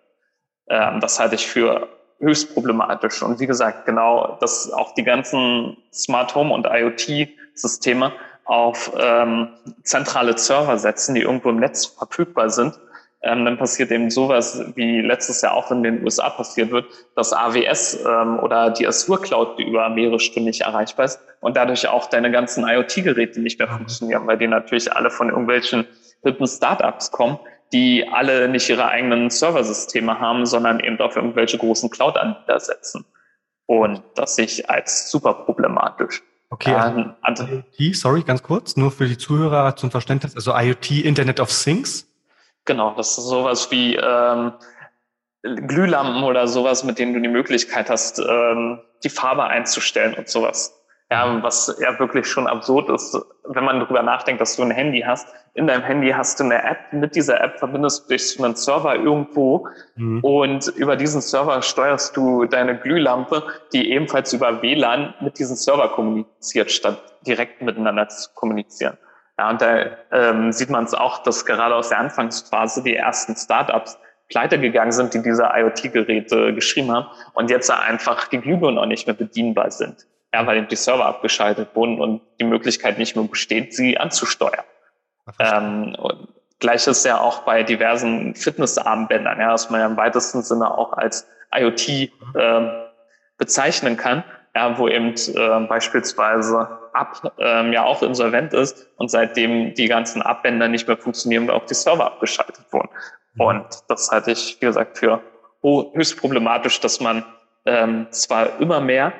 Ähm, 0.68 1.00
das 1.00 1.18
halte 1.20 1.34
ich 1.34 1.46
für 1.46 1.88
höchst 2.20 2.54
problematisch. 2.54 3.22
Und 3.22 3.40
wie 3.40 3.46
gesagt, 3.46 3.86
genau, 3.86 4.38
dass 4.40 4.72
auch 4.72 4.94
die 4.94 5.04
ganzen 5.04 5.76
Smart 5.92 6.34
Home 6.34 6.52
und 6.52 6.66
IoT-Systeme 6.66 8.12
auf 8.44 8.92
ähm, 8.98 9.48
zentrale 9.82 10.36
Server 10.36 10.78
setzen, 10.78 11.14
die 11.14 11.22
irgendwo 11.22 11.50
im 11.50 11.60
Netz 11.60 11.86
verfügbar 11.86 12.50
sind, 12.50 12.78
ähm, 13.24 13.46
dann 13.46 13.56
passiert 13.56 13.90
eben 13.90 14.10
sowas, 14.10 14.62
wie 14.74 15.00
letztes 15.00 15.40
Jahr 15.40 15.54
auch 15.54 15.70
in 15.70 15.82
den 15.82 16.04
USA 16.04 16.28
passiert 16.28 16.70
wird, 16.70 16.84
dass 17.16 17.32
AWS 17.32 18.04
ähm, 18.06 18.38
oder 18.38 18.70
die 18.70 18.86
Azure 18.86 19.20
Cloud 19.20 19.58
über 19.58 19.88
mehrere 19.88 20.20
Stunden 20.20 20.48
nicht 20.48 20.60
erreichbar 20.60 21.06
ist 21.06 21.20
und 21.40 21.56
dadurch 21.56 21.88
auch 21.88 22.06
deine 22.06 22.30
ganzen 22.30 22.68
IoT-Geräte 22.68 23.40
nicht 23.40 23.58
mehr 23.58 23.68
funktionieren, 23.68 24.26
weil 24.26 24.36
die 24.36 24.46
natürlich 24.46 24.92
alle 24.92 25.10
von 25.10 25.30
irgendwelchen 25.30 25.86
hippen 26.22 26.46
Startups 26.46 27.10
kommen, 27.10 27.38
die 27.72 28.08
alle 28.08 28.48
nicht 28.48 28.68
ihre 28.68 28.88
eigenen 28.88 29.30
Serversysteme 29.30 30.20
haben, 30.20 30.46
sondern 30.46 30.80
eben 30.80 30.98
auf 31.00 31.16
irgendwelche 31.16 31.58
großen 31.58 31.90
Cloud-Anbieter 31.90 32.60
setzen. 32.60 33.04
Und 33.66 34.02
das 34.14 34.36
sehe 34.36 34.44
ich 34.44 34.70
als 34.70 35.10
super 35.10 35.34
problematisch. 35.34 36.22
Okay, 36.50 36.72
ähm, 36.72 37.14
also, 37.22 37.44
IoT, 37.78 37.96
sorry, 37.96 38.22
ganz 38.22 38.42
kurz, 38.42 38.76
nur 38.76 38.90
für 38.92 39.06
die 39.06 39.18
Zuhörer 39.18 39.74
zum 39.74 39.90
Verständnis, 39.90 40.36
also 40.36 40.52
IoT, 40.54 41.04
Internet 41.04 41.40
of 41.40 41.50
Things, 41.50 42.06
Genau, 42.64 42.94
das 42.96 43.18
ist 43.18 43.26
sowas 43.26 43.70
wie 43.70 43.96
ähm, 43.96 44.52
Glühlampen 45.42 46.22
oder 46.22 46.48
sowas, 46.48 46.84
mit 46.84 46.98
denen 46.98 47.12
du 47.12 47.20
die 47.20 47.28
Möglichkeit 47.28 47.90
hast, 47.90 48.18
ähm, 48.18 48.80
die 49.02 49.10
Farbe 49.10 49.44
einzustellen 49.44 50.14
und 50.14 50.28
sowas. 50.28 50.80
Ja, 51.10 51.42
was 51.42 51.76
ja 51.80 51.98
wirklich 51.98 52.26
schon 52.26 52.46
absurd 52.46 52.88
ist, 52.88 53.16
wenn 53.44 53.64
man 53.64 53.78
darüber 53.78 54.02
nachdenkt, 54.02 54.40
dass 54.40 54.56
du 54.56 54.62
ein 54.62 54.70
Handy 54.70 55.02
hast. 55.06 55.28
In 55.52 55.66
deinem 55.66 55.82
Handy 55.82 56.10
hast 56.10 56.40
du 56.40 56.44
eine 56.44 56.64
App. 56.64 56.92
Mit 56.92 57.14
dieser 57.14 57.40
App 57.40 57.58
verbindest 57.58 58.04
du 58.04 58.14
dich 58.14 58.26
zu 58.26 58.42
einem 58.42 58.56
Server 58.56 58.96
irgendwo 58.96 59.68
mhm. 59.96 60.20
und 60.20 60.68
über 60.68 60.96
diesen 60.96 61.20
Server 61.20 61.60
steuerst 61.60 62.16
du 62.16 62.46
deine 62.46 62.78
Glühlampe, 62.78 63.44
die 63.72 63.92
ebenfalls 63.92 64.32
über 64.32 64.62
WLAN 64.62 65.14
mit 65.20 65.38
diesem 65.38 65.56
Server 65.56 65.90
kommuniziert, 65.90 66.72
statt 66.72 67.00
direkt 67.26 67.60
miteinander 67.60 68.08
zu 68.08 68.30
kommunizieren. 68.34 68.96
Ja, 69.38 69.50
und 69.50 69.60
da 69.60 69.86
ähm, 70.10 70.52
sieht 70.52 70.70
man 70.70 70.84
es 70.84 70.94
auch, 70.94 71.22
dass 71.22 71.44
gerade 71.44 71.74
aus 71.74 71.90
der 71.90 71.98
Anfangsphase 71.98 72.82
die 72.82 72.96
ersten 72.96 73.36
Startups 73.36 73.98
pleite 74.28 74.58
gegangen 74.58 74.92
sind, 74.92 75.12
die 75.12 75.22
diese 75.22 75.50
IoT-Geräte 75.54 76.54
geschrieben 76.54 76.92
haben 76.92 77.06
und 77.34 77.50
jetzt 77.50 77.70
einfach 77.70 78.28
die 78.28 78.40
Glühbirnen 78.40 78.78
auch 78.78 78.86
nicht 78.86 79.06
mehr 79.06 79.14
bedienbar 79.14 79.70
sind. 79.70 80.06
Ja, 80.34 80.46
weil 80.46 80.58
eben 80.58 80.68
die 80.68 80.76
Server 80.76 81.06
abgeschaltet 81.06 81.68
wurden 81.74 82.00
und 82.00 82.20
die 82.40 82.44
Möglichkeit 82.44 82.98
nicht 82.98 83.14
mehr 83.14 83.24
besteht, 83.24 83.74
sie 83.74 83.98
anzusteuern. 83.98 84.64
Ähm, 85.38 85.96
und 85.98 86.28
Gleiches 86.58 87.04
ja 87.04 87.20
auch 87.20 87.40
bei 87.40 87.62
diversen 87.62 88.34
Fitnessarmbändern, 88.34 89.40
ja, 89.40 89.52
was 89.52 89.70
man 89.70 89.80
ja 89.80 89.86
im 89.86 89.96
weitesten 89.96 90.42
Sinne 90.42 90.76
auch 90.76 90.92
als 90.92 91.26
IoT 91.52 91.88
äh, 91.88 92.10
bezeichnen 93.38 93.96
kann 93.96 94.24
ja, 94.54 94.78
wo 94.78 94.88
eben 94.88 95.14
äh, 95.14 95.66
beispielsweise 95.66 96.78
Ab 96.92 97.34
ähm, 97.38 97.72
ja 97.72 97.82
auch 97.82 98.04
insolvent 98.04 98.52
ist 98.52 98.88
und 98.98 99.10
seitdem 99.10 99.74
die 99.74 99.88
ganzen 99.88 100.22
Abbänder 100.22 100.68
nicht 100.68 100.86
mehr 100.86 100.96
funktionieren, 100.96 101.48
weil 101.48 101.56
auch 101.56 101.66
die 101.66 101.74
Server 101.74 102.06
abgeschaltet 102.06 102.64
wurden. 102.70 102.88
Mhm. 103.34 103.40
Und 103.40 103.66
das 103.88 104.12
halte 104.12 104.30
ich, 104.30 104.58
wie 104.60 104.66
gesagt, 104.66 104.98
für 104.98 105.20
höchst 105.62 106.20
problematisch, 106.20 106.78
dass 106.78 107.00
man 107.00 107.24
ähm, 107.66 108.06
zwar 108.10 108.60
immer 108.60 108.80
mehr 108.80 109.12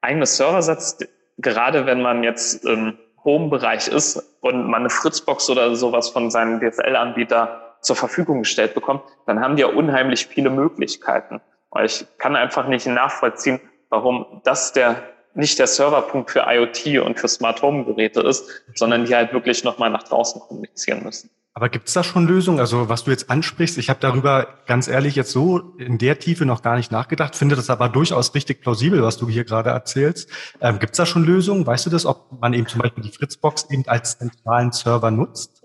eigene 0.00 0.26
Server 0.26 0.62
setzt, 0.62 1.06
gerade 1.38 1.86
wenn 1.86 2.02
man 2.02 2.22
jetzt 2.22 2.64
im 2.64 2.98
Home-Bereich 3.24 3.88
ist 3.88 4.22
und 4.40 4.66
man 4.66 4.82
eine 4.82 4.90
Fritzbox 4.90 5.50
oder 5.50 5.74
sowas 5.76 6.08
von 6.08 6.30
seinem 6.30 6.60
DSL-Anbieter 6.60 7.76
zur 7.82 7.96
Verfügung 7.96 8.40
gestellt 8.40 8.74
bekommt, 8.74 9.02
dann 9.26 9.40
haben 9.40 9.56
die 9.56 9.62
ja 9.62 9.68
unheimlich 9.68 10.26
viele 10.26 10.50
Möglichkeiten. 10.50 11.40
Weil 11.70 11.86
ich 11.86 12.06
kann 12.18 12.36
einfach 12.36 12.66
nicht 12.66 12.86
nachvollziehen, 12.86 13.60
warum 13.88 14.40
das 14.44 14.72
der 14.72 15.02
nicht 15.34 15.58
der 15.58 15.68
Serverpunkt 15.68 16.30
für 16.30 16.44
IoT 16.48 17.04
und 17.04 17.20
für 17.20 17.28
Smart 17.28 17.62
Home 17.62 17.84
Geräte 17.84 18.20
ist, 18.20 18.64
sondern 18.74 19.04
die 19.04 19.14
halt 19.14 19.32
wirklich 19.32 19.62
nochmal 19.62 19.90
nach 19.90 20.02
draußen 20.02 20.40
kommunizieren 20.40 21.04
müssen. 21.04 21.30
Aber 21.52 21.68
gibt 21.68 21.88
es 21.88 21.94
da 21.94 22.04
schon 22.04 22.28
Lösungen? 22.28 22.60
Also 22.60 22.88
was 22.88 23.04
du 23.04 23.10
jetzt 23.10 23.28
ansprichst, 23.28 23.76
ich 23.78 23.90
habe 23.90 23.98
darüber 24.00 24.46
ganz 24.66 24.86
ehrlich 24.86 25.16
jetzt 25.16 25.32
so 25.32 25.74
in 25.78 25.98
der 25.98 26.18
Tiefe 26.18 26.46
noch 26.46 26.62
gar 26.62 26.76
nicht 26.76 26.92
nachgedacht, 26.92 27.34
finde 27.34 27.56
das 27.56 27.70
aber 27.70 27.88
durchaus 27.88 28.34
richtig 28.34 28.60
plausibel, 28.60 29.02
was 29.02 29.16
du 29.16 29.28
hier 29.28 29.44
gerade 29.44 29.70
erzählst. 29.70 30.30
Ähm, 30.60 30.78
gibt 30.78 30.92
es 30.92 30.98
da 30.98 31.06
schon 31.06 31.24
Lösungen? 31.24 31.66
Weißt 31.66 31.86
du 31.86 31.90
das, 31.90 32.06
ob 32.06 32.40
man 32.40 32.54
eben 32.54 32.68
zum 32.68 32.80
Beispiel 32.80 33.02
die 33.02 33.10
Fritzbox 33.10 33.68
eben 33.70 33.82
als 33.88 34.18
zentralen 34.18 34.70
Server 34.70 35.10
nutzt? 35.10 35.64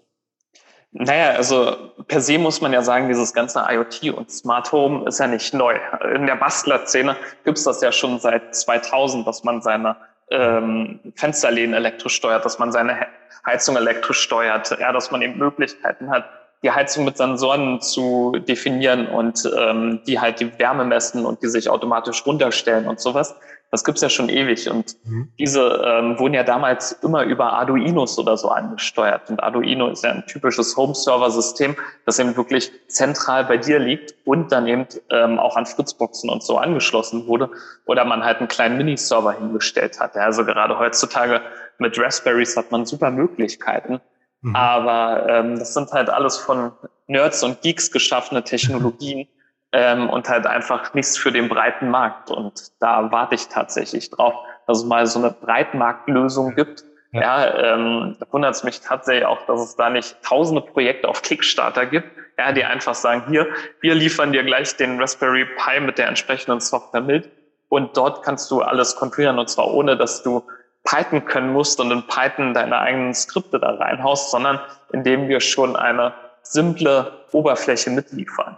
Naja, 0.98 1.32
also 1.32 1.76
per 2.08 2.22
se 2.22 2.38
muss 2.38 2.62
man 2.62 2.72
ja 2.72 2.82
sagen, 2.82 3.10
dieses 3.10 3.34
ganze 3.34 3.64
IoT 3.70 4.16
und 4.16 4.32
Smart 4.32 4.72
Home 4.72 5.06
ist 5.08 5.20
ja 5.20 5.28
nicht 5.28 5.54
neu. 5.54 5.76
In 6.16 6.26
der 6.26 6.38
Bastler-Szene 6.38 7.18
gibt 7.44 7.58
es 7.58 7.66
das 7.66 7.82
ja 7.82 7.92
schon 7.92 8.18
seit 8.20 8.56
2000, 8.56 9.28
dass 9.28 9.44
man 9.44 9.62
seine 9.62 9.98
ähm, 10.32 11.02
Fensterläden 11.16 11.74
elektrisch 11.74 12.16
steuert, 12.16 12.46
dass 12.46 12.60
man 12.60 12.72
seine 12.72 13.08
Heizung 13.46 13.76
elektrisch 13.76 14.20
steuert, 14.20 14.78
ja, 14.80 14.92
dass 14.92 15.12
man 15.12 15.22
eben 15.22 15.38
Möglichkeiten 15.38 16.10
hat, 16.10 16.26
die 16.64 16.72
Heizung 16.72 17.06
mit 17.06 17.18
Sensoren 17.18 17.80
zu 17.82 18.36
definieren 18.48 19.08
und 19.08 19.50
ähm, 19.58 20.02
die 20.08 20.20
halt 20.20 20.40
die 20.40 20.58
Wärme 20.58 20.84
messen 20.84 21.26
und 21.26 21.44
die 21.44 21.48
sich 21.48 21.70
automatisch 21.70 22.26
runterstellen 22.26 22.88
und 22.88 23.00
sowas. 23.00 23.36
Das 23.76 23.84
gibt's 23.84 24.00
ja 24.00 24.08
schon 24.08 24.30
ewig. 24.30 24.70
Und 24.70 24.96
mhm. 25.04 25.34
diese 25.38 25.84
ähm, 25.86 26.18
wurden 26.18 26.34
ja 26.34 26.44
damals 26.44 26.94
immer 27.04 27.24
über 27.24 27.52
Arduinos 27.52 28.18
oder 28.18 28.38
so 28.38 28.48
angesteuert. 28.48 29.30
Und 29.30 29.44
Arduino 29.44 29.90
ist 29.90 30.06
ja 30.06 30.12
ein 30.12 30.26
typisches 30.28 30.78
Home-Server-System, 30.78 31.76
das 32.06 32.18
eben 32.18 32.38
wirklich 32.38 32.72
zentral 32.88 33.44
bei 33.44 33.58
dir 33.58 33.80
liegt 33.80 34.16
und 34.24 34.54
dann 34.54 34.66
eben 34.66 34.88
ähm, 35.10 35.40
auch 35.40 35.58
an 35.58 35.66
Fritzboxen 35.66 36.30
und 36.30 36.42
so 36.42 36.58
angeschlossen 36.58 37.28
wurde. 37.28 37.50
Oder 37.86 38.06
man 38.06 38.24
halt 38.24 38.38
einen 38.38 38.48
kleinen 38.48 38.78
Mini-Server 38.78 39.34
hingestellt 39.34 40.00
hat. 40.00 40.16
Also 40.16 40.46
gerade 40.46 40.80
heutzutage 40.80 41.42
mit 41.78 42.00
Raspberries 42.00 42.56
hat 42.56 42.72
man 42.72 42.86
super 42.86 43.12
Möglichkeiten. 43.12 44.00
Mhm. 44.40 44.56
Aber 44.56 45.28
ähm, 45.28 45.60
das 45.60 45.74
sind 45.74 45.92
halt 45.92 46.10
alles 46.10 46.38
von 46.38 46.72
Nerds 47.08 47.44
und 47.44 47.62
Geeks 47.62 47.92
geschaffene 47.92 48.42
Technologien 48.42 49.28
ähm, 49.76 50.10
und 50.10 50.30
halt 50.30 50.48
einfach 50.48 50.94
nichts 50.94 51.18
für 51.18 51.34
den 51.34 51.50
breiten 51.50 51.90
Markt. 51.90 52.32
Und 52.32 52.72
da 52.80 53.12
warte 53.12 53.36
ich 53.36 53.50
tatsächlich 53.50 54.10
drauf, 54.10 54.34
dass 54.68 54.80
es 54.80 54.86
mal 54.86 55.06
so 55.06 55.20
eine 55.20 55.32
Breitmarktlösung 55.32 56.56
gibt. 56.56 56.86
Ja, 57.12 57.46
ähm, 57.46 58.16
da 58.20 58.26
wundert 58.32 58.56
es 58.56 58.64
mich 58.64 58.80
tatsächlich 58.80 59.26
auch, 59.26 59.46
dass 59.48 59.62
es 59.62 59.76
da 59.76 59.90
nicht 59.90 60.22
tausende 60.24 60.62
Projekte 60.62 61.10
auf 61.10 61.22
Kickstarter 61.22 61.86
gibt, 61.86 62.08
ja, 62.38 62.52
die 62.54 62.64
einfach 62.64 62.96
sagen, 62.96 63.24
hier, 63.28 63.48
wir 63.82 63.96
liefern 63.96 64.32
dir 64.32 64.44
gleich 64.44 64.76
den 64.76 65.00
Raspberry 65.00 65.46
Pi 65.46 65.80
mit 65.80 65.98
der 65.98 66.08
entsprechenden 66.08 66.60
Software 66.60 67.02
mit 67.02 67.30
und 67.70 67.96
dort 67.96 68.24
kannst 68.24 68.52
du 68.52 68.62
alles 68.62 68.98
konfigurieren 68.98 69.40
und 69.40 69.50
zwar 69.50 69.74
ohne, 69.74 69.96
dass 69.96 70.24
du 70.24 70.44
Python 70.84 71.24
können 71.24 71.54
musst 71.54 71.80
und 71.80 71.90
in 71.92 72.06
Python 72.06 72.54
deine 72.54 72.80
eigenen 72.80 73.14
Skripte 73.14 73.60
da 73.60 73.76
reinhaust, 73.76 74.32
sondern 74.32 74.60
indem 74.92 75.30
wir 75.30 75.40
schon 75.40 75.78
eine 75.78 76.14
simple 76.42 77.14
Oberfläche 77.32 77.92
mitliefern. 77.92 78.58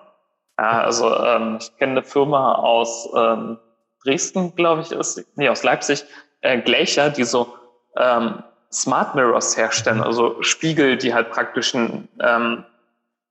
Ja, 0.60 0.82
also 0.82 1.16
ähm, 1.16 1.58
ich 1.62 1.76
kenne 1.78 1.94
eine 1.94 2.04
Firma 2.04 2.56
aus 2.56 3.10
ähm, 3.16 3.60
Dresden, 4.04 4.56
glaube 4.56 4.82
ich, 4.82 4.92
ist, 4.92 5.24
nee, 5.36 5.50
aus 5.50 5.64
Leipzig, 5.64 6.04
äh, 6.42 6.60
Glacier, 6.60 7.10
die 7.10 7.24
so 7.24 7.54
ähm, 7.96 8.44
Smart 8.72 9.16
Mirrors 9.16 9.56
herstellen, 9.56 10.02
also 10.02 10.42
Spiegel, 10.42 10.98
die 10.98 11.14
halt 11.14 11.30
praktisch 11.30 11.74
ein 11.74 12.10
ähm, 12.22 12.66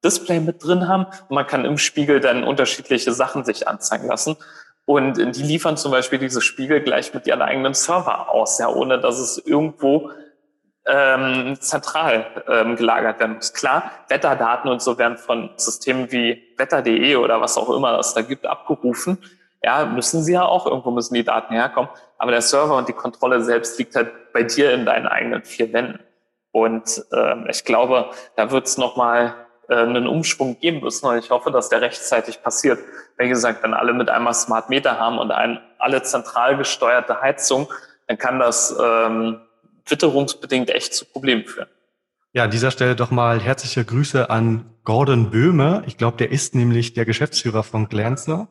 Display 0.04 0.40
mit 0.40 0.64
drin 0.64 0.88
haben. 0.88 1.06
Und 1.28 1.34
man 1.34 1.46
kann 1.46 1.64
im 1.64 1.78
Spiegel 1.78 2.20
dann 2.20 2.44
unterschiedliche 2.44 3.12
Sachen 3.12 3.44
sich 3.44 3.66
anzeigen 3.66 4.06
lassen. 4.06 4.36
Und 4.84 5.16
die 5.16 5.42
liefern 5.42 5.76
zum 5.76 5.90
Beispiel 5.90 6.20
diese 6.20 6.40
Spiegel 6.40 6.80
gleich 6.80 7.12
mit 7.12 7.26
ihren 7.26 7.42
eigenen 7.42 7.74
Server 7.74 8.30
aus, 8.30 8.58
ja, 8.58 8.68
ohne 8.68 9.00
dass 9.00 9.18
es 9.18 9.38
irgendwo 9.44 10.10
ähm, 10.86 11.56
zentral 11.60 12.26
ähm, 12.48 12.76
gelagert 12.76 13.20
werden 13.20 13.36
muss. 13.36 13.52
Klar, 13.52 13.90
Wetterdaten 14.08 14.70
und 14.70 14.80
so 14.80 14.98
werden 14.98 15.18
von 15.18 15.50
Systemen 15.56 16.10
wie 16.12 16.42
wetter.de 16.56 17.16
oder 17.16 17.40
was 17.40 17.58
auch 17.58 17.70
immer 17.70 17.98
es 17.98 18.14
da 18.14 18.22
gibt 18.22 18.46
abgerufen. 18.46 19.18
Ja, 19.62 19.84
müssen 19.84 20.22
sie 20.22 20.34
ja 20.34 20.44
auch, 20.44 20.66
irgendwo 20.66 20.90
müssen 20.90 21.14
die 21.14 21.24
Daten 21.24 21.54
herkommen. 21.54 21.90
Aber 22.18 22.30
der 22.30 22.42
Server 22.42 22.76
und 22.76 22.88
die 22.88 22.92
Kontrolle 22.92 23.40
selbst 23.40 23.78
liegt 23.78 23.96
halt 23.96 24.32
bei 24.32 24.42
dir 24.42 24.72
in 24.72 24.86
deinen 24.86 25.06
eigenen 25.06 25.42
vier 25.42 25.72
Wänden. 25.72 25.98
Und 26.52 27.04
ähm, 27.12 27.46
ich 27.50 27.64
glaube, 27.64 28.10
da 28.36 28.50
wird 28.50 28.66
es 28.66 28.78
nochmal 28.78 29.34
äh, 29.68 29.74
einen 29.76 30.06
Umschwung 30.06 30.58
geben 30.60 30.80
müssen. 30.80 31.06
Und 31.06 31.18
ich 31.18 31.30
hoffe, 31.30 31.50
dass 31.50 31.68
der 31.68 31.80
rechtzeitig 31.80 32.42
passiert. 32.42 32.78
Wie 33.18 33.28
gesagt, 33.28 33.62
wenn 33.62 33.74
alle 33.74 33.92
mit 33.92 34.08
einmal 34.08 34.34
Smart 34.34 34.70
Meter 34.70 34.98
haben 35.00 35.18
und 35.18 35.32
ein, 35.32 35.60
alle 35.78 36.02
zentral 36.02 36.56
gesteuerte 36.56 37.20
Heizung, 37.20 37.68
dann 38.06 38.18
kann 38.18 38.38
das 38.38 38.76
ähm, 38.80 39.40
witterungsbedingt 39.86 40.70
echt 40.70 40.94
zu 40.94 41.04
Problemen 41.04 41.44
führen. 41.44 41.68
Ja, 42.32 42.44
an 42.44 42.50
dieser 42.50 42.70
Stelle 42.70 42.96
doch 42.96 43.10
mal 43.10 43.40
herzliche 43.40 43.84
Grüße 43.84 44.28
an 44.28 44.66
Gordon 44.84 45.30
Böhme. 45.30 45.82
Ich 45.86 45.96
glaube, 45.96 46.18
der 46.18 46.30
ist 46.30 46.54
nämlich 46.54 46.92
der 46.92 47.04
Geschäftsführer 47.04 47.62
von 47.62 47.88
Glancer. 47.88 48.48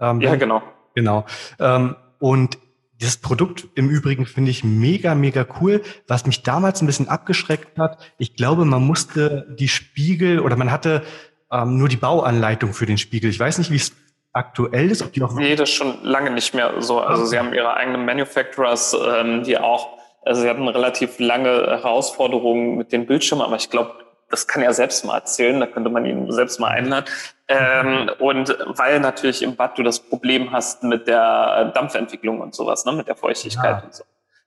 Ähm, 0.00 0.20
ja, 0.20 0.34
genau. 0.34 0.62
Genau. 0.94 1.24
Ähm, 1.60 1.96
und 2.18 2.58
das 3.00 3.16
Produkt 3.16 3.68
im 3.74 3.88
Übrigen 3.90 4.26
finde 4.26 4.50
ich 4.50 4.64
mega, 4.64 5.14
mega 5.14 5.46
cool. 5.60 5.82
Was 6.06 6.26
mich 6.26 6.42
damals 6.42 6.82
ein 6.82 6.86
bisschen 6.86 7.08
abgeschreckt 7.08 7.78
hat, 7.78 7.98
ich 8.18 8.36
glaube, 8.36 8.64
man 8.64 8.82
musste 8.82 9.46
die 9.58 9.68
Spiegel 9.68 10.40
oder 10.40 10.56
man 10.56 10.70
hatte 10.70 11.02
ähm, 11.50 11.78
nur 11.78 11.88
die 11.88 11.96
Bauanleitung 11.96 12.72
für 12.72 12.86
den 12.86 12.98
Spiegel. 12.98 13.30
Ich 13.30 13.40
weiß 13.40 13.58
nicht, 13.58 13.70
wie 13.70 13.76
es 13.76 13.92
aktuell 14.32 14.90
ist, 14.90 15.02
ob 15.02 15.12
die 15.12 15.20
noch. 15.20 15.34
Nee, 15.34 15.56
das 15.56 15.70
ist 15.70 15.74
schon 15.74 16.02
lange 16.02 16.30
nicht 16.30 16.54
mehr 16.54 16.80
so. 16.80 17.00
Also 17.00 17.24
sie 17.24 17.38
haben 17.38 17.52
ihre 17.52 17.74
eigenen 17.74 18.04
Manufacturers, 18.04 18.94
ähm, 18.94 19.42
die 19.44 19.58
auch 19.58 19.98
also 20.24 20.42
sie 20.42 20.48
hatten 20.48 20.66
relativ 20.68 21.18
lange 21.18 21.50
Herausforderungen 21.50 22.76
mit 22.76 22.92
den 22.92 23.06
Bildschirmen, 23.06 23.44
aber 23.44 23.56
ich 23.56 23.70
glaube, 23.70 23.94
das 24.30 24.46
kann 24.46 24.62
er 24.62 24.72
selbst 24.72 25.04
mal 25.04 25.16
erzählen, 25.16 25.60
da 25.60 25.66
könnte 25.66 25.90
man 25.90 26.06
ihn 26.06 26.32
selbst 26.32 26.58
mal 26.58 26.68
einladen. 26.68 27.04
Ähm, 27.48 28.10
und 28.18 28.56
weil 28.66 28.98
natürlich 29.00 29.42
im 29.42 29.56
Bad 29.56 29.76
du 29.76 29.82
das 29.82 30.00
Problem 30.00 30.52
hast 30.52 30.82
mit 30.84 31.06
der 31.06 31.66
Dampfentwicklung 31.74 32.40
und 32.40 32.54
sowas, 32.54 32.84
ne, 32.86 32.92
mit 32.92 33.08
der 33.08 33.16
Feuchtigkeit 33.16 33.78
ja. 33.78 33.82
und 33.84 33.94
so. 33.94 34.04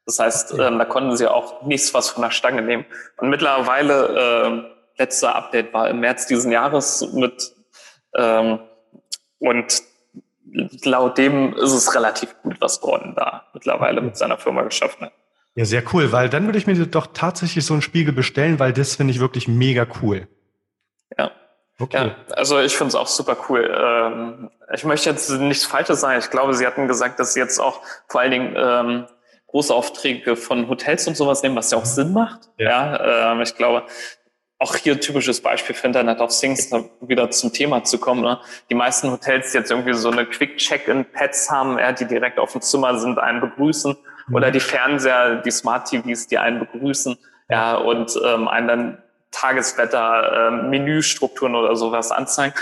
Das 0.07 0.19
heißt, 0.19 0.53
ähm, 0.59 0.79
da 0.79 0.85
konnten 0.85 1.15
sie 1.15 1.27
auch 1.27 1.63
nichts 1.63 1.93
was 1.93 2.09
von 2.09 2.23
der 2.23 2.31
Stange 2.31 2.61
nehmen. 2.61 2.85
Und 3.17 3.29
mittlerweile, 3.29 4.65
äh, 4.97 5.01
letzter 5.01 5.35
Update 5.35 5.73
war 5.73 5.89
im 5.89 5.99
März 5.99 6.27
diesen 6.27 6.51
Jahres 6.51 7.11
mit 7.13 7.53
ähm, 8.15 8.59
und 9.39 9.81
laut 10.83 11.17
dem 11.17 11.53
ist 11.53 11.73
es 11.73 11.93
relativ 11.95 12.35
gut, 12.41 12.61
was 12.61 12.81
Gordon 12.81 13.13
da 13.15 13.45
mittlerweile 13.53 14.01
mit 14.01 14.15
seiner 14.15 14.37
Firma 14.37 14.63
geschaffen 14.63 15.07
hat. 15.07 15.13
Ja, 15.55 15.63
sehr 15.63 15.83
cool, 15.93 16.11
weil 16.11 16.29
dann 16.29 16.45
würde 16.45 16.57
ich 16.57 16.67
mir 16.67 16.75
doch 16.85 17.07
tatsächlich 17.07 17.65
so 17.65 17.73
einen 17.73 17.81
Spiegel 17.81 18.13
bestellen, 18.13 18.59
weil 18.59 18.73
das 18.73 18.95
finde 18.95 19.11
ich 19.11 19.21
wirklich 19.21 19.47
mega 19.47 19.87
cool. 20.01 20.27
Ja. 21.17 21.31
Okay. 21.79 22.07
Ja, 22.07 22.15
also 22.35 22.59
ich 22.59 22.75
finde 22.75 22.89
es 22.89 22.95
auch 22.95 23.07
super 23.07 23.37
cool. 23.49 23.73
Ähm, 23.73 24.49
ich 24.73 24.83
möchte 24.83 25.09
jetzt 25.09 25.29
nichts 25.29 25.65
Falsches 25.65 26.01
sagen. 26.01 26.19
Ich 26.19 26.29
glaube, 26.29 26.53
Sie 26.53 26.65
hatten 26.65 26.87
gesagt, 26.87 27.19
dass 27.19 27.33
Sie 27.33 27.39
jetzt 27.39 27.59
auch 27.59 27.81
vor 28.07 28.21
allen 28.21 28.31
Dingen 28.31 28.53
ähm, 28.57 29.05
große 29.47 29.73
Aufträge 29.73 30.35
von 30.35 30.67
Hotels 30.67 31.07
und 31.07 31.15
sowas 31.15 31.41
nehmen, 31.41 31.55
was 31.55 31.71
ja 31.71 31.77
auch 31.77 31.85
Sinn 31.85 32.11
macht. 32.11 32.49
Ja, 32.57 32.69
ja 32.97 33.31
ähm, 33.31 33.41
ich 33.41 33.55
glaube, 33.55 33.83
auch 34.59 34.75
hier 34.75 34.99
typisches 34.99 35.41
Beispiel 35.41 35.75
für 35.75 35.87
Internet 35.87 36.19
of 36.19 36.37
Things, 36.37 36.69
da 36.69 36.83
wieder 37.01 37.29
zum 37.29 37.53
Thema 37.53 37.83
zu 37.83 37.97
kommen. 37.97 38.21
Ne? 38.21 38.39
Die 38.69 38.75
meisten 38.75 39.11
Hotels, 39.11 39.51
die 39.51 39.57
jetzt 39.57 39.71
irgendwie 39.71 39.93
so 39.93 40.09
eine 40.09 40.25
Quick-Check-in-Pads 40.25 41.51
haben, 41.51 41.77
ja, 41.77 41.91
die 41.91 42.05
direkt 42.05 42.39
auf 42.39 42.53
dem 42.53 42.61
Zimmer 42.61 42.97
sind, 42.99 43.19
einen 43.19 43.41
begrüßen 43.41 43.97
oder 44.31 44.51
die 44.51 44.59
Fernseher, 44.59 45.37
die 45.37 45.51
Smart 45.51 45.87
TVs, 45.87 46.27
die 46.27 46.37
einen 46.37 46.59
begrüßen, 46.59 47.17
ja, 47.49 47.75
und 47.75 48.19
ähm, 48.25 48.47
einen 48.47 48.67
dann 48.67 48.97
Tageswetter, 49.31 50.49
ähm, 50.49 50.69
Menüstrukturen 50.69 51.55
oder 51.55 51.75
sowas 51.75 52.11
anzeigen. 52.11 52.55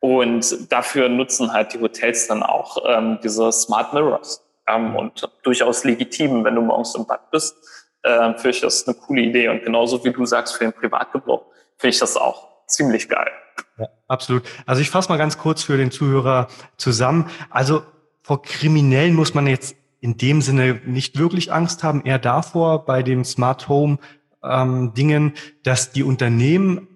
Und 0.00 0.70
dafür 0.72 1.08
nutzen 1.08 1.52
halt 1.52 1.72
die 1.72 1.80
Hotels 1.80 2.26
dann 2.26 2.42
auch 2.42 2.78
ähm, 2.86 3.18
diese 3.22 3.52
Smart 3.52 3.92
Mirrors. 3.92 4.44
Ähm, 4.66 4.96
und 4.96 5.28
durchaus 5.42 5.84
legitim, 5.84 6.44
wenn 6.44 6.54
du 6.54 6.62
morgens 6.62 6.94
im 6.94 7.06
Bad 7.06 7.30
bist, 7.30 7.56
äh, 8.02 8.32
finde 8.34 8.50
ich 8.50 8.60
das 8.60 8.86
eine 8.86 8.96
coole 8.96 9.22
Idee. 9.22 9.48
Und 9.48 9.62
genauso 9.62 10.04
wie 10.04 10.12
du 10.12 10.26
sagst, 10.26 10.56
für 10.56 10.64
den 10.64 10.72
Privatgebrauch 10.72 11.46
finde 11.76 11.94
ich 11.94 11.98
das 11.98 12.16
auch 12.16 12.66
ziemlich 12.66 13.08
geil. 13.08 13.30
Ja, 13.78 13.86
absolut. 14.08 14.42
Also 14.66 14.80
ich 14.80 14.90
fasse 14.90 15.08
mal 15.08 15.18
ganz 15.18 15.38
kurz 15.38 15.62
für 15.62 15.76
den 15.76 15.90
Zuhörer 15.90 16.48
zusammen. 16.76 17.30
Also 17.50 17.82
vor 18.22 18.42
Kriminellen 18.42 19.14
muss 19.14 19.34
man 19.34 19.46
jetzt 19.46 19.76
in 20.04 20.18
dem 20.18 20.42
Sinne 20.42 20.82
nicht 20.84 21.18
wirklich 21.18 21.50
Angst 21.50 21.82
haben, 21.82 22.04
eher 22.04 22.18
davor 22.18 22.84
bei 22.84 23.02
den 23.02 23.24
Smart 23.24 23.70
Home 23.70 23.96
ähm, 24.42 24.92
Dingen, 24.92 25.32
dass 25.62 25.92
die 25.92 26.02
Unternehmen 26.02 26.88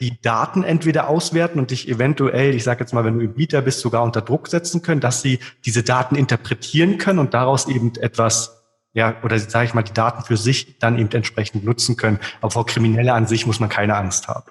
die 0.00 0.18
Daten 0.22 0.64
entweder 0.64 1.10
auswerten 1.10 1.58
und 1.58 1.70
dich 1.70 1.86
eventuell, 1.86 2.54
ich 2.54 2.64
sage 2.64 2.80
jetzt 2.80 2.94
mal, 2.94 3.04
wenn 3.04 3.18
du 3.18 3.26
im 3.26 3.34
Bieter 3.34 3.60
bist, 3.60 3.80
sogar 3.80 4.02
unter 4.02 4.22
Druck 4.22 4.48
setzen 4.48 4.80
können, 4.80 5.02
dass 5.02 5.20
sie 5.20 5.38
diese 5.66 5.82
Daten 5.82 6.16
interpretieren 6.16 6.96
können 6.96 7.18
und 7.18 7.34
daraus 7.34 7.68
eben 7.68 7.92
etwas, 8.00 8.64
ja, 8.94 9.16
oder 9.22 9.38
sage 9.38 9.66
ich 9.66 9.74
mal, 9.74 9.82
die 9.82 9.92
Daten 9.92 10.24
für 10.24 10.38
sich 10.38 10.78
dann 10.78 10.98
eben 10.98 11.12
entsprechend 11.12 11.62
nutzen 11.62 11.98
können. 11.98 12.20
Aber 12.40 12.52
vor 12.52 12.64
Kriminelle 12.64 13.12
an 13.12 13.26
sich 13.26 13.46
muss 13.46 13.60
man 13.60 13.68
keine 13.68 13.96
Angst 13.96 14.28
haben. 14.28 14.50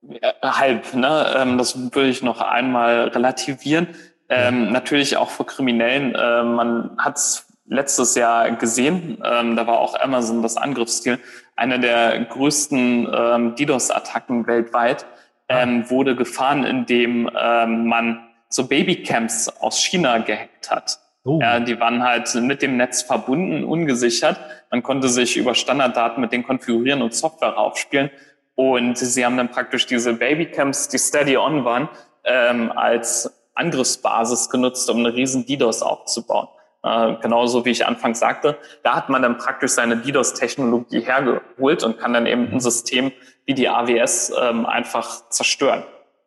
Ja, 0.00 0.32
halb, 0.42 0.94
ne? 0.94 1.26
Ähm, 1.36 1.58
das 1.58 1.76
würde 1.76 2.08
ich 2.08 2.22
noch 2.22 2.40
einmal 2.40 3.08
relativieren. 3.08 3.88
Ähm, 4.28 4.72
natürlich 4.72 5.16
auch 5.16 5.30
für 5.30 5.44
Kriminellen. 5.44 6.14
Äh, 6.14 6.42
man 6.42 6.96
hat 6.98 7.16
es 7.16 7.46
letztes 7.66 8.14
Jahr 8.14 8.50
gesehen. 8.52 9.22
Ähm, 9.24 9.56
da 9.56 9.66
war 9.66 9.78
auch 9.78 9.98
Amazon 9.98 10.42
das 10.42 10.56
Angriffsziel. 10.56 11.18
Eine 11.56 11.80
der 11.80 12.24
größten 12.24 13.08
ähm, 13.12 13.54
DDoS-Attacken 13.56 14.46
weltweit 14.46 15.06
ähm, 15.48 15.88
wurde 15.90 16.16
gefahren, 16.16 16.64
indem 16.64 17.30
ähm, 17.38 17.86
man 17.86 18.26
so 18.48 18.66
Babycams 18.66 19.48
aus 19.60 19.78
China 19.80 20.18
gehackt 20.18 20.70
hat. 20.70 20.98
Oh. 21.24 21.38
Ja, 21.40 21.60
die 21.60 21.78
waren 21.78 22.02
halt 22.02 22.34
mit 22.34 22.62
dem 22.62 22.76
Netz 22.76 23.02
verbunden, 23.02 23.64
ungesichert. 23.64 24.38
Man 24.70 24.82
konnte 24.82 25.08
sich 25.08 25.36
über 25.36 25.54
Standarddaten 25.54 26.20
mit 26.20 26.32
denen 26.32 26.44
konfigurieren 26.44 27.02
und 27.02 27.14
Software 27.14 27.50
raufspielen. 27.50 28.10
Und 28.54 28.98
sie 28.98 29.24
haben 29.24 29.36
dann 29.36 29.50
praktisch 29.50 29.86
diese 29.86 30.14
Babycams, 30.14 30.88
die 30.88 30.98
steady 30.98 31.36
on 31.36 31.64
waren, 31.64 31.88
ähm, 32.24 32.72
als 32.72 33.41
Angriffsbasis 33.54 34.50
genutzt, 34.50 34.88
um 34.90 34.98
eine 34.98 35.14
riesen 35.14 35.46
DDoS 35.46 35.82
aufzubauen. 35.82 36.48
Äh, 36.82 37.14
genauso 37.20 37.64
wie 37.64 37.70
ich 37.70 37.86
anfangs 37.86 38.18
sagte, 38.18 38.58
da 38.82 38.96
hat 38.96 39.08
man 39.08 39.22
dann 39.22 39.38
praktisch 39.38 39.72
seine 39.72 39.96
DDoS-Technologie 39.96 41.00
hergeholt 41.00 41.84
und 41.84 41.98
kann 41.98 42.12
dann 42.12 42.26
eben 42.26 42.50
ein 42.52 42.60
System 42.60 43.12
wie 43.44 43.54
die 43.54 43.68
AWS 43.68 44.32
ähm, 44.40 44.66
einfach 44.66 45.28
zerstören. 45.28 45.84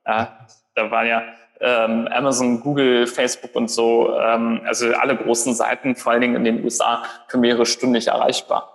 Ja, 0.07 0.37
da 0.75 0.91
waren 0.91 1.07
ja 1.07 1.23
ähm, 1.59 2.07
Amazon, 2.07 2.61
Google, 2.61 3.07
Facebook 3.07 3.55
und 3.55 3.69
so, 3.69 4.15
ähm, 4.17 4.61
also 4.65 4.93
alle 4.93 5.15
großen 5.15 5.53
Seiten, 5.53 5.95
vor 5.95 6.11
allen 6.11 6.21
Dingen 6.21 6.35
in 6.35 6.43
den 6.43 6.63
USA, 6.63 7.03
für 7.27 7.37
mehrere 7.37 7.65
Stunden 7.65 7.93
nicht 7.93 8.07
erreichbar. 8.07 8.74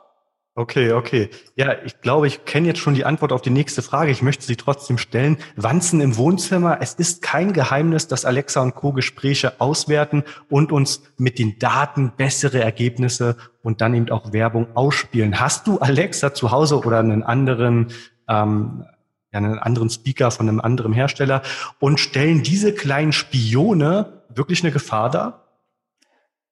Okay, 0.56 0.92
okay. 0.92 1.30
Ja, 1.54 1.76
ich 1.84 2.00
glaube, 2.00 2.26
ich 2.26 2.44
kenne 2.44 2.66
jetzt 2.66 2.80
schon 2.80 2.94
die 2.94 3.04
Antwort 3.04 3.32
auf 3.32 3.40
die 3.40 3.50
nächste 3.50 3.82
Frage. 3.82 4.10
Ich 4.10 4.20
möchte 4.20 4.44
sie 4.44 4.56
trotzdem 4.56 4.98
stellen. 4.98 5.38
Wanzen 5.54 6.00
im 6.00 6.16
Wohnzimmer. 6.16 6.78
Es 6.80 6.94
ist 6.94 7.22
kein 7.22 7.52
Geheimnis, 7.52 8.08
dass 8.08 8.24
Alexa 8.24 8.60
und 8.60 8.74
Co. 8.74 8.92
Gespräche 8.92 9.60
auswerten 9.60 10.24
und 10.48 10.72
uns 10.72 11.02
mit 11.16 11.38
den 11.38 11.60
Daten 11.60 12.12
bessere 12.16 12.60
Ergebnisse 12.60 13.36
und 13.62 13.80
dann 13.80 13.94
eben 13.94 14.10
auch 14.10 14.32
Werbung 14.32 14.76
ausspielen. 14.76 15.38
Hast 15.38 15.68
du 15.68 15.78
Alexa 15.78 16.34
zu 16.34 16.50
Hause 16.50 16.80
oder 16.80 16.98
einen 16.98 17.22
anderen, 17.22 17.92
ähm, 18.28 18.84
einen 19.30 19.58
anderen 19.60 19.88
Speaker 19.88 20.32
von 20.32 20.48
einem 20.48 20.60
anderen 20.60 20.92
Hersteller 20.92 21.42
und 21.78 22.00
stellen 22.00 22.42
diese 22.42 22.74
kleinen 22.74 23.12
Spione 23.12 24.24
wirklich 24.28 24.64
eine 24.64 24.72
Gefahr 24.72 25.10
dar? 25.10 25.49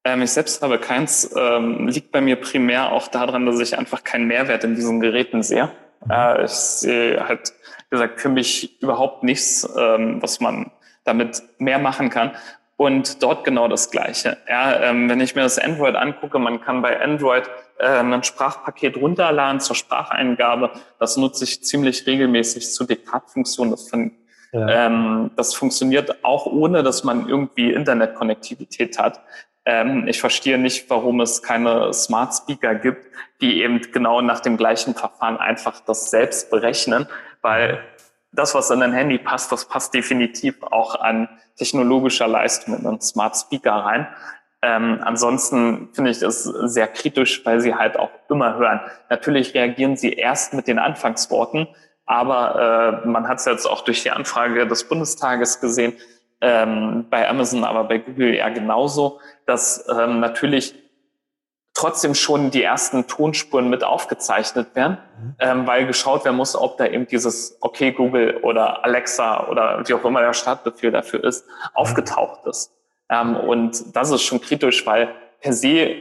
Ähm, 0.08 0.22
ich 0.22 0.32
selbst 0.32 0.62
habe 0.62 0.78
keins, 0.78 1.30
ähm, 1.36 1.88
liegt 1.88 2.12
bei 2.12 2.20
mir 2.20 2.36
primär 2.36 2.92
auch 2.92 3.08
daran, 3.08 3.46
dass 3.46 3.60
ich 3.60 3.76
einfach 3.76 4.04
keinen 4.04 4.26
Mehrwert 4.26 4.64
in 4.64 4.74
diesen 4.74 5.00
Geräten 5.00 5.42
sehe. 5.42 5.70
Mhm. 6.04 6.10
Äh, 6.10 6.44
ich 6.44 6.50
sehe 6.50 7.28
halt, 7.28 7.52
wie 7.90 7.96
gesagt, 7.96 8.20
für 8.20 8.28
mich 8.28 8.80
überhaupt 8.82 9.22
nichts, 9.22 9.68
ähm, 9.78 10.22
was 10.22 10.40
man 10.40 10.70
damit 11.04 11.42
mehr 11.58 11.78
machen 11.78 12.10
kann. 12.10 12.32
Und 12.76 13.24
dort 13.24 13.44
genau 13.44 13.66
das 13.66 13.90
Gleiche. 13.90 14.36
Ja, 14.48 14.80
ähm, 14.80 15.10
wenn 15.10 15.20
ich 15.20 15.34
mir 15.34 15.42
das 15.42 15.58
Android 15.58 15.96
angucke, 15.96 16.38
man 16.38 16.60
kann 16.60 16.80
bei 16.80 17.00
Android 17.00 17.50
äh, 17.78 17.86
ein 17.86 18.22
Sprachpaket 18.22 18.96
runterladen 18.96 19.60
zur 19.60 19.74
Spracheingabe. 19.74 20.70
Das 21.00 21.16
nutze 21.16 21.42
ich 21.42 21.64
ziemlich 21.64 22.06
regelmäßig 22.06 22.72
zur 22.72 22.86
Diktatfunktion. 22.86 23.72
Das, 23.72 23.90
ja. 24.52 24.86
ähm, 24.86 25.32
das 25.34 25.54
funktioniert 25.54 26.24
auch 26.24 26.46
ohne, 26.46 26.84
dass 26.84 27.02
man 27.02 27.28
irgendwie 27.28 27.72
Internetkonnektivität 27.72 28.96
hat. 28.96 29.22
Ähm, 29.68 30.08
ich 30.08 30.18
verstehe 30.18 30.56
nicht, 30.56 30.88
warum 30.88 31.20
es 31.20 31.42
keine 31.42 31.92
Smart 31.92 32.34
Speaker 32.34 32.74
gibt, 32.74 33.04
die 33.42 33.62
eben 33.62 33.82
genau 33.92 34.22
nach 34.22 34.40
dem 34.40 34.56
gleichen 34.56 34.94
Verfahren 34.94 35.36
einfach 35.36 35.80
das 35.80 36.10
selbst 36.10 36.50
berechnen, 36.50 37.06
weil 37.42 37.78
das, 38.32 38.54
was 38.54 38.70
an 38.70 38.82
ein 38.82 38.94
Handy 38.94 39.18
passt, 39.18 39.52
das 39.52 39.66
passt 39.66 39.92
definitiv 39.92 40.62
auch 40.62 40.98
an 40.98 41.28
technologischer 41.58 42.26
Leistung 42.26 42.78
in 42.78 42.86
einen 42.86 43.02
Smart 43.02 43.36
Speaker 43.36 43.72
rein. 43.72 44.08
Ähm, 44.62 45.00
ansonsten 45.04 45.90
finde 45.92 46.12
ich 46.12 46.20
das 46.20 46.44
sehr 46.44 46.88
kritisch, 46.88 47.44
weil 47.44 47.60
sie 47.60 47.74
halt 47.74 47.98
auch 47.98 48.10
immer 48.30 48.56
hören. 48.56 48.80
Natürlich 49.10 49.52
reagieren 49.52 49.98
sie 49.98 50.14
erst 50.14 50.54
mit 50.54 50.66
den 50.66 50.78
Anfangsworten, 50.78 51.68
aber 52.06 53.02
äh, 53.04 53.06
man 53.06 53.28
hat 53.28 53.40
es 53.40 53.44
jetzt 53.44 53.66
auch 53.66 53.82
durch 53.82 54.02
die 54.02 54.12
Anfrage 54.12 54.66
des 54.66 54.88
Bundestages 54.88 55.60
gesehen, 55.60 55.92
ähm, 56.40 57.06
bei 57.10 57.28
Amazon, 57.28 57.64
aber 57.64 57.84
bei 57.84 57.98
Google 57.98 58.34
ja 58.34 58.48
genauso, 58.48 59.20
dass 59.48 59.86
ähm, 59.88 60.20
natürlich 60.20 60.74
trotzdem 61.74 62.14
schon 62.14 62.50
die 62.50 62.62
ersten 62.62 63.06
Tonspuren 63.06 63.70
mit 63.70 63.84
aufgezeichnet 63.84 64.74
werden, 64.74 64.98
mhm. 65.18 65.34
ähm, 65.38 65.66
weil 65.66 65.86
geschaut 65.86 66.24
werden 66.24 66.36
muss, 66.36 66.56
ob 66.56 66.76
da 66.76 66.86
eben 66.86 67.06
dieses 67.06 67.56
Okay 67.60 67.92
Google 67.92 68.38
oder 68.42 68.84
Alexa 68.84 69.46
oder 69.48 69.82
wie 69.86 69.94
auch 69.94 70.04
immer 70.04 70.20
der 70.20 70.32
Startbefehl 70.32 70.90
dafür 70.90 71.22
ist, 71.24 71.46
mhm. 71.46 71.52
aufgetaucht 71.74 72.46
ist. 72.46 72.72
Ähm, 73.08 73.36
und 73.36 73.96
das 73.96 74.10
ist 74.10 74.22
schon 74.22 74.40
kritisch, 74.40 74.86
weil 74.86 75.14
per 75.40 75.52
se 75.52 75.96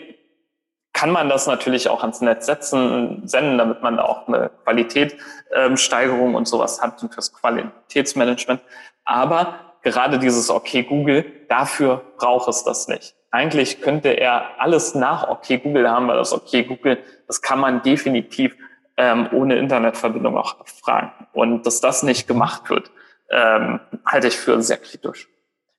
kann 0.93 1.11
man 1.11 1.29
das 1.29 1.45
natürlich 1.45 1.89
auch 1.89 2.01
ans 2.01 2.21
Netz 2.21 2.47
setzen, 2.47 3.21
senden, 3.27 3.59
damit 3.59 3.83
man 3.83 3.97
da 3.97 4.03
auch 4.03 4.27
eine 4.27 4.49
Qualitätssteigerung 4.63 6.29
ähm, 6.29 6.35
und 6.35 6.47
sowas 6.47 6.81
hat 6.81 7.03
und 7.03 7.13
fürs 7.13 7.31
Qualitätsmanagement. 7.31 8.61
Aber 9.05 9.59
gerade 9.83 10.17
dieses 10.17 10.49
Okay 10.49 10.83
Google, 10.83 11.23
dafür 11.49 12.01
braucht 12.17 12.49
es 12.49 12.63
das 12.63 12.87
nicht. 12.87 13.16
Eigentlich 13.31 13.81
könnte 13.81 14.09
er 14.09 14.59
alles 14.59 14.95
nach 14.95 15.27
Okay 15.27 15.57
Google 15.57 15.89
haben, 15.89 16.07
weil 16.07 16.17
das 16.17 16.33
Okay 16.33 16.63
Google, 16.63 16.97
das 17.27 17.41
kann 17.41 17.59
man 17.59 17.81
definitiv 17.83 18.55
ähm, 18.95 19.29
ohne 19.31 19.57
Internetverbindung 19.57 20.37
auch 20.37 20.65
fragen. 20.65 21.11
Und 21.33 21.65
dass 21.65 21.81
das 21.81 22.03
nicht 22.03 22.27
gemacht 22.27 22.69
wird, 22.69 22.91
ähm, 23.29 23.79
halte 24.05 24.27
ich 24.27 24.37
für 24.37 24.61
sehr 24.61 24.77
kritisch. 24.77 25.27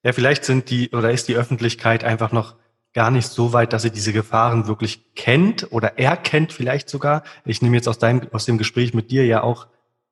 Ja, 0.03 0.13
vielleicht 0.13 0.45
sind 0.45 0.71
die 0.71 0.91
oder 0.91 1.11
ist 1.11 1.29
die 1.29 1.37
Öffentlichkeit 1.37 2.05
einfach 2.05 2.33
noch 2.33 2.57
gar 2.95 3.11
nicht 3.11 3.29
so 3.29 3.53
weit, 3.53 3.73
dass 3.73 3.83
sie 3.83 3.91
diese 3.91 4.13
Gefahren 4.13 4.67
wirklich 4.67 5.15
kennt 5.15 5.73
oder 5.73 5.99
erkennt 5.99 6.53
vielleicht 6.53 6.89
sogar. 6.89 7.23
Ich 7.45 7.63
nehme 7.63 7.77
jetzt 7.77 7.89
aus 7.89 7.99
deinem, 7.99 8.29
aus 8.33 8.45
dem 8.45 8.59
Gespräch 8.59 8.95
mit 8.95 9.11
dir 9.11 9.27
ja 9.27 9.43
auch 9.43 9.67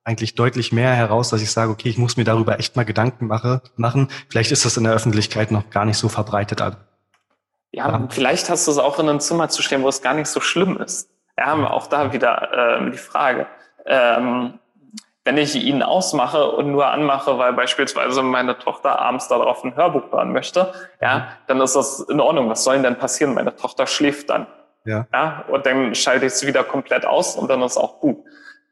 eigentlich 0.05 0.35
deutlich 0.35 0.73
mehr 0.73 0.95
heraus, 0.95 1.31
dass 1.31 1.43
ich 1.43 1.51
sage, 1.51 1.73
okay, 1.73 1.89
ich 1.89 1.99
muss 1.99 2.17
mir 2.17 2.25
darüber 2.25 2.61
echt 2.61 2.77
mal 2.77 2.85
Gedanken 2.85 3.27
mache, 3.27 3.61
machen. 3.77 4.09
Vielleicht 4.29 4.53
ist 4.53 4.65
das 4.65 4.77
in 4.77 4.85
der 4.85 4.93
Öffentlichkeit 4.93 5.51
noch 5.51 5.69
gar 5.71 5.85
nicht 5.85 5.99
so 5.99 6.09
verbreitet. 6.09 6.61
Ja, 7.73 8.07
vielleicht 8.11 8.49
hast 8.49 8.67
du 8.67 8.71
es 8.71 8.79
auch 8.79 8.99
in 8.99 9.09
einem 9.09 9.21
Zimmer 9.21 9.49
zu 9.49 9.63
stehen, 9.63 9.83
wo 9.83 9.89
es 9.89 10.03
gar 10.03 10.15
nicht 10.15 10.29
so 10.29 10.41
schlimm 10.41 10.79
ist. 10.79 11.11
Ja, 11.39 11.55
auch 11.69 11.87
da 11.87 12.13
wieder 12.13 12.81
äh, 12.81 12.91
die 12.91 12.97
Frage. 12.97 13.47
Ähm, 13.85 14.59
wenn 15.27 15.37
ich 15.39 15.57
ihn 15.57 15.83
ausmache 15.83 16.51
und 16.53 16.71
nur 16.71 16.87
anmache, 16.87 17.37
weil 17.37 17.53
beispielsweise 17.53 18.23
meine 18.23 18.59
Tochter 18.59 19.01
abends 19.01 19.27
darauf 19.27 19.65
ein 19.65 19.75
Hörbuch 19.75 20.13
hören 20.13 20.33
möchte, 20.33 20.73
ja, 21.01 21.29
dann 21.49 21.61
ist 21.61 21.75
das 21.75 22.01
in 22.01 22.21
Ordnung. 22.21 22.49
Was 22.49 22.63
soll 22.63 22.81
denn 22.81 22.97
passieren? 22.97 23.35
Meine 23.35 23.55
Tochter 23.57 23.89
schläft 23.89 24.31
dann. 24.31 24.47
Ja. 24.85 25.07
ja 25.13 25.45
und 25.49 25.67
dann 25.67 25.95
schalte 25.97 26.27
ich 26.27 26.33
es 26.33 26.47
wieder 26.47 26.63
komplett 26.63 27.05
aus 27.05 27.37
und 27.37 27.51
dann 27.51 27.61
ist 27.63 27.77
auch 27.77 27.99
gut. 27.99 28.25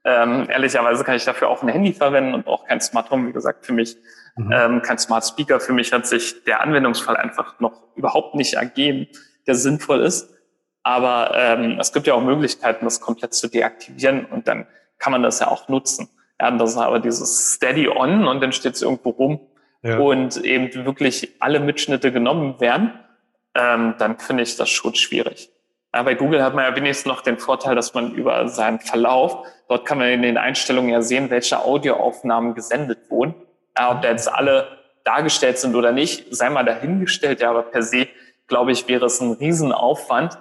Ähm, 0.05 0.49
ehrlicherweise 0.49 1.03
kann 1.03 1.17
ich 1.17 1.25
dafür 1.25 1.49
auch 1.49 1.63
ein 1.63 1.69
Handy 1.69 1.93
verwenden 1.93 2.35
und 2.35 2.47
auch 2.47 2.67
kein 2.67 2.81
Smart 2.81 3.11
Home, 3.11 3.29
wie 3.29 3.33
gesagt, 3.33 3.67
für 3.67 3.73
mich 3.73 3.97
mhm. 4.37 4.53
ähm, 4.53 4.83
kein 4.83 4.99
Smart 4.99 5.25
Speaker. 5.25 5.61
Für 5.61 5.73
mich 5.73 5.93
hat 5.93 6.07
sich 6.07 6.45
der 6.45 6.61
Anwendungsfall 6.61 7.17
einfach 7.17 7.61
noch 7.61 7.83
überhaupt 7.97 8.35
nicht 8.35 8.55
ergeben, 8.55 9.09
der 9.47 9.55
sinnvoll 9.55 10.01
ist. 10.01 10.31
Aber 10.83 11.33
ähm, 11.35 11.79
es 11.81 11.93
gibt 11.93 12.07
ja 12.07 12.15
auch 12.15 12.23
Möglichkeiten, 12.23 12.85
das 12.85 13.01
komplett 13.01 13.33
zu 13.33 13.49
deaktivieren 13.49 14.27
und 14.27 14.49
dann 14.49 14.67
kann 14.99 15.13
man 15.13 15.23
das 15.23 15.41
ja 15.41 15.49
auch 15.49 15.69
nutzen. 15.69 16.09
Ja, 16.41 16.51
das 16.51 16.73
ist 16.73 16.77
aber 16.77 17.01
dieses 17.01 17.55
Steady 17.55 17.89
On 17.89 18.27
und 18.27 18.43
dann 18.43 18.53
steht 18.53 18.75
es 18.75 18.83
irgendwo 18.83 19.11
rum 19.11 19.41
ja. 19.83 19.99
und 19.99 20.37
eben 20.45 20.85
wirklich 20.85 21.31
alle 21.41 21.61
Mitschnitte 21.61 22.13
genommen 22.13 22.61
werden, 22.61 22.93
ähm, 23.55 23.95
dann 23.99 24.19
finde 24.19 24.43
ich 24.43 24.57
das 24.57 24.69
schon 24.69 24.95
schwierig. 24.95 25.51
Ja, 25.95 26.03
bei 26.03 26.15
Google 26.15 26.43
hat 26.43 26.55
man 26.55 26.65
ja 26.65 26.75
wenigstens 26.75 27.07
noch 27.07 27.21
den 27.21 27.39
Vorteil, 27.39 27.77
dass 27.77 27.95
man 27.95 28.13
über 28.15 28.49
seinen 28.49 28.81
Verlauf, 28.81 29.47
dort 29.69 29.87
kann 29.87 29.99
man 29.99 30.09
in 30.09 30.23
den 30.23 30.37
Einstellungen 30.37 30.91
ja 30.91 31.03
sehen, 31.03 31.31
welche 31.31 31.65
Audioaufnahmen 31.65 32.55
gesendet 32.55 33.11
wurden. 33.11 33.35
Ja, 33.77 33.93
ob 33.93 34.03
da 34.03 34.11
jetzt 34.11 34.33
alle 34.33 34.79
dargestellt 35.05 35.59
sind 35.59 35.75
oder 35.75 35.93
nicht, 35.93 36.35
sei 36.35 36.51
mal 36.51 36.65
dahingestellt. 36.65 37.41
Ja, 37.41 37.51
aber 37.51 37.63
per 37.63 37.83
se, 37.83 38.09
glaube 38.47 38.73
ich, 38.73 38.89
wäre 38.89 39.07
es 39.07 39.21
ein 39.21 39.33
Riesenaufwand, 39.33 40.39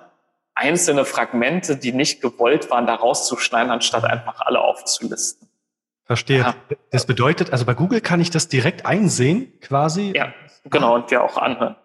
einzelne 0.55 1.05
Fragmente, 1.05 1.77
die 1.77 1.91
nicht 1.91 2.21
gewollt 2.21 2.69
waren, 2.69 2.85
da 2.85 2.95
rauszuschneiden, 2.95 3.71
anstatt 3.71 4.05
einfach 4.05 4.41
alle 4.41 4.61
aufzulisten. 4.61 5.49
Verstehe. 6.05 6.39
Ja. 6.39 6.55
Das 6.91 7.05
bedeutet, 7.05 7.51
also 7.51 7.65
bei 7.65 7.73
Google 7.73 8.01
kann 8.01 8.19
ich 8.19 8.29
das 8.29 8.47
direkt 8.49 8.85
einsehen, 8.85 9.53
quasi? 9.61 10.13
Ja, 10.15 10.33
genau, 10.65 10.95
und 10.95 11.11
ja 11.11 11.21
auch 11.21 11.37
anhören. 11.37 11.75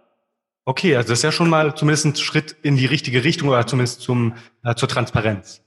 Okay, 0.64 0.96
also 0.96 1.08
das 1.08 1.20
ist 1.20 1.22
ja 1.22 1.32
schon 1.32 1.48
mal 1.48 1.74
zumindest 1.74 2.04
ein 2.04 2.16
Schritt 2.16 2.56
in 2.62 2.76
die 2.76 2.84
richtige 2.84 3.24
Richtung 3.24 3.48
oder 3.48 3.66
zumindest 3.66 4.02
zum, 4.02 4.34
äh, 4.64 4.74
zur 4.74 4.88
Transparenz. 4.88 5.62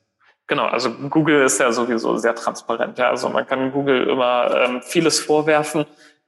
Genau, 0.52 0.66
also 0.66 0.92
Google 0.92 1.46
ist 1.46 1.62
ja 1.62 1.72
sowieso 1.72 2.18
sehr 2.18 2.36
transparent. 2.36 2.98
Ja. 2.98 3.08
Also 3.10 3.30
man 3.30 3.48
kann 3.48 3.72
Google 3.72 4.10
immer 4.10 4.54
ähm, 4.54 4.82
vieles 4.82 5.18
vorwerfen, 5.18 5.86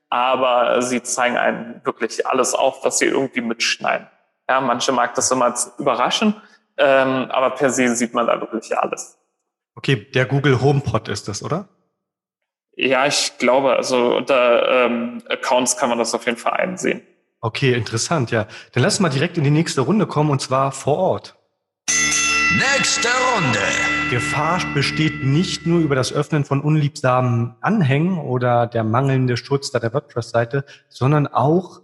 aber 0.07 0.81
sie 0.81 1.03
zeigen 1.03 1.35
einem 1.35 1.81
wirklich 1.83 2.25
alles 2.25 2.53
auf, 2.53 2.85
was 2.85 2.99
sie 2.99 3.07
irgendwie 3.07 3.41
mitschneiden. 3.41 4.07
Ja, 4.47 4.61
manche 4.61 4.93
mag 4.93 5.13
das 5.15 5.29
immer 5.29 5.53
überraschen, 5.77 6.41
ähm, 6.77 7.29
aber 7.31 7.49
per 7.49 7.69
se 7.69 7.93
sieht 7.97 8.13
man 8.13 8.27
da 8.27 8.39
wirklich 8.39 8.77
alles. 8.77 9.17
Okay, 9.75 9.97
der 9.97 10.25
Google 10.25 10.61
HomePod 10.61 11.09
ist 11.09 11.27
das, 11.27 11.43
oder? 11.43 11.67
Ja, 12.77 13.05
ich 13.05 13.37
glaube, 13.39 13.75
also 13.75 14.15
unter 14.15 14.85
ähm, 14.85 15.21
Accounts 15.27 15.75
kann 15.75 15.89
man 15.89 15.97
das 15.97 16.15
auf 16.15 16.25
jeden 16.27 16.37
Fall 16.37 16.53
einsehen. 16.53 17.01
Okay, 17.41 17.73
interessant, 17.73 18.31
ja. 18.31 18.47
Dann 18.71 18.83
lass 18.83 19.01
mal 19.01 19.09
direkt 19.09 19.37
in 19.37 19.43
die 19.43 19.49
nächste 19.49 19.81
Runde 19.81 20.07
kommen 20.07 20.29
und 20.29 20.39
zwar 20.39 20.71
vor 20.71 20.97
Ort. 20.97 21.35
Nächste 22.55 23.07
Runde. 23.07 23.59
Gefahr 24.11 24.61
besteht 24.75 25.23
nicht 25.23 25.65
nur 25.65 25.79
über 25.79 25.95
das 25.95 26.13
Öffnen 26.13 26.45
von 26.45 26.61
unliebsamen 26.61 27.55
Anhängen 27.61 28.19
oder 28.19 28.67
der 28.67 28.83
mangelnde 28.83 29.37
Schutz 29.37 29.71
der 29.71 29.91
WordPress-Seite, 29.91 30.63
sondern 30.87 31.25
auch 31.25 31.81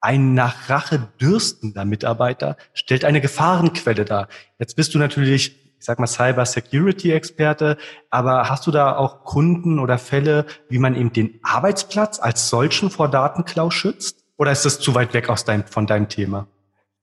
ein 0.00 0.34
nach 0.34 0.68
Rache 0.68 1.08
dürstender 1.18 1.86
Mitarbeiter 1.86 2.58
stellt 2.74 3.06
eine 3.06 3.22
Gefahrenquelle 3.22 4.04
dar. 4.04 4.28
Jetzt 4.58 4.76
bist 4.76 4.94
du 4.94 4.98
natürlich, 4.98 5.56
ich 5.78 5.84
sag 5.84 5.98
mal, 5.98 6.06
Cyber 6.06 6.44
Security 6.44 7.12
Experte, 7.12 7.78
aber 8.10 8.50
hast 8.50 8.66
du 8.66 8.70
da 8.70 8.96
auch 8.96 9.24
Kunden 9.24 9.78
oder 9.78 9.96
Fälle, 9.96 10.44
wie 10.68 10.78
man 10.78 10.94
eben 10.94 11.14
den 11.14 11.40
Arbeitsplatz 11.42 12.20
als 12.20 12.50
solchen 12.50 12.90
vor 12.90 13.08
Datenklau 13.08 13.70
schützt? 13.70 14.24
Oder 14.36 14.52
ist 14.52 14.66
das 14.66 14.78
zu 14.78 14.94
weit 14.94 15.14
weg 15.14 15.30
aus 15.30 15.46
dein, 15.46 15.66
von 15.66 15.86
deinem 15.86 16.10
Thema? 16.10 16.46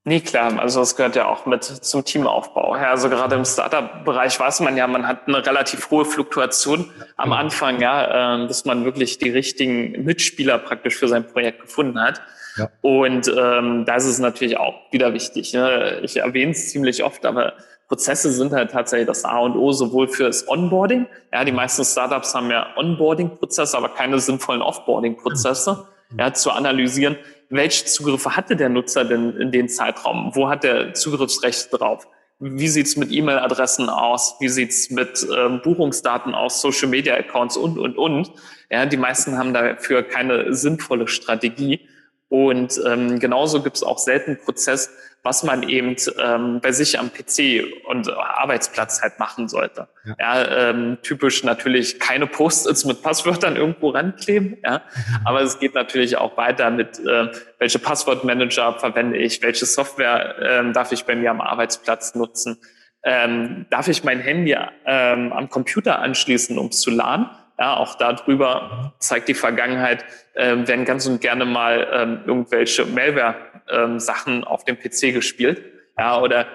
Nee, 0.05 0.19
klar. 0.19 0.59
Also 0.59 0.81
das 0.81 0.97
gehört 0.97 1.15
ja 1.15 1.27
auch 1.27 1.45
mit 1.45 1.63
zum 1.63 2.03
Teamaufbau. 2.03 2.75
Ja, 2.75 2.89
also 2.91 3.07
gerade 3.07 3.35
im 3.35 3.45
Startup-Bereich 3.45 4.37
weiß 4.37 4.59
man 4.59 4.75
ja, 4.75 4.85
man 4.85 5.07
hat 5.07 5.27
eine 5.27 5.45
relativ 5.45 5.89
hohe 5.91 6.03
Fluktuation 6.03 6.91
am 7.15 7.29
mhm. 7.29 7.33
Anfang, 7.33 7.79
ja, 7.79 8.43
äh, 8.43 8.47
bis 8.47 8.65
man 8.65 8.83
wirklich 8.83 9.17
die 9.17 9.29
richtigen 9.29 10.03
Mitspieler 10.03 10.57
praktisch 10.57 10.97
für 10.97 11.07
sein 11.07 11.25
Projekt 11.25 11.61
gefunden 11.61 12.01
hat. 12.01 12.21
Ja. 12.57 12.69
Und 12.81 13.29
ähm, 13.29 13.85
da 13.85 13.95
ist 13.95 14.19
natürlich 14.19 14.57
auch 14.57 14.75
wieder 14.91 15.13
wichtig. 15.13 15.53
Ne? 15.53 15.99
Ich 16.03 16.17
erwähne 16.17 16.51
es 16.51 16.69
ziemlich 16.69 17.03
oft, 17.03 17.25
aber 17.25 17.53
Prozesse 17.87 18.31
sind 18.31 18.51
halt 18.51 18.71
tatsächlich 18.71 19.07
das 19.07 19.23
A 19.23 19.39
und 19.39 19.55
O, 19.55 19.71
sowohl 19.71 20.07
fürs 20.07 20.47
Onboarding. 20.47 21.07
Ja, 21.31 21.45
die 21.45 21.51
meisten 21.51 21.85
Startups 21.85 22.35
haben 22.35 22.51
ja 22.51 22.67
Onboarding-Prozesse, 22.75 23.77
aber 23.77 23.89
keine 23.89 24.19
sinnvollen 24.19 24.61
Offboarding-Prozesse 24.61 25.87
ja, 26.17 26.33
zu 26.33 26.51
analysieren, 26.51 27.17
welche 27.53 27.85
Zugriffe 27.85 28.35
hatte 28.35 28.55
der 28.55 28.69
Nutzer 28.69 29.05
denn 29.05 29.37
in 29.37 29.51
dem 29.51 29.69
Zeitraum? 29.69 30.31
Wo 30.33 30.49
hat 30.49 30.63
der 30.63 30.93
Zugriffsrecht 30.93 31.67
drauf? 31.71 32.07
Wie 32.39 32.67
sieht's 32.67 32.97
mit 32.97 33.11
E-Mail-Adressen 33.11 33.89
aus? 33.89 34.35
Wie 34.39 34.49
sieht's 34.49 34.89
mit 34.89 35.25
ähm, 35.37 35.61
Buchungsdaten 35.63 36.33
aus, 36.33 36.61
Social-Media-Accounts 36.61 37.55
und, 37.55 37.77
und, 37.77 37.97
und? 37.97 38.31
Ja, 38.71 38.85
die 38.87 38.97
meisten 38.97 39.37
haben 39.37 39.53
dafür 39.53 40.01
keine 40.01 40.53
sinnvolle 40.53 41.07
Strategie. 41.07 41.87
Und 42.33 42.81
ähm, 42.83 43.19
genauso 43.19 43.61
gibt 43.61 43.75
es 43.75 43.83
auch 43.83 43.99
selten 43.99 44.39
Prozess, 44.39 44.89
was 45.21 45.43
man 45.43 45.69
eben 45.69 45.95
ähm, 46.19 46.61
bei 46.63 46.71
sich 46.71 46.97
am 46.97 47.11
PC 47.13 47.63
und 47.85 48.11
Arbeitsplatz 48.11 49.03
halt 49.03 49.19
machen 49.19 49.47
sollte. 49.47 49.87
Ja, 50.03 50.15
ja 50.17 50.69
ähm, 50.69 50.97
typisch 51.03 51.43
natürlich 51.43 51.99
keine 51.99 52.25
Post-its 52.25 52.85
mit 52.85 53.03
Passwörtern 53.03 53.55
irgendwo 53.55 53.89
rankleben, 53.89 54.57
ja. 54.63 54.81
Aber 55.25 55.41
es 55.41 55.59
geht 55.59 55.75
natürlich 55.75 56.17
auch 56.17 56.35
weiter 56.35 56.71
mit, 56.71 56.97
äh, 56.97 57.27
welche 57.59 57.77
Passwortmanager 57.77 58.79
verwende 58.79 59.19
ich, 59.19 59.43
welche 59.43 59.67
Software 59.67 60.35
ähm, 60.41 60.73
darf 60.73 60.91
ich 60.91 61.05
bei 61.05 61.15
mir 61.15 61.29
am 61.29 61.39
Arbeitsplatz 61.39 62.15
nutzen, 62.15 62.57
ähm, 63.03 63.67
darf 63.69 63.87
ich 63.89 64.03
mein 64.03 64.19
Handy 64.19 64.57
ähm, 64.87 65.33
am 65.33 65.49
Computer 65.51 65.99
anschließen, 65.99 66.57
um 66.57 66.69
es 66.69 66.81
zu 66.81 66.89
laden 66.89 67.27
ja, 67.59 67.77
auch 67.77 67.95
darüber 67.95 68.93
zeigt 68.99 69.27
die 69.27 69.33
Vergangenheit, 69.33 70.05
äh, 70.33 70.55
werden 70.67 70.85
ganz 70.85 71.05
und 71.05 71.21
gerne 71.21 71.45
mal 71.45 71.87
ähm, 71.91 72.19
irgendwelche 72.25 72.85
Malware-Sachen 72.85 74.35
ähm, 74.37 74.43
auf 74.43 74.65
dem 74.65 74.77
PC 74.77 75.13
gespielt. 75.13 75.61
Ja, 75.97 76.19
oder 76.19 76.47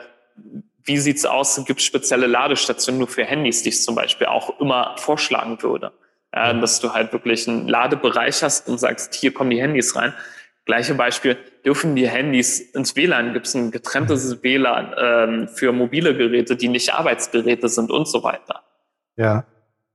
wie 0.84 0.98
sieht's 0.98 1.24
aus? 1.24 1.62
Gibt 1.66 1.80
es 1.80 1.86
spezielle 1.86 2.26
Ladestationen 2.26 2.98
nur 2.98 3.08
für 3.08 3.24
Handys, 3.24 3.62
die 3.62 3.68
ich 3.68 3.82
zum 3.82 3.94
Beispiel 3.94 4.26
auch 4.26 4.58
immer 4.60 4.96
vorschlagen 4.98 5.62
würde? 5.62 5.92
Ja, 6.34 6.52
dass 6.52 6.80
du 6.80 6.92
halt 6.92 7.12
wirklich 7.14 7.48
einen 7.48 7.68
Ladebereich 7.68 8.42
hast 8.42 8.68
und 8.68 8.78
sagst, 8.78 9.14
hier 9.14 9.32
kommen 9.32 9.48
die 9.48 9.62
Handys 9.62 9.96
rein. 9.96 10.12
Gleiche 10.66 10.94
Beispiel, 10.94 11.38
dürfen 11.64 11.96
die 11.96 12.06
Handys 12.06 12.60
ins 12.60 12.94
WLAN? 12.94 13.32
Gibt 13.32 13.46
es 13.46 13.54
ein 13.54 13.70
getrenntes 13.70 14.42
WLAN 14.42 14.94
ähm, 14.98 15.48
für 15.48 15.72
mobile 15.72 16.14
Geräte, 16.14 16.56
die 16.56 16.68
nicht 16.68 16.92
Arbeitsgeräte 16.92 17.70
sind 17.70 17.90
und 17.90 18.06
so 18.06 18.22
weiter? 18.22 18.62
Ja. 19.16 19.46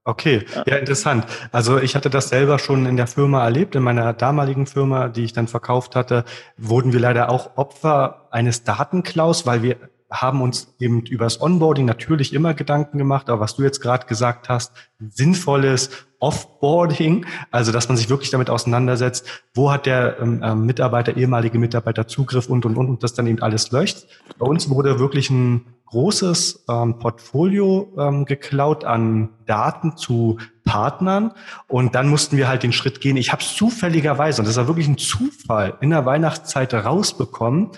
Okay, 0.05 0.45
ja. 0.65 0.75
interessant. 0.75 1.25
Also 1.51 1.79
ich 1.79 1.95
hatte 1.95 2.09
das 2.09 2.27
selber 2.27 2.59
schon 2.59 2.85
in 2.85 2.97
der 2.97 3.07
Firma 3.07 3.43
erlebt, 3.43 3.75
in 3.75 3.83
meiner 3.83 4.11
damaligen 4.11 4.65
Firma, 4.65 5.07
die 5.07 5.23
ich 5.23 5.31
dann 5.31 5.47
verkauft 5.47 5.95
hatte, 5.95 6.25
wurden 6.57 6.91
wir 6.91 6.99
leider 6.99 7.29
auch 7.29 7.55
Opfer 7.55 8.27
eines 8.31 8.65
Datenklaus, 8.65 9.45
weil 9.45 9.63
wir 9.63 9.77
haben 10.11 10.41
uns 10.41 10.75
eben 10.79 11.01
übers 11.05 11.41
Onboarding 11.41 11.85
natürlich 11.85 12.33
immer 12.33 12.53
Gedanken 12.53 12.97
gemacht, 12.97 13.29
aber 13.29 13.39
was 13.39 13.55
du 13.55 13.63
jetzt 13.63 13.81
gerade 13.81 14.05
gesagt 14.05 14.47
hast, 14.49 14.73
sinnvolles 14.99 15.89
Offboarding, 16.19 17.25
also 17.49 17.71
dass 17.71 17.87
man 17.87 17.97
sich 17.97 18.09
wirklich 18.09 18.29
damit 18.29 18.49
auseinandersetzt, 18.49 19.27
wo 19.55 19.71
hat 19.71 19.85
der 19.85 20.19
ähm, 20.19 20.41
ähm 20.43 20.65
Mitarbeiter, 20.65 21.17
ehemalige 21.17 21.57
Mitarbeiter 21.57 22.07
Zugriff 22.07 22.47
und 22.47 22.65
und 22.65 22.77
und 22.77 22.89
und 22.89 23.03
das 23.03 23.13
dann 23.13 23.27
eben 23.27 23.41
alles 23.41 23.71
löscht. 23.71 24.05
Bei 24.37 24.45
uns 24.45 24.69
wurde 24.69 24.99
wirklich 24.99 25.29
ein 25.29 25.65
großes 25.93 26.65
ähm, 26.69 26.97
Portfolio 26.97 27.93
ähm, 27.99 28.25
geklaut 28.25 28.83
an 28.83 29.29
Daten 29.45 29.95
zu 29.95 30.39
Partnern 30.65 31.33
und 31.67 31.93
dann 31.93 32.09
mussten 32.09 32.35
wir 32.35 32.47
halt 32.47 32.63
den 32.63 32.73
Schritt 32.73 32.99
gehen. 32.99 33.15
Ich 33.15 33.31
habe 33.31 33.43
zufälligerweise, 33.43 34.41
und 34.41 34.47
das 34.47 34.57
war 34.57 34.67
wirklich 34.67 34.87
ein 34.87 34.97
Zufall, 34.97 35.77
in 35.81 35.91
der 35.91 36.03
Weihnachtszeit 36.03 36.73
rausbekommen, 36.73 37.69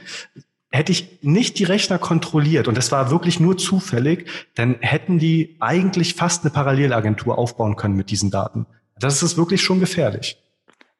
hätte 0.71 0.93
ich 0.93 1.19
nicht 1.23 1.59
die 1.59 1.65
Rechner 1.65 1.97
kontrolliert 1.99 2.69
und 2.69 2.77
das 2.77 2.89
war 2.89 3.11
wirklich 3.11 3.41
nur 3.41 3.57
zufällig, 3.57 4.29
dann 4.55 4.77
hätten 4.79 5.19
die 5.19 5.57
eigentlich 5.59 6.15
fast 6.15 6.45
eine 6.45 6.51
Parallelagentur 6.51 7.37
aufbauen 7.37 7.75
können 7.75 7.97
mit 7.97 8.11
diesen 8.11 8.31
Daten. 8.31 8.65
Das 8.97 9.23
ist 9.23 9.35
wirklich 9.35 9.61
schon 9.61 9.81
gefährlich. 9.81 10.37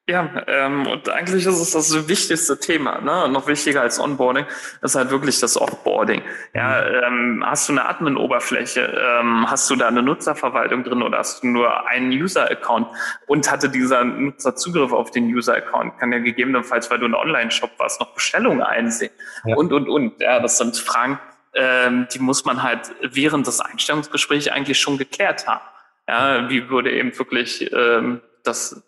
Ja, 0.08 0.30
ähm, 0.46 0.86
und 0.86 1.10
eigentlich 1.10 1.48
ist 1.48 1.60
es 1.60 1.72
das 1.72 2.08
wichtigste 2.08 2.60
Thema, 2.60 3.02
ne? 3.02 3.28
noch 3.28 3.48
wichtiger 3.48 3.82
als 3.82 4.00
Onboarding, 4.00 4.46
ist 4.84 4.94
halt 4.94 5.10
wirklich 5.10 5.40
das 5.40 5.60
Offboarding. 5.60 6.22
Ja, 6.54 6.84
mhm. 6.84 7.40
ähm, 7.40 7.44
hast 7.44 7.68
du 7.68 7.74
eine 7.74 7.90
Admin-Oberfläche, 7.90 8.82
ähm, 8.82 9.50
hast 9.50 9.68
du 9.68 9.76
da 9.76 9.88
eine 9.88 10.04
Nutzerverwaltung 10.04 10.84
drin 10.84 11.02
oder 11.02 11.18
hast 11.18 11.42
du 11.42 11.48
nur 11.48 11.88
einen 11.88 12.12
User-Account 12.12 12.88
und 13.26 13.50
hatte 13.50 13.68
dieser 13.68 14.04
Nutzer 14.04 14.56
Zugriff 14.56 14.94
auf 14.94 15.10
den 15.10 15.26
User-Account, 15.26 15.98
kann 15.98 16.12
ja 16.12 16.20
gegebenenfalls, 16.20 16.92
weil 16.92 17.00
du 17.00 17.08
ein 17.08 17.16
Online-Shop 17.16 17.72
warst, 17.80 18.00
noch 18.00 18.14
Bestellungen 18.14 18.62
einsehen 18.62 19.12
ja. 19.46 19.56
und, 19.56 19.74
und, 19.74 19.90
und. 19.90 20.22
Ja, 20.22 20.40
das 20.40 20.60
sind 20.60 20.78
Fragen, 20.78 21.20
ähm, 21.56 22.08
die 22.14 22.20
muss 22.20 22.46
man 22.46 22.62
halt 22.62 22.92
während 23.02 23.48
des 23.48 23.60
Einstellungsgesprächs 23.60 24.50
eigentlich 24.50 24.80
schon 24.80 25.00
geklärt 25.00 25.48
haben. 25.48 25.66
Ja, 26.08 26.48
wie 26.48 26.70
würde 26.70 26.92
eben 26.92 27.18
wirklich 27.18 27.74
ähm, 27.74 28.22
das 28.44 28.84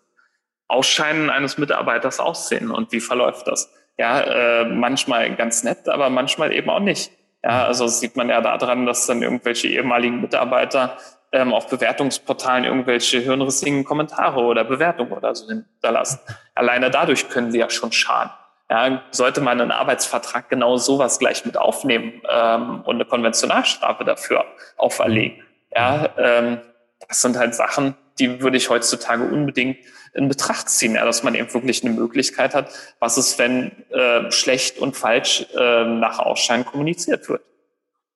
Ausscheiden 0.68 1.30
eines 1.30 1.58
Mitarbeiters 1.58 2.20
aussehen 2.20 2.70
und 2.70 2.92
wie 2.92 3.00
verläuft 3.00 3.48
das? 3.48 3.72
Ja, 3.96 4.20
äh, 4.20 4.64
manchmal 4.66 5.34
ganz 5.34 5.64
nett, 5.64 5.88
aber 5.88 6.08
manchmal 6.10 6.52
eben 6.52 6.70
auch 6.70 6.80
nicht. 6.80 7.10
Ja, 7.42 7.66
also 7.66 7.84
das 7.84 8.00
sieht 8.00 8.16
man 8.16 8.28
ja 8.28 8.40
daran, 8.40 8.86
dass 8.86 9.06
dann 9.06 9.22
irgendwelche 9.22 9.68
ehemaligen 9.68 10.20
Mitarbeiter 10.20 10.98
ähm, 11.32 11.52
auf 11.52 11.68
Bewertungsportalen 11.68 12.64
irgendwelche 12.64 13.18
hirnrissigen 13.18 13.84
Kommentare 13.84 14.40
oder 14.40 14.64
Bewertungen 14.64 15.12
oder 15.12 15.34
so 15.34 15.46
hinterlassen. 15.48 16.20
Alleine 16.54 16.90
dadurch 16.90 17.28
können 17.28 17.50
sie 17.50 17.58
ja 17.58 17.70
schon 17.70 17.92
schaden. 17.92 18.30
Ja, 18.70 19.02
sollte 19.12 19.40
man 19.40 19.60
einen 19.60 19.70
Arbeitsvertrag 19.70 20.50
genau 20.50 20.76
sowas 20.76 21.18
gleich 21.18 21.46
mit 21.46 21.56
aufnehmen 21.56 22.20
ähm, 22.28 22.82
und 22.82 22.96
eine 22.96 23.06
Konventionalstrafe 23.06 24.04
dafür 24.04 24.44
auferlegen. 24.76 25.42
Ja, 25.74 26.10
ähm, 26.18 26.60
das 27.08 27.22
sind 27.22 27.38
halt 27.38 27.54
Sachen, 27.54 27.94
die 28.18 28.42
würde 28.42 28.58
ich 28.58 28.68
heutzutage 28.68 29.24
unbedingt 29.24 29.78
in 30.14 30.28
Betracht 30.28 30.68
ziehen, 30.68 30.94
ja, 30.94 31.04
dass 31.04 31.22
man 31.22 31.34
eben 31.34 31.52
wirklich 31.52 31.84
eine 31.84 31.94
Möglichkeit 31.94 32.54
hat, 32.54 32.70
was 32.98 33.18
ist, 33.18 33.38
wenn 33.38 33.72
äh, 33.90 34.30
schlecht 34.30 34.78
und 34.78 34.96
falsch 34.96 35.46
äh, 35.56 35.84
nach 35.84 36.18
Ausschein 36.18 36.64
kommuniziert 36.64 37.28
wird. 37.28 37.42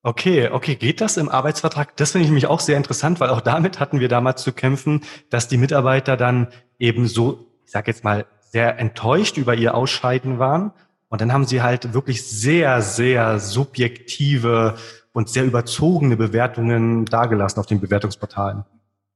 Okay, 0.05 0.49
okay, 0.51 0.75
geht 0.75 1.01
das 1.01 1.17
im 1.17 1.29
Arbeitsvertrag? 1.29 1.97
Das 1.97 2.11
finde 2.11 2.25
ich 2.25 2.31
nämlich 2.31 2.47
auch 2.47 2.59
sehr 2.59 2.77
interessant, 2.77 3.21
weil 3.21 3.31
auch 3.31 3.41
damit 3.41 3.79
hatten 3.79 4.01
wir 4.01 4.09
damals 4.09 4.43
zu 4.43 4.53
kämpfen, 4.53 5.03
dass 5.31 5.47
die 5.47 5.57
Mitarbeiter 5.57 6.17
dann 6.17 6.49
eben 6.81 7.07
so, 7.07 7.47
ich 7.65 7.71
sage 7.71 7.93
jetzt 7.93 8.03
mal, 8.03 8.27
sehr 8.41 8.79
enttäuscht 8.79 9.37
über 9.37 9.55
ihr 9.55 9.75
Ausscheiden 9.75 10.41
waren. 10.41 10.73
Und 11.09 11.21
dann 11.21 11.33
haben 11.33 11.45
sie 11.45 11.63
halt 11.63 11.95
wirklich 11.95 12.29
sehr, 12.29 12.83
sehr 12.83 13.39
subjektive 13.39 14.77
und 15.13 15.29
sehr 15.29 15.45
überzogene 15.45 16.17
Bewertungen 16.17 17.05
dargelassen 17.05 17.61
auf 17.61 17.67
den 17.67 17.81
Bewertungsportalen. 17.81 18.65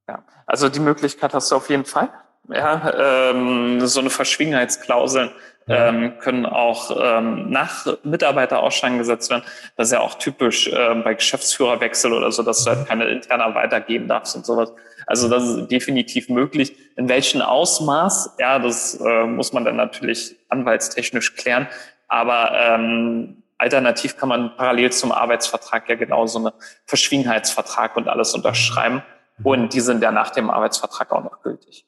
Ja, 0.08 0.22
also 0.46 0.68
die 0.68 0.80
Möglichkeit 0.80 1.34
hast 1.34 1.50
du 1.50 1.56
auf 1.56 1.68
jeden 1.68 1.84
Fall. 1.84 2.10
Ja, 2.52 3.30
ähm, 3.30 3.86
so 3.86 4.00
eine 4.00 4.10
Verschwiegenheitsklausel 4.10 5.32
ähm, 5.68 6.18
können 6.20 6.46
auch 6.46 6.96
ähm, 7.00 7.50
nach 7.50 7.86
Mitarbeiterausscheiden 8.04 8.98
gesetzt 8.98 9.30
werden. 9.30 9.42
Das 9.76 9.88
ist 9.88 9.92
ja 9.92 10.00
auch 10.00 10.14
typisch 10.14 10.68
äh, 10.68 10.94
bei 11.02 11.14
Geschäftsführerwechsel 11.14 12.12
oder 12.12 12.30
so, 12.30 12.42
dass 12.42 12.64
du 12.64 12.70
halt 12.70 12.86
keine 12.86 13.06
interner 13.06 13.54
weitergeben 13.54 14.06
darfst 14.06 14.36
und 14.36 14.46
sowas. 14.46 14.72
Also 15.06 15.28
das 15.28 15.44
ist 15.44 15.68
definitiv 15.68 16.28
möglich. 16.28 16.76
In 16.96 17.08
welchem 17.08 17.40
Ausmaß, 17.42 18.36
ja, 18.38 18.58
das 18.58 19.00
äh, 19.00 19.24
muss 19.24 19.52
man 19.52 19.64
dann 19.64 19.76
natürlich 19.76 20.36
anwaltstechnisch 20.48 21.34
klären. 21.34 21.66
Aber 22.08 22.52
ähm, 22.54 23.42
alternativ 23.58 24.16
kann 24.16 24.28
man 24.28 24.56
parallel 24.56 24.92
zum 24.92 25.10
Arbeitsvertrag 25.10 25.88
ja 25.88 25.96
genau 25.96 26.26
so 26.26 26.38
eine 26.38 26.52
Verschwiegenheitsvertrag 26.84 27.96
und 27.96 28.08
alles 28.08 28.34
unterschreiben. 28.34 29.02
Und 29.42 29.74
die 29.74 29.80
sind 29.80 30.02
ja 30.02 30.12
nach 30.12 30.30
dem 30.30 30.48
Arbeitsvertrag 30.48 31.12
auch 31.12 31.24
noch 31.24 31.42
gültig. 31.42 31.84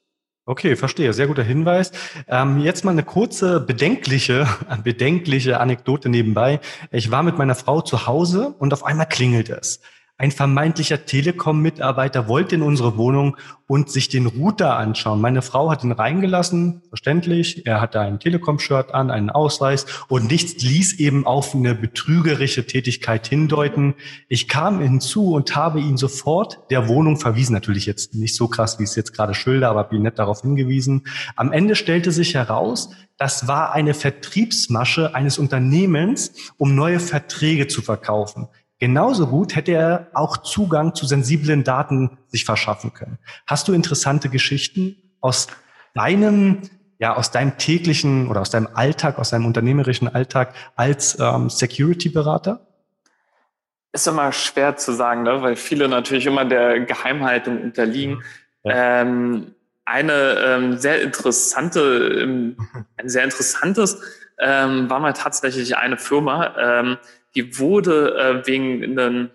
Okay, 0.48 0.76
verstehe. 0.76 1.12
Sehr 1.12 1.26
guter 1.26 1.42
Hinweis. 1.42 1.92
Ähm, 2.26 2.60
jetzt 2.60 2.82
mal 2.82 2.92
eine 2.92 3.02
kurze 3.02 3.60
bedenkliche, 3.60 4.48
bedenkliche 4.82 5.60
Anekdote 5.60 6.08
nebenbei. 6.08 6.60
Ich 6.90 7.10
war 7.10 7.22
mit 7.22 7.36
meiner 7.36 7.54
Frau 7.54 7.82
zu 7.82 8.06
Hause 8.06 8.54
und 8.58 8.72
auf 8.72 8.82
einmal 8.82 9.04
klingelt 9.04 9.50
es. 9.50 9.80
Ein 10.20 10.32
vermeintlicher 10.32 11.04
Telekom-Mitarbeiter 11.06 12.26
wollte 12.26 12.56
in 12.56 12.62
unsere 12.62 12.96
Wohnung 12.96 13.36
und 13.68 13.88
sich 13.88 14.08
den 14.08 14.26
Router 14.26 14.76
anschauen. 14.76 15.20
Meine 15.20 15.42
Frau 15.42 15.70
hat 15.70 15.84
ihn 15.84 15.92
reingelassen, 15.92 16.82
verständlich. 16.88 17.64
Er 17.66 17.80
hatte 17.80 18.00
ein 18.00 18.18
Telekom-Shirt 18.18 18.92
an, 18.92 19.12
einen 19.12 19.30
Ausweis 19.30 19.86
und 20.08 20.28
nichts 20.28 20.60
ließ 20.64 20.98
eben 20.98 21.24
auf 21.24 21.54
eine 21.54 21.76
betrügerische 21.76 22.66
Tätigkeit 22.66 23.28
hindeuten. 23.28 23.94
Ich 24.28 24.48
kam 24.48 24.80
hinzu 24.80 25.34
und 25.34 25.54
habe 25.54 25.78
ihn 25.78 25.96
sofort 25.96 26.68
der 26.70 26.88
Wohnung 26.88 27.16
verwiesen. 27.16 27.52
Natürlich 27.52 27.86
jetzt 27.86 28.16
nicht 28.16 28.34
so 28.34 28.48
krass, 28.48 28.80
wie 28.80 28.84
es 28.84 28.96
jetzt 28.96 29.14
gerade 29.14 29.34
schilder, 29.34 29.70
aber 29.70 29.84
bin 29.84 30.02
nett 30.02 30.18
darauf 30.18 30.40
hingewiesen. 30.40 31.06
Am 31.36 31.52
Ende 31.52 31.76
stellte 31.76 32.10
sich 32.10 32.34
heraus, 32.34 32.90
das 33.18 33.46
war 33.46 33.72
eine 33.72 33.94
Vertriebsmasche 33.94 35.14
eines 35.14 35.38
Unternehmens, 35.38 36.32
um 36.56 36.74
neue 36.74 36.98
Verträge 36.98 37.68
zu 37.68 37.82
verkaufen. 37.82 38.48
Genauso 38.78 39.26
gut 39.26 39.56
hätte 39.56 39.72
er 39.72 40.08
auch 40.14 40.36
Zugang 40.36 40.94
zu 40.94 41.06
sensiblen 41.06 41.64
Daten 41.64 42.18
sich 42.28 42.44
verschaffen 42.44 42.94
können. 42.94 43.18
Hast 43.46 43.66
du 43.66 43.72
interessante 43.72 44.28
Geschichten 44.28 44.96
aus 45.20 45.48
deinem, 45.94 46.62
ja, 46.98 47.16
aus 47.16 47.32
deinem 47.32 47.58
täglichen 47.58 48.28
oder 48.28 48.40
aus 48.40 48.50
deinem 48.50 48.68
Alltag, 48.74 49.18
aus 49.18 49.30
deinem 49.30 49.46
unternehmerischen 49.46 50.06
Alltag 50.06 50.54
als 50.76 51.18
ähm, 51.18 51.50
Security-Berater? 51.50 52.66
Ist 53.92 54.06
immer 54.06 54.30
schwer 54.32 54.76
zu 54.76 54.92
sagen, 54.92 55.24
ne? 55.24 55.42
weil 55.42 55.56
viele 55.56 55.88
natürlich 55.88 56.26
immer 56.26 56.44
der 56.44 56.80
Geheimhaltung 56.80 57.60
unterliegen. 57.60 58.22
Ja. 58.62 59.00
Ähm, 59.00 59.54
eine 59.84 60.38
ähm, 60.44 60.76
sehr 60.76 61.02
interessante, 61.02 61.80
ähm, 62.22 62.56
ein 62.96 63.08
sehr 63.08 63.24
interessantes 63.24 64.00
ähm, 64.38 64.88
war 64.88 65.00
mal 65.00 65.14
tatsächlich 65.14 65.76
eine 65.76 65.96
Firma, 65.96 66.54
ähm, 66.58 66.98
die 67.34 67.58
wurde 67.58 68.16
äh, 68.16 68.46
wegen 68.46 68.82
einem 68.82 69.30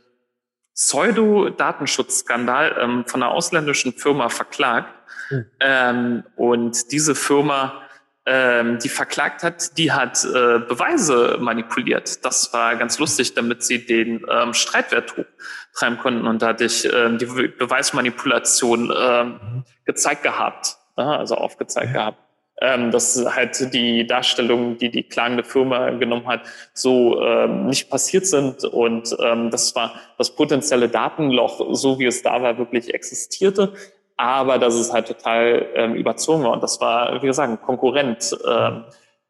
Pseudo-Datenschutzskandal 0.73 2.77
ähm, 2.79 3.05
von 3.05 3.21
einer 3.21 3.31
ausländischen 3.31 3.93
Firma 3.93 4.29
verklagt. 4.29 4.93
Mhm. 5.29 5.45
Ähm, 5.59 6.23
und 6.35 6.91
diese 6.91 7.15
Firma 7.15 7.83
ähm, 8.25 8.79
die 8.79 8.89
verklagt 8.89 9.43
hat, 9.43 9.77
die 9.77 9.91
hat 9.91 10.23
äh, 10.23 10.59
Beweise 10.59 11.37
manipuliert. 11.41 12.23
Das 12.23 12.53
war 12.53 12.75
ganz 12.77 12.97
lustig, 12.97 13.33
damit 13.33 13.63
sie 13.63 13.85
den 13.85 14.25
ähm, 14.29 14.53
Streitwert 14.53 15.15
hochtreiben 15.17 15.97
konnten. 15.97 16.25
Und 16.25 16.41
da 16.41 16.47
hatte 16.47 16.63
ich 16.63 16.87
ähm, 16.91 17.17
die 17.17 17.25
Beweismanipulation 17.25 18.93
ähm, 18.97 19.65
gezeigt 19.83 20.23
gehabt, 20.23 20.77
also 20.95 21.35
aufgezeigt 21.35 21.87
ja. 21.87 21.93
gehabt. 21.93 22.22
Ähm, 22.65 22.91
dass 22.91 23.23
halt 23.35 23.73
die 23.73 24.07
Darstellungen, 24.07 24.77
die 24.77 24.89
die 24.89 25.03
klagende 25.03 25.43
Firma 25.43 25.89
genommen 25.89 26.27
hat, 26.27 26.43
so 26.73 27.21
ähm, 27.21 27.65
nicht 27.65 27.89
passiert 27.89 28.25
sind 28.25 28.63
und 28.63 29.13
ähm, 29.19 29.51
das 29.51 29.75
war 29.75 29.93
das 30.17 30.33
potenzielle 30.33 30.87
Datenloch, 30.87 31.75
so 31.75 31.99
wie 31.99 32.05
es 32.05 32.21
da 32.21 32.41
war, 32.41 32.57
wirklich 32.57 32.93
existierte 32.93 33.73
aber 34.15 34.59
dass 34.59 34.75
es 34.75 34.93
halt 34.93 35.07
total 35.07 35.67
ähm, 35.73 35.95
überzogen 35.95 36.43
war. 36.43 36.51
Und 36.51 36.63
das 36.63 36.79
war, 36.79 37.21
wie 37.21 37.27
gesagt, 37.27 37.51
ein 37.51 37.61
Konkurrent, 37.61 38.35
ähm, 38.47 38.85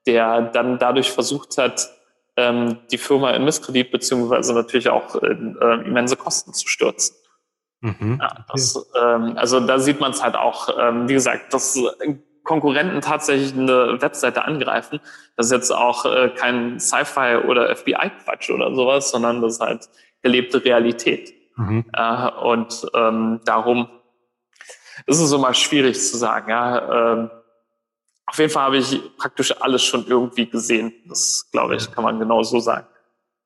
der 0.06 0.42
dann 0.42 0.78
dadurch 0.80 1.12
versucht 1.12 1.58
hat, 1.58 1.90
ähm, 2.36 2.80
die 2.92 2.98
Firma 2.98 3.32
in 3.32 3.46
Misskredit 3.46 3.92
beziehungsweise 3.92 4.54
natürlich 4.54 4.90
auch 4.90 5.16
in 5.16 5.58
äh, 5.62 5.76
immense 5.86 6.16
Kosten 6.16 6.54
zu 6.54 6.68
stürzen. 6.68 7.16
Mhm. 7.82 8.20
Ja, 8.22 8.46
das, 8.52 8.90
ähm, 9.02 9.38
also 9.38 9.60
da 9.60 9.80
sieht 9.80 10.00
man 10.00 10.12
es 10.12 10.24
halt 10.24 10.36
auch, 10.36 10.70
ähm, 10.80 11.08
wie 11.08 11.14
gesagt, 11.14 11.54
dass 11.54 11.80
Konkurrenten 12.44 13.02
tatsächlich 13.02 13.54
eine 13.54 14.02
Webseite 14.02 14.46
angreifen. 14.46 15.00
Das 15.36 15.48
ist 15.48 15.52
jetzt 15.52 15.72
auch 15.72 16.06
äh, 16.06 16.30
kein 16.30 16.80
Sci-Fi 16.80 17.38
oder 17.48 17.74
FBI-Quatsch 17.76 18.50
oder 18.50 18.74
sowas, 18.76 19.12
sondern 19.12 19.42
das 19.42 19.54
ist 19.54 19.62
halt 19.62 19.90
gelebte 20.22 20.64
Realität. 20.64 21.34
Mhm. 21.56 21.86
Äh, 21.94 22.30
und 22.32 22.88
ähm, 22.94 23.42
darum 23.46 23.88
ist 25.06 25.20
es 25.20 25.32
immer 25.32 25.54
schwierig 25.54 26.00
zu 26.00 26.18
sagen. 26.18 26.50
Ja, 26.50 27.14
ähm, 27.14 27.32
auf 28.26 28.38
jeden 28.38 28.52
Fall 28.52 28.64
habe 28.64 28.78
ich 28.78 29.00
praktisch 29.18 29.62
alles 29.62 29.84
schon 29.84 30.06
irgendwie 30.08 30.50
gesehen. 30.50 30.94
Das, 31.08 31.50
glaube 31.52 31.76
ich, 31.76 31.92
kann 31.92 32.04
man 32.04 32.20
genau 32.20 32.44
so 32.44 32.60
sagen. 32.60 32.88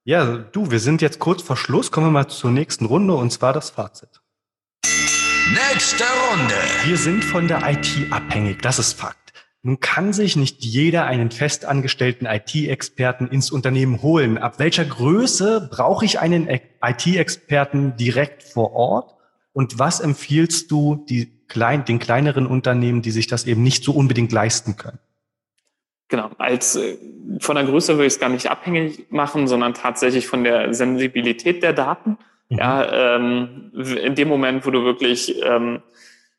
Ja, 0.04 0.38
du, 0.38 0.72
wir 0.72 0.80
sind 0.80 1.02
jetzt 1.02 1.20
kurz 1.20 1.42
vor 1.42 1.58
Schluss. 1.58 1.92
Kommen 1.92 2.08
wir 2.08 2.12
mal 2.12 2.28
zur 2.28 2.52
nächsten 2.52 2.86
Runde 2.86 3.14
und 3.14 3.32
zwar 3.32 3.54
das 3.54 3.70
Fazit. 3.70 4.22
Nächste 5.52 6.04
Runde. 6.04 6.56
Wir 6.86 6.98
sind 6.98 7.24
von 7.24 7.48
der 7.48 7.62
IT 7.70 8.12
abhängig, 8.12 8.62
das 8.62 8.80
ist 8.80 8.94
Fakt. 8.94 9.32
Nun 9.64 9.80
kann 9.80 10.12
sich 10.12 10.36
nicht 10.36 10.64
jeder 10.66 11.06
einen 11.06 11.32
festangestellten 11.32 12.28
IT-Experten 12.28 13.28
ins 13.28 13.50
Unternehmen 13.52 14.02
holen. 14.02 14.38
Ab 14.38 14.60
welcher 14.60 14.84
Größe 14.84 15.70
brauche 15.72 16.04
ich 16.04 16.20
einen 16.20 16.50
IT-Experten 16.50 17.96
direkt 17.96 18.44
vor 18.44 18.74
Ort? 18.74 19.16
Und 19.54 19.80
was 19.80 20.02
empfiehlst 20.02 20.70
du 20.70 21.06
die 21.08 21.32
klein, 21.48 21.86
den 21.86 22.00
kleineren 22.00 22.46
Unternehmen, 22.46 23.02
die 23.02 23.12
sich 23.12 23.28
das 23.28 23.46
eben 23.46 23.64
nicht 23.64 23.86
so 23.86 23.94
unbedingt 23.94 24.34
leisten 24.34 24.76
können? 24.76 25.00
Genau, 26.10 26.30
als 26.38 26.76
äh, 26.76 26.98
von 27.40 27.56
der 27.56 27.66
Größe 27.66 27.94
würde 27.94 28.08
ich 28.08 28.14
es 28.14 28.20
gar 28.20 28.30
nicht 28.30 28.50
abhängig 28.50 29.12
machen, 29.12 29.48
sondern 29.48 29.74
tatsächlich 29.74 30.28
von 30.28 30.44
der 30.44 30.74
Sensibilität 30.74 31.64
der 31.64 31.74
Daten. 31.74 32.18
Mhm. 32.50 32.58
Ja, 32.58 33.16
ähm, 33.16 33.72
in 33.74 34.16
dem 34.16 34.28
Moment, 34.28 34.66
wo 34.66 34.72
du 34.72 34.84
wirklich 34.84 35.42
ähm, 35.44 35.82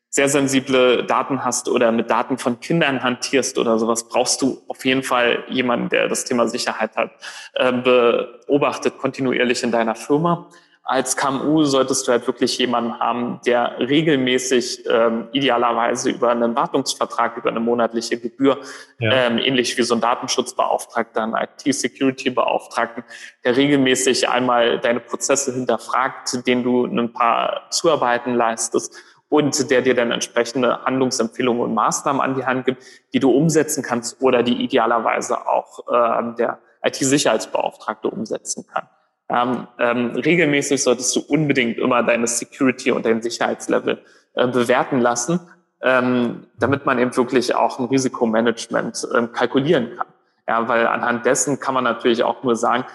sehr 0.09 0.27
sensible 0.27 1.03
Daten 1.05 1.45
hast 1.45 1.69
oder 1.69 1.91
mit 1.91 2.09
Daten 2.09 2.37
von 2.37 2.59
Kindern 2.59 3.03
hantierst 3.03 3.57
oder 3.59 3.77
sowas, 3.77 4.09
brauchst 4.09 4.41
du 4.41 4.61
auf 4.67 4.83
jeden 4.83 5.03
Fall 5.03 5.43
jemanden, 5.49 5.89
der 5.89 6.07
das 6.07 6.25
Thema 6.25 6.47
Sicherheit 6.47 6.95
hat, 6.95 7.11
äh, 7.53 7.71
beobachtet 7.71 8.97
kontinuierlich 8.97 9.63
in 9.63 9.71
deiner 9.71 9.95
Firma 9.95 10.49
als 10.89 11.15
KMU 11.15 11.65
solltest 11.65 12.07
du 12.07 12.11
halt 12.11 12.25
wirklich 12.25 12.57
jemanden 12.57 12.99
haben, 12.99 13.39
der 13.45 13.77
regelmäßig 13.77 14.85
ähm, 14.89 15.27
idealerweise 15.33 16.09
über 16.09 16.31
einen 16.31 16.55
Wartungsvertrag, 16.55 17.37
über 17.37 17.51
eine 17.51 17.59
monatliche 17.59 18.19
Gebühr, 18.19 18.57
ja. 18.97 19.11
ähm, 19.11 19.37
ähnlich 19.37 19.77
wie 19.77 19.83
so 19.83 19.93
ein 19.93 20.01
Datenschutzbeauftragter, 20.01 21.21
ein 21.21 21.35
IT-Security-Beauftragten, 21.35 23.03
der 23.43 23.55
regelmäßig 23.55 24.29
einmal 24.29 24.79
deine 24.79 24.99
Prozesse 24.99 25.53
hinterfragt, 25.53 26.47
den 26.47 26.63
du 26.63 26.87
ein 26.87 27.13
paar 27.13 27.67
Zuarbeiten 27.69 28.33
leistest 28.33 28.95
und 29.29 29.69
der 29.69 29.83
dir 29.83 29.93
dann 29.93 30.09
entsprechende 30.09 30.83
Handlungsempfehlungen 30.85 31.61
und 31.61 31.75
Maßnahmen 31.75 32.19
an 32.19 32.33
die 32.33 32.47
Hand 32.47 32.65
gibt, 32.65 32.83
die 33.13 33.19
du 33.19 33.29
umsetzen 33.29 33.83
kannst 33.83 34.19
oder 34.23 34.41
die 34.41 34.63
idealerweise 34.63 35.47
auch 35.47 35.87
äh, 35.87 36.35
der 36.35 36.57
IT-Sicherheitsbeauftragte 36.81 38.09
umsetzen 38.09 38.65
kann. 38.65 38.87
Ähm, 39.29 39.67
ähm, 39.77 40.11
regelmäßig 40.15 40.81
solltest 40.81 41.15
du 41.15 41.21
unbedingt 41.21 41.77
immer 41.77 42.01
deine 42.01 42.25
Security 42.25 42.91
und 42.91 43.05
dein 43.05 43.21
Sicherheitslevel 43.21 43.99
äh, 44.33 44.47
bewerten 44.47 44.99
lassen, 44.99 45.39
ähm, 45.81 46.47
damit 46.59 46.85
man 46.85 46.97
eben 46.97 47.15
wirklich 47.15 47.53
auch 47.53 47.79
ein 47.79 47.85
Risikomanagement 47.85 49.07
ähm, 49.15 49.31
kalkulieren 49.31 49.95
kann. 49.95 50.07
Ja, 50.47 50.67
weil 50.67 50.87
anhand 50.87 51.27
dessen 51.27 51.59
kann 51.59 51.75
man 51.75 51.83
natürlich 51.83 52.23
auch 52.23 52.41
nur 52.43 52.55
sagen, 52.55 52.85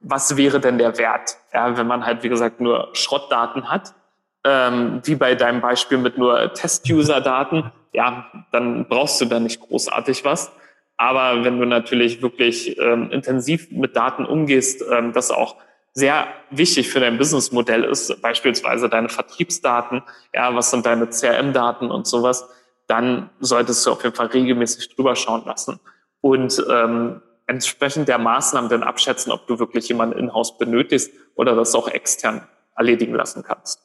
was 0.00 0.36
wäre 0.36 0.60
denn 0.60 0.78
der 0.78 0.96
Wert, 0.98 1.36
ja, 1.52 1.76
wenn 1.76 1.86
man 1.86 2.06
halt, 2.06 2.22
wie 2.22 2.28
gesagt, 2.28 2.60
nur 2.60 2.88
Schrottdaten 2.94 3.70
hat, 3.70 3.94
ähm, 4.44 5.00
wie 5.04 5.14
bei 5.14 5.34
deinem 5.34 5.60
Beispiel 5.60 5.98
mit 5.98 6.18
nur 6.18 6.52
Test-User-Daten, 6.54 7.70
ja, 7.92 8.26
dann 8.50 8.88
brauchst 8.88 9.20
du 9.20 9.26
da 9.26 9.38
nicht 9.38 9.60
großartig 9.60 10.24
was. 10.24 10.50
Aber 10.96 11.44
wenn 11.44 11.58
du 11.58 11.66
natürlich 11.66 12.22
wirklich 12.22 12.78
ähm, 12.78 13.10
intensiv 13.10 13.70
mit 13.70 13.94
Daten 13.94 14.24
umgehst, 14.24 14.82
ähm, 14.90 15.12
das 15.12 15.30
auch 15.30 15.56
sehr 15.94 16.26
wichtig 16.50 16.88
für 16.88 17.00
dein 17.00 17.18
Businessmodell 17.18 17.84
ist, 17.84 18.20
beispielsweise 18.22 18.88
deine 18.88 19.08
Vertriebsdaten, 19.08 20.02
ja, 20.34 20.54
was 20.54 20.70
sind 20.70 20.86
deine 20.86 21.08
CRM-Daten 21.08 21.90
und 21.90 22.06
sowas, 22.06 22.48
dann 22.86 23.30
solltest 23.40 23.86
du 23.86 23.92
auf 23.92 24.02
jeden 24.02 24.16
Fall 24.16 24.26
regelmäßig 24.26 24.94
drüber 24.94 25.16
schauen 25.16 25.44
lassen 25.44 25.80
und 26.20 26.64
ähm, 26.70 27.22
entsprechend 27.46 28.08
der 28.08 28.18
Maßnahmen 28.18 28.70
dann 28.70 28.82
abschätzen, 28.82 29.32
ob 29.32 29.46
du 29.46 29.58
wirklich 29.58 29.88
jemanden 29.88 30.18
in-house 30.18 30.56
benötigst 30.56 31.12
oder 31.34 31.54
das 31.54 31.74
auch 31.74 31.88
extern 31.88 32.46
erledigen 32.76 33.14
lassen 33.14 33.42
kannst. 33.42 33.80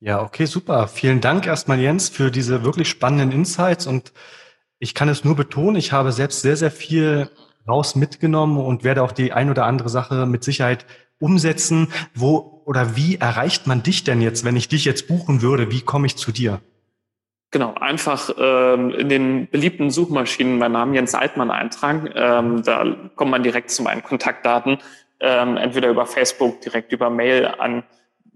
Ja, 0.00 0.20
okay, 0.20 0.44
super. 0.44 0.88
Vielen 0.88 1.22
Dank 1.22 1.46
erstmal, 1.46 1.78
Jens, 1.80 2.10
für 2.10 2.30
diese 2.30 2.64
wirklich 2.64 2.88
spannenden 2.88 3.32
Insights 3.32 3.86
und 3.86 4.12
ich 4.78 4.94
kann 4.94 5.08
es 5.08 5.24
nur 5.24 5.36
betonen, 5.36 5.76
ich 5.76 5.92
habe 5.92 6.12
selbst 6.12 6.42
sehr, 6.42 6.56
sehr 6.56 6.70
viel 6.70 7.30
raus 7.66 7.96
mitgenommen 7.96 8.58
und 8.58 8.84
werde 8.84 9.02
auch 9.02 9.12
die 9.12 9.32
ein 9.32 9.50
oder 9.50 9.64
andere 9.64 9.88
Sache 9.88 10.26
mit 10.26 10.44
Sicherheit 10.44 10.86
umsetzen? 11.18 11.88
Wo 12.14 12.62
oder 12.64 12.96
wie 12.96 13.16
erreicht 13.16 13.66
man 13.66 13.82
dich 13.82 14.04
denn 14.04 14.20
jetzt, 14.20 14.44
wenn 14.44 14.56
ich 14.56 14.68
dich 14.68 14.84
jetzt 14.84 15.08
buchen 15.08 15.42
würde? 15.42 15.70
Wie 15.70 15.82
komme 15.82 16.06
ich 16.06 16.16
zu 16.16 16.32
dir? 16.32 16.60
Genau, 17.52 17.74
einfach 17.74 18.30
ähm, 18.38 18.90
in 18.90 19.08
den 19.08 19.48
beliebten 19.48 19.90
Suchmaschinen 19.90 20.58
meinen 20.58 20.72
Namen 20.72 20.94
Jens 20.94 21.14
Altmann 21.14 21.50
eintragen. 21.50 22.10
Ähm, 22.14 22.62
da 22.64 22.84
kommt 23.14 23.30
man 23.30 23.42
direkt 23.44 23.70
zu 23.70 23.82
meinen 23.82 24.02
Kontaktdaten, 24.02 24.78
ähm, 25.20 25.56
entweder 25.56 25.88
über 25.88 26.06
Facebook, 26.06 26.60
direkt 26.60 26.92
über 26.92 27.08
Mail 27.08 27.46
an 27.46 27.84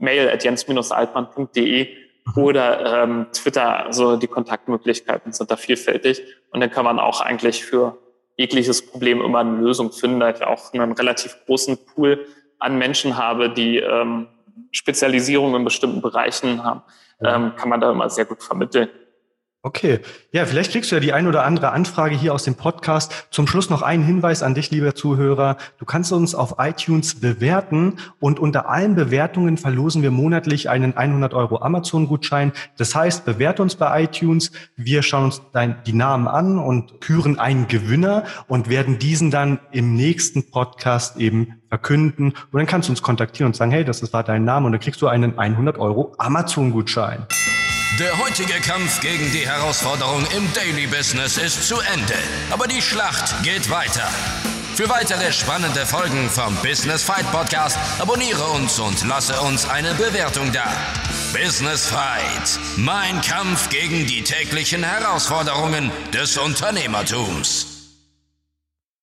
mail 0.01 0.29
at 0.29 0.43
jens-altmann.de 0.45 1.89
mhm. 2.25 2.43
oder 2.43 3.03
ähm, 3.03 3.27
Twitter. 3.33 3.87
Also 3.87 4.17
die 4.17 4.27
Kontaktmöglichkeiten 4.27 5.33
sind 5.33 5.51
da 5.51 5.57
vielfältig. 5.57 6.23
Und 6.51 6.61
dann 6.61 6.71
kann 6.71 6.85
man 6.85 6.99
auch 6.99 7.21
eigentlich 7.21 7.65
für 7.65 7.99
jegliches 8.37 8.85
Problem 8.85 9.21
immer 9.21 9.41
eine 9.41 9.59
Lösung 9.59 9.93
finden. 9.93 10.21
Da 10.21 10.31
ich 10.31 10.43
auch 10.43 10.73
einen 10.73 10.93
relativ 10.93 11.37
großen 11.47 11.79
Pool 11.85 12.27
an 12.61 12.79
Menschen 12.79 13.17
habe, 13.17 13.51
die 13.51 13.79
ähm, 13.79 14.29
Spezialisierung 14.71 15.55
in 15.57 15.65
bestimmten 15.65 16.01
Bereichen 16.01 16.63
haben, 16.63 16.83
ähm, 17.23 17.55
kann 17.57 17.69
man 17.69 17.81
da 17.81 17.91
immer 17.91 18.09
sehr 18.09 18.25
gut 18.25 18.43
vermitteln. 18.43 18.89
Okay, 19.63 20.01
ja, 20.33 20.47
vielleicht 20.47 20.73
kriegst 20.73 20.91
du 20.91 20.97
ja 20.97 21.01
die 21.01 21.13
ein 21.13 21.27
oder 21.27 21.45
andere 21.45 21.73
Anfrage 21.73 22.17
hier 22.17 22.33
aus 22.33 22.45
dem 22.45 22.55
Podcast. 22.55 23.29
Zum 23.31 23.47
Schluss 23.47 23.69
noch 23.69 23.83
ein 23.83 24.03
Hinweis 24.03 24.43
an 24.43 24.55
dich, 24.55 24.71
lieber 24.71 24.95
Zuhörer. 24.95 25.59
Du 25.77 25.85
kannst 25.85 26.13
uns 26.13 26.35
auf 26.35 26.55
iTunes 26.57 27.21
bewerten 27.21 27.97
und 28.21 28.41
unter 28.41 28.71
allen 28.71 28.95
Bewertungen 28.95 29.59
verlosen 29.59 30.01
wir 30.01 30.13
monatlich 30.13 30.71
einen 30.71 30.97
100 30.97 31.35
Euro 31.35 31.61
Amazon-Gutschein. 31.61 32.53
Das 32.79 32.95
heißt, 32.95 33.27
bewerte 33.27 33.61
uns 33.61 33.75
bei 33.75 34.05
iTunes. 34.05 34.51
Wir 34.77 35.03
schauen 35.03 35.25
uns 35.25 35.43
dein, 35.53 35.77
die 35.85 35.93
Namen 35.93 36.27
an 36.27 36.59
und 36.59 37.03
küren 37.03 37.39
einen 37.39 37.69
Gewinner 37.69 38.25
und 38.49 38.71
werden 38.71 38.99
diesen 38.99 39.31
dann 39.31 39.59
im 39.73 39.95
nächsten 39.95 40.51
Podcast 40.51 41.19
eben 41.19 41.61
verkünden. 41.69 42.29
Und 42.29 42.55
dann 42.55 42.67
kannst 42.67 42.89
du 42.89 42.93
uns 42.93 43.03
kontaktieren 43.03 43.49
und 43.49 43.57
sagen, 43.57 43.73
hey, 43.73 43.85
das 43.85 44.11
war 44.15 44.25
dein 44.25 44.43
Name 44.43 44.65
und 44.65 44.73
dann 44.73 44.81
kriegst 44.81 45.03
du 45.03 45.09
einen 45.09 45.39
100 45.39 45.77
Euro 45.77 46.15
Amazon-Gutschein. 46.17 47.27
Der 48.01 48.17
heutige 48.17 48.59
Kampf 48.63 49.01
gegen 49.01 49.31
die 49.31 49.47
Herausforderung 49.47 50.25
im 50.35 50.51
Daily 50.55 50.87
Business 50.87 51.37
ist 51.37 51.69
zu 51.69 51.79
Ende. 51.81 52.15
Aber 52.49 52.67
die 52.67 52.81
Schlacht 52.81 53.43
geht 53.43 53.69
weiter. 53.69 54.09
Für 54.75 54.89
weitere 54.89 55.31
spannende 55.35 55.85
Folgen 55.85 56.31
vom 56.31 56.57
Business 56.63 57.03
Fight 57.03 57.31
Podcast 57.31 57.79
abonniere 57.99 58.43
uns 58.53 58.79
und 58.79 59.07
lasse 59.07 59.39
uns 59.43 59.69
eine 59.69 59.93
Bewertung 59.93 60.51
da. 60.51 60.65
Business 61.35 61.89
Fight. 61.89 62.59
Mein 62.79 63.21
Kampf 63.21 63.69
gegen 63.69 64.07
die 64.07 64.23
täglichen 64.23 64.83
Herausforderungen 64.83 65.93
des 66.15 66.39
Unternehmertums. 66.39 67.70